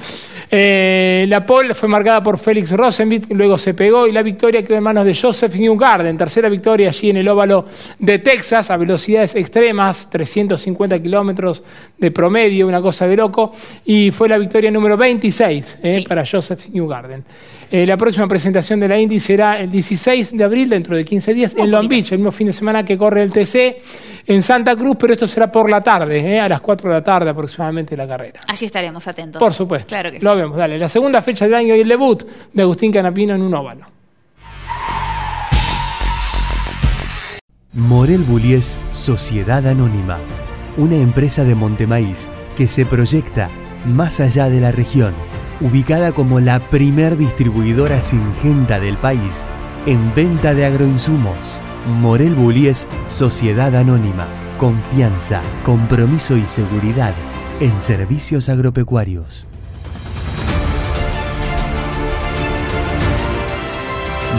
eh, 0.51 1.27
la 1.29 1.45
pole 1.45 1.75
fue 1.75 1.89
marcada 1.89 2.23
por 2.23 2.39
Félix 2.39 2.71
Rosenbit, 2.71 3.27
luego 3.31 3.59
se 3.59 3.68
pegó 3.75 4.07
y 4.07 4.13
la 4.13 4.23
victoria 4.23 4.63
quedó 4.63 4.77
en 4.77 4.83
manos 4.83 5.05
de 5.05 5.15
Joseph 5.15 5.55
Newgarden. 5.55 6.17
Tercera 6.17 6.49
victoria 6.49 6.89
allí 6.89 7.11
en 7.11 7.19
el 7.19 7.29
óvalo 7.29 7.67
de 7.99 8.19
Texas 8.19 8.71
a 8.71 8.77
velocidades 8.77 9.35
extremas, 9.35 10.09
350 10.11 11.01
kilómetros 11.03 11.63
de 11.97 12.11
promedio, 12.11 12.67
una 12.67 12.81
cosa 12.81 13.07
de 13.07 13.17
loco. 13.17 13.53
Y 13.85 14.11
fue 14.11 14.29
la 14.29 14.39
victoria 14.39 14.71
número 14.71 14.97
26 14.97 15.79
eh, 15.83 16.05
para 16.09 16.25
Joseph 16.25 16.69
Newgarden. 16.73 17.25
Eh, 17.71 17.85
la 17.85 17.97
próxima 17.97 18.27
presentación 18.27 18.81
de 18.81 18.89
la 18.89 18.99
Indy 18.99 19.21
será 19.21 19.61
el 19.61 19.71
16 19.71 20.37
de 20.37 20.45
abril, 20.45 20.71
dentro 20.71 20.97
de 20.97 21.05
15 21.05 21.35
días, 21.35 21.55
en 21.57 21.71
Long 21.71 21.87
Beach, 21.87 22.13
el 22.13 22.19
mismo 22.19 22.33
fin 22.33 22.47
de 22.47 22.53
semana 22.53 22.83
que 22.83 22.97
corre 22.97 23.23
el 23.23 23.31
TC 23.31 23.77
en 24.27 24.43
Santa 24.43 24.75
Cruz, 24.75 24.97
pero 24.99 25.13
esto 25.13 25.29
será 25.29 25.53
por 25.53 25.69
la 25.69 25.81
tarde, 25.81 26.19
eh, 26.19 26.41
a 26.41 26.49
las 26.49 26.61
4 26.61 26.89
de 26.89 26.95
la 26.95 27.05
tarde 27.05 27.31
aproximadamente 27.31 27.97
la 27.97 28.09
carrera. 28.09 28.41
Allí 28.47 28.67
estaremos 28.67 29.07
atentos. 29.07 29.39
Por 29.39 29.53
supuesto. 29.53 29.89
Claro 29.89 30.11
que 30.11 30.19
sí. 30.19 30.25
Lo 30.25 30.35
vemos, 30.35 30.57
dale. 30.57 30.79
La 30.79 30.89
segunda 30.89 31.21
fecha 31.21 31.45
del 31.45 31.55
año 31.55 31.75
y 31.75 31.81
el 31.81 31.89
debut 31.89 32.25
de 32.53 32.63
Agustín 32.63 32.91
Canapino 32.91 33.35
en 33.35 33.43
un 33.43 33.55
óvalo. 33.55 33.87
Morel 37.73 38.23
Bullies 38.23 38.81
Sociedad 38.93 39.67
Anónima, 39.67 40.19
una 40.79 40.97
empresa 40.97 41.45
de 41.45 41.55
Montemaíz 41.55 42.31
que 42.57 42.67
se 42.67 42.87
proyecta 42.87 43.51
más 43.87 44.21
allá 44.21 44.49
de 44.49 44.61
la 44.61 44.73
región, 44.73 45.15
ubicada 45.61 46.13
como 46.13 46.41
la 46.41 46.61
primer 46.61 47.17
distribuidora 47.17 48.01
singenta 48.01 48.81
del 48.81 48.97
país 48.97 49.45
en 49.87 50.15
venta 50.15 50.55
de 50.55 50.67
agroinsumos. 50.67 51.61
Morel 52.01 52.35
Bullies 52.35 52.87
Sociedad 53.09 53.75
Anónima. 53.75 54.27
Confianza, 54.59 55.41
compromiso 55.65 56.37
y 56.37 56.43
seguridad 56.47 57.15
en 57.61 57.73
servicios 57.79 58.49
agropecuarios. 58.49 59.47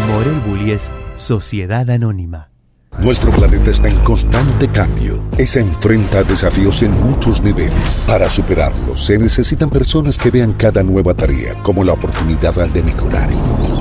Morel 0.07 0.39
Bullies 0.41 0.91
Sociedad 1.15 1.89
Anónima. 1.89 2.49
Nuestro 2.99 3.32
planeta 3.32 3.72
está 3.72 3.88
en 3.88 3.97
constante 3.99 4.67
cambio 4.67 5.09
se 5.45 5.61
enfrenta 5.61 6.23
desafíos 6.23 6.81
en 6.81 6.91
muchos 7.01 7.41
niveles. 7.41 8.03
Para 8.07 8.29
superarlos 8.29 9.05
se 9.05 9.17
necesitan 9.17 9.69
personas 9.69 10.17
que 10.17 10.31
vean 10.31 10.53
cada 10.53 10.83
nueva 10.83 11.13
tarea 11.13 11.53
como 11.63 11.83
la 11.83 11.93
oportunidad 11.93 12.55
de 12.69 12.83
mejorar. 12.83 13.29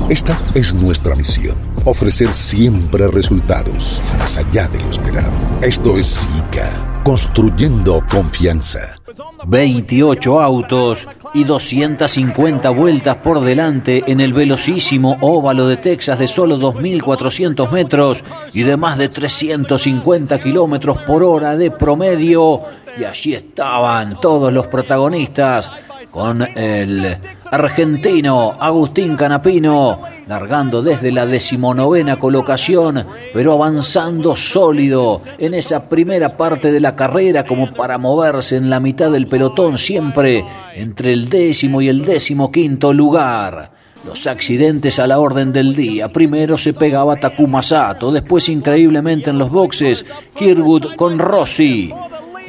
Esta 0.09 0.39
es 0.55 0.73
nuestra 0.73 1.15
misión, 1.15 1.55
ofrecer 1.85 2.33
siempre 2.33 3.07
resultados 3.07 4.01
más 4.17 4.37
allá 4.37 4.67
de 4.67 4.79
lo 4.79 4.89
esperado. 4.89 5.31
Esto 5.61 5.97
es 5.97 6.07
SICA, 6.07 7.01
construyendo 7.03 8.03
confianza. 8.09 8.99
28 9.47 10.41
autos 10.41 11.07
y 11.33 11.43
250 11.43 12.69
vueltas 12.71 13.17
por 13.17 13.39
delante 13.41 14.03
en 14.07 14.19
el 14.19 14.33
velocísimo 14.33 15.17
óvalo 15.21 15.67
de 15.67 15.77
Texas 15.77 16.19
de 16.19 16.27
solo 16.27 16.57
2.400 16.57 17.71
metros 17.71 18.23
y 18.53 18.63
de 18.63 18.77
más 18.77 18.97
de 18.97 19.09
350 19.09 20.39
kilómetros 20.39 20.97
por 21.03 21.23
hora 21.23 21.55
de 21.55 21.71
promedio. 21.71 22.61
Y 22.97 23.03
allí 23.03 23.33
estaban 23.33 24.19
todos 24.19 24.51
los 24.51 24.67
protagonistas 24.67 25.71
con 26.11 26.41
el 26.41 27.17
argentino 27.51 28.55
Agustín 28.59 29.15
Canapino, 29.15 30.01
largando 30.27 30.81
desde 30.81 31.11
la 31.11 31.25
decimonovena 31.25 32.17
colocación, 32.17 33.05
pero 33.33 33.53
avanzando 33.53 34.35
sólido 34.35 35.21
en 35.37 35.53
esa 35.53 35.87
primera 35.89 36.35
parte 36.37 36.71
de 36.71 36.79
la 36.79 36.95
carrera 36.95 37.45
como 37.45 37.73
para 37.73 37.97
moverse 37.97 38.57
en 38.57 38.69
la 38.69 38.79
mitad 38.79 39.11
del 39.11 39.27
pelotón 39.27 39.77
siempre 39.77 40.45
entre 40.75 41.13
el 41.13 41.29
décimo 41.29 41.81
y 41.81 41.89
el 41.89 42.05
décimo 42.05 42.51
quinto 42.51 42.93
lugar. 42.93 43.71
Los 44.05 44.27
accidentes 44.27 44.97
a 44.97 45.07
la 45.07 45.19
orden 45.19 45.51
del 45.51 45.75
día. 45.75 46.07
Primero 46.07 46.57
se 46.57 46.73
pegaba 46.73 47.17
Takuma 47.17 47.61
Sato, 47.61 48.11
después 48.13 48.47
increíblemente 48.47 49.29
en 49.29 49.37
los 49.37 49.49
boxes 49.49 50.05
Kirwood 50.35 50.95
con 50.95 51.19
Rossi 51.19 51.93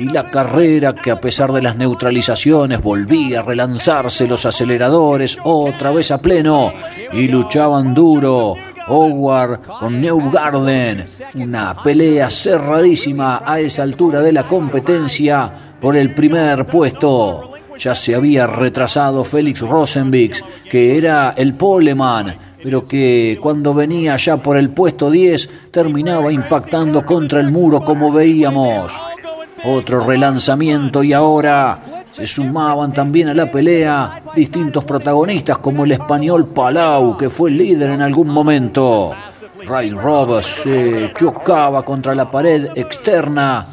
y 0.00 0.08
la 0.08 0.30
carrera 0.30 0.94
que 0.94 1.10
a 1.10 1.20
pesar 1.20 1.52
de 1.52 1.60
las 1.60 1.76
neutralizaciones 1.76 2.82
volvía 2.82 3.40
a 3.40 3.42
relanzarse 3.42 4.26
los 4.26 4.46
aceleradores 4.46 5.36
otra 5.44 5.90
vez 5.90 6.10
a 6.10 6.18
pleno 6.18 6.72
y 7.12 7.28
luchaban 7.28 7.92
duro. 7.92 8.56
Howard 8.88 9.60
con 9.78 10.00
Newgarden, 10.00 11.04
una 11.34 11.80
pelea 11.82 12.30
cerradísima 12.30 13.42
a 13.44 13.60
esa 13.60 13.82
altura 13.82 14.20
de 14.20 14.32
la 14.32 14.46
competencia 14.46 15.52
por 15.78 15.94
el 15.94 16.14
primer 16.14 16.64
puesto. 16.64 17.52
Ya 17.76 17.94
se 17.94 18.14
había 18.14 18.46
retrasado 18.46 19.22
Félix 19.22 19.60
Rosenbix, 19.60 20.42
que 20.68 20.96
era 20.96 21.34
el 21.36 21.54
poleman, 21.54 22.36
pero 22.62 22.88
que 22.88 23.38
cuando 23.40 23.74
venía 23.74 24.16
ya 24.16 24.38
por 24.38 24.56
el 24.56 24.70
puesto 24.70 25.10
10 25.10 25.70
terminaba 25.70 26.32
impactando 26.32 27.04
contra 27.04 27.40
el 27.40 27.50
muro 27.50 27.82
como 27.82 28.10
veíamos. 28.10 28.94
Otro 29.64 30.00
relanzamiento 30.00 31.02
y 31.02 31.12
ahora 31.12 32.04
se 32.12 32.26
sumaban 32.26 32.92
también 32.92 33.28
a 33.28 33.34
la 33.34 33.50
pelea 33.50 34.22
distintos 34.34 34.84
protagonistas 34.84 35.58
como 35.58 35.84
el 35.84 35.92
español 35.92 36.46
Palau, 36.46 37.16
que 37.16 37.28
fue 37.28 37.50
líder 37.50 37.90
en 37.90 38.02
algún 38.02 38.28
momento. 38.28 39.12
Ray 39.66 39.90
Roberts 39.90 40.62
se 40.62 41.12
chocaba 41.14 41.84
contra 41.84 42.14
la 42.14 42.30
pared 42.30 42.70
externa 42.74 43.66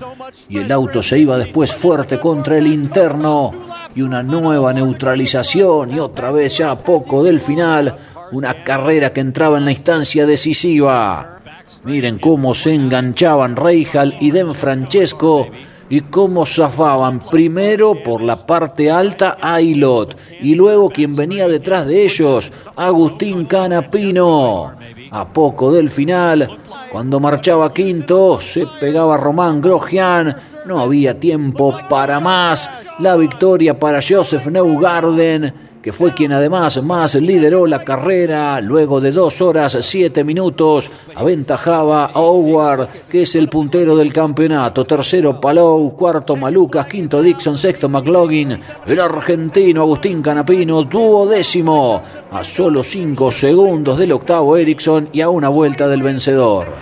y 0.50 0.58
el 0.58 0.72
auto 0.72 1.02
se 1.02 1.20
iba 1.20 1.38
después 1.38 1.74
fuerte 1.74 2.20
contra 2.20 2.58
el 2.58 2.68
interno 2.68 3.54
y 3.96 4.02
una 4.02 4.22
nueva 4.22 4.74
neutralización 4.74 5.94
y 5.94 6.00
otra 6.00 6.32
vez 6.32 6.58
ya 6.58 6.72
a 6.72 6.80
poco 6.80 7.24
del 7.24 7.40
final, 7.40 7.96
una 8.32 8.64
carrera 8.64 9.14
que 9.14 9.22
entraba 9.22 9.58
en 9.58 9.66
la 9.66 9.72
instancia 9.72 10.26
decisiva. 10.26 11.40
Miren 11.84 12.20
cómo 12.20 12.54
se 12.54 12.74
enganchaban 12.74 13.56
Reijal 13.56 14.18
y 14.20 14.32
Den 14.32 14.54
Francesco 14.54 15.48
y 15.90 16.02
cómo 16.02 16.46
zafaban 16.46 17.20
primero 17.20 18.02
por 18.04 18.22
la 18.22 18.46
parte 18.46 18.92
alta 18.92 19.38
Ailot 19.42 20.18
y 20.42 20.56
luego 20.56 20.90
quien 20.90 21.16
venía 21.16 21.48
detrás 21.48 21.88
de 21.88 22.04
ellos, 22.04 22.52
Agustín 22.76 23.46
Canapino. 23.46 24.74
A 25.12 25.32
poco 25.32 25.72
del 25.72 25.90
final, 25.90 26.60
cuando 26.92 27.20
marchaba 27.20 27.74
quinto, 27.74 28.42
se 28.42 28.68
pegaba 28.80 29.16
Román 29.16 29.62
Grosjean, 29.62 30.36
no 30.66 30.82
había 30.82 31.18
tiempo 31.18 31.76
para 31.90 32.20
más. 32.20 32.70
La 33.00 33.16
victoria 33.16 33.80
para 33.80 34.00
Joseph 34.02 34.48
Neugarden 34.48 35.54
que 35.88 35.94
fue 35.94 36.14
quien 36.14 36.34
además 36.34 36.84
más 36.84 37.16
lideró 37.16 37.66
la 37.66 37.82
carrera, 37.82 38.60
luego 38.60 39.00
de 39.00 39.14
dos 39.14 39.42
horas 39.42 39.78
siete 39.80 40.26
minutos, 40.26 40.92
aventajaba 41.16 42.08
a 42.08 42.20
Howard, 42.20 42.90
que 43.10 43.22
es 43.22 43.36
el 43.38 43.48
puntero 43.48 43.96
del 43.96 44.12
campeonato, 44.12 44.86
tercero 44.86 45.40
Palou, 45.40 45.96
cuarto 45.96 46.36
Malucas, 46.36 46.88
quinto 46.88 47.22
Dixon, 47.22 47.58
sexto 47.58 47.88
McLaughlin, 47.88 48.60
el 48.86 49.00
argentino 49.00 49.84
Agustín 49.84 50.22
Canapino, 50.22 50.84
duodécimo, 50.84 52.04
a 52.32 52.44
solo 52.44 52.84
cinco 52.84 53.32
segundos 53.32 53.98
del 53.98 54.12
octavo 54.12 54.58
Ericsson 54.58 55.08
y 55.14 55.22
a 55.22 55.30
una 55.30 55.48
vuelta 55.48 55.88
del 55.88 56.04
vencedor. 56.04 56.74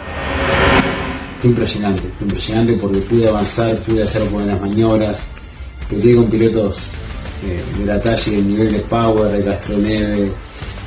Fue 1.41 1.51
impresionante, 1.51 2.09
fue 2.17 2.25
impresionante 2.25 2.73
porque 2.73 3.01
pude 3.01 3.27
avanzar, 3.29 3.77
pude 3.81 4.01
hacer 4.01 4.27
buenas 4.29 4.59
maniobras, 4.59 5.21
con 5.91 6.27
pilotos 6.27 6.87
de 7.43 7.86
la 7.86 8.01
talla 8.01 8.23
y 8.27 8.31
del 8.31 8.47
nivel 8.47 8.71
de 8.71 8.79
Power, 8.79 9.31
de 9.31 9.43
Castroneve, 9.43 10.31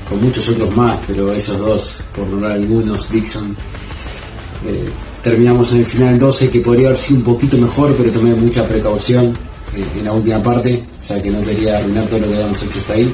con 0.08 0.22
muchos 0.22 0.48
otros 0.48 0.74
más, 0.74 0.98
pero 1.06 1.32
esos 1.32 1.58
dos, 1.58 1.98
por 2.14 2.26
nombrar 2.26 2.52
algunos, 2.52 3.10
Dixon. 3.10 3.56
Eh, 4.66 4.88
terminamos 5.22 5.72
en 5.72 5.78
el 5.78 5.86
final 5.86 6.18
12, 6.18 6.50
que 6.50 6.60
podría 6.60 6.88
haber 6.88 6.98
sido 6.98 7.18
un 7.18 7.24
poquito 7.24 7.58
mejor, 7.58 7.94
pero 7.96 8.10
tomé 8.10 8.34
mucha 8.34 8.66
precaución 8.66 9.26
eh, 9.76 9.84
en 9.98 10.04
la 10.04 10.12
última 10.12 10.42
parte, 10.42 10.82
ya 11.06 11.22
que 11.22 11.30
no 11.30 11.42
quería 11.42 11.78
arruinar 11.78 12.06
todo 12.06 12.20
lo 12.20 12.28
que 12.28 12.34
habíamos 12.34 12.62
hecho 12.62 12.78
hasta 12.78 12.94
ahí. 12.94 13.04
Eh, 13.04 13.12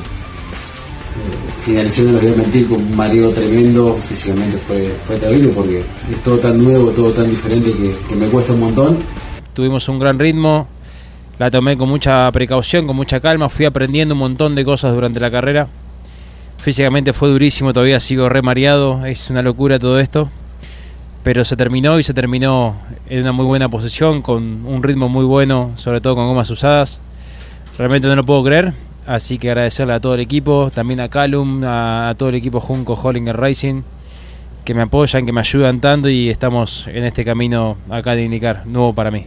finalizando, 1.64 2.12
los 2.12 2.22
voy 2.22 2.32
a 2.32 2.36
mentir, 2.36 2.68
con 2.68 2.78
un 2.78 2.96
mareo 2.96 3.30
tremendo, 3.30 3.98
físicamente 4.08 4.58
fue, 4.58 4.94
fue 5.06 5.16
terrible 5.16 5.48
porque 5.48 5.78
es 5.78 6.22
todo 6.24 6.38
tan 6.38 6.62
nuevo, 6.62 6.90
todo 6.90 7.10
tan 7.10 7.28
diferente 7.28 7.72
que 8.08 8.16
me 8.16 8.26
cuesta 8.26 8.52
un 8.52 8.60
montón. 8.60 8.98
Tuvimos 9.52 9.88
un 9.88 9.98
gran 9.98 10.18
ritmo, 10.18 10.68
la 11.38 11.50
tomé 11.50 11.76
con 11.76 11.88
mucha 11.88 12.30
precaución, 12.32 12.86
con 12.86 12.96
mucha 12.96 13.20
calma, 13.20 13.48
fui 13.48 13.64
aprendiendo 13.64 14.14
un 14.14 14.20
montón 14.20 14.54
de 14.54 14.64
cosas 14.64 14.94
durante 14.94 15.20
la 15.20 15.30
carrera. 15.30 15.68
Físicamente 16.58 17.12
fue 17.12 17.28
durísimo, 17.28 17.72
todavía 17.72 18.00
sigo 18.00 18.28
re 18.28 18.40
mareado, 18.40 19.04
es 19.04 19.30
una 19.30 19.42
locura 19.42 19.78
todo 19.78 19.98
esto. 19.98 20.30
Pero 21.22 21.44
se 21.44 21.56
terminó 21.56 21.98
y 21.98 22.02
se 22.02 22.14
terminó 22.14 22.76
en 23.08 23.22
una 23.22 23.32
muy 23.32 23.46
buena 23.46 23.68
posición, 23.68 24.22
con 24.22 24.64
un 24.64 24.82
ritmo 24.82 25.08
muy 25.08 25.24
bueno, 25.24 25.72
sobre 25.74 26.00
todo 26.00 26.14
con 26.14 26.26
gomas 26.26 26.50
usadas. 26.50 27.00
Realmente 27.78 28.06
no 28.06 28.14
lo 28.14 28.24
puedo 28.24 28.44
creer, 28.44 28.72
así 29.06 29.38
que 29.38 29.50
agradecerle 29.50 29.94
a 29.94 30.00
todo 30.00 30.14
el 30.14 30.20
equipo, 30.20 30.70
también 30.72 31.00
a 31.00 31.08
Calum, 31.08 31.64
a, 31.64 32.10
a 32.10 32.14
todo 32.14 32.28
el 32.28 32.36
equipo 32.36 32.60
Junco 32.60 32.94
Hollinger 32.94 33.36
Racing, 33.36 33.82
que 34.64 34.74
me 34.74 34.82
apoyan, 34.82 35.26
que 35.26 35.32
me 35.32 35.40
ayudan 35.40 35.80
tanto 35.80 36.08
y 36.08 36.30
estamos 36.30 36.86
en 36.86 37.04
este 37.04 37.24
camino 37.24 37.76
acá 37.90 38.14
de 38.14 38.24
indicar, 38.24 38.66
nuevo 38.66 38.94
para 38.94 39.10
mí. 39.10 39.26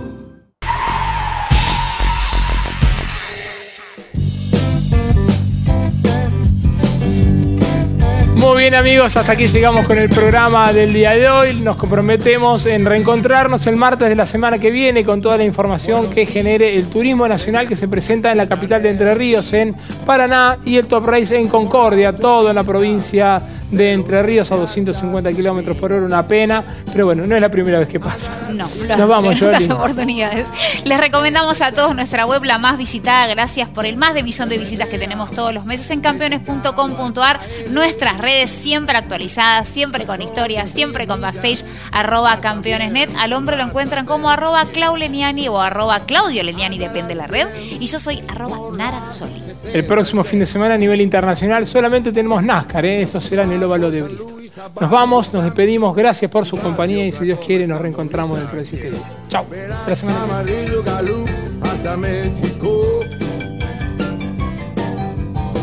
Muy 8.41 8.63
bien 8.63 8.73
amigos, 8.73 9.15
hasta 9.17 9.33
aquí 9.33 9.45
llegamos 9.45 9.85
con 9.85 9.99
el 9.99 10.09
programa 10.09 10.73
del 10.73 10.91
día 10.91 11.11
de 11.11 11.29
hoy. 11.29 11.59
Nos 11.61 11.75
comprometemos 11.75 12.65
en 12.65 12.85
reencontrarnos 12.85 13.67
el 13.67 13.75
martes 13.75 14.09
de 14.09 14.15
la 14.15 14.25
semana 14.25 14.57
que 14.57 14.71
viene 14.71 15.05
con 15.05 15.21
toda 15.21 15.37
la 15.37 15.43
información 15.43 16.09
que 16.09 16.25
genere 16.25 16.75
el 16.75 16.87
turismo 16.87 17.27
nacional 17.27 17.67
que 17.67 17.75
se 17.75 17.87
presenta 17.87 18.31
en 18.31 18.37
la 18.37 18.47
capital 18.47 18.81
de 18.81 18.89
Entre 18.89 19.13
Ríos, 19.13 19.53
en 19.53 19.75
Paraná, 20.07 20.57
y 20.65 20.77
el 20.77 20.87
Top 20.87 21.05
Race 21.05 21.37
en 21.37 21.47
Concordia, 21.49 22.13
todo 22.13 22.49
en 22.49 22.55
la 22.55 22.63
provincia 22.63 23.39
de 23.39 23.60
Entre 23.71 24.21
Ríos 24.23 24.51
a 24.51 24.55
250 24.55 25.31
kilómetros 25.33 25.77
por 25.77 25.91
hora, 25.93 26.05
una 26.05 26.27
pena, 26.27 26.63
pero 26.91 27.05
bueno, 27.05 27.25
no 27.25 27.35
es 27.35 27.41
la 27.41 27.49
primera 27.49 27.79
vez 27.79 27.87
que 27.87 27.99
pasa. 27.99 28.31
No, 28.51 28.67
Nos 28.97 29.07
vamos, 29.07 29.39
Joeli. 29.39 29.71
oportunidades. 29.71 30.47
Les 30.83 30.99
recomendamos 30.99 31.61
a 31.61 31.71
todos 31.71 31.95
nuestra 31.95 32.25
web, 32.25 32.43
la 32.43 32.57
más 32.57 32.77
visitada, 32.77 33.27
gracias 33.27 33.69
por 33.69 33.85
el 33.85 33.95
más 33.97 34.13
de 34.13 34.23
millón 34.23 34.49
de 34.49 34.57
visitas 34.57 34.89
que 34.89 34.99
tenemos 34.99 35.31
todos 35.31 35.53
los 35.53 35.65
meses 35.65 35.89
en 35.91 36.01
campeones.com.ar. 36.01 37.39
Nuestras 37.69 38.19
redes 38.19 38.49
siempre 38.49 38.97
actualizadas, 38.97 39.67
siempre 39.67 40.05
con 40.05 40.21
historias, 40.21 40.69
siempre 40.69 41.07
con 41.07 41.21
backstage, 41.21 41.63
arroba 41.91 42.39
campeonesnet. 42.41 43.09
Al 43.17 43.33
hombre 43.33 43.57
lo 43.57 43.63
encuentran 43.63 44.05
como 44.05 44.29
arroba 44.29 44.65
Clau 44.65 44.97
Leniani 44.97 45.47
o 45.47 45.61
arroba 45.61 46.01
Claudio 46.01 46.43
Leniani, 46.43 46.77
depende 46.77 47.09
de 47.09 47.15
la 47.15 47.27
red. 47.27 47.47
Y 47.79 47.85
yo 47.85 47.99
soy 47.99 48.23
arroba 48.27 48.57
Nara 48.75 49.11
Soli. 49.11 49.41
El 49.73 49.85
próximo 49.85 50.23
fin 50.23 50.39
de 50.39 50.45
semana 50.45 50.75
a 50.75 50.77
nivel 50.77 51.01
internacional 51.01 51.65
solamente 51.65 52.11
tenemos 52.11 52.43
NASCAR, 52.43 52.85
¿eh? 52.85 53.01
esto 53.03 53.21
será 53.21 53.43
en 53.43 53.51
el 53.51 53.60
óvalo 53.63 53.91
de 53.91 54.01
Bristol. 54.01 54.41
Nos 54.79 54.91
vamos, 54.91 55.33
nos 55.33 55.43
despedimos, 55.43 55.95
gracias 55.95 56.29
por 56.29 56.45
su 56.45 56.57
compañía 56.57 57.05
y 57.05 57.11
si 57.11 57.23
Dios 57.23 57.39
quiere 57.45 57.67
nos 57.67 57.79
reencontramos 57.81 58.37
dentro 58.37 58.57
de 58.57 58.65
siete 58.65 58.91
días. 58.91 59.03
Chao. 59.29 59.45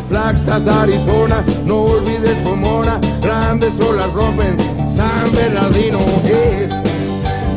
Flaxas, 0.09 0.67
Arizona, 0.67 1.45
no 1.65 1.83
olvides 1.83 2.39
Pomona, 2.39 2.99
grandes 3.21 3.79
olas 3.79 4.11
rompen 4.13 4.57
San 4.87 5.31
Bernardino. 5.35 5.99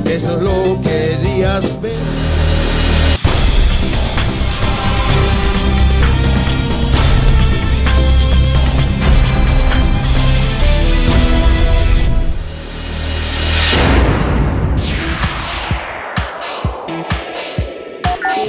eso 0.04 0.36
es 0.36 0.42
lo 0.42 0.80
que 0.82 1.16
querías 1.22 1.80
ver. 1.80 2.01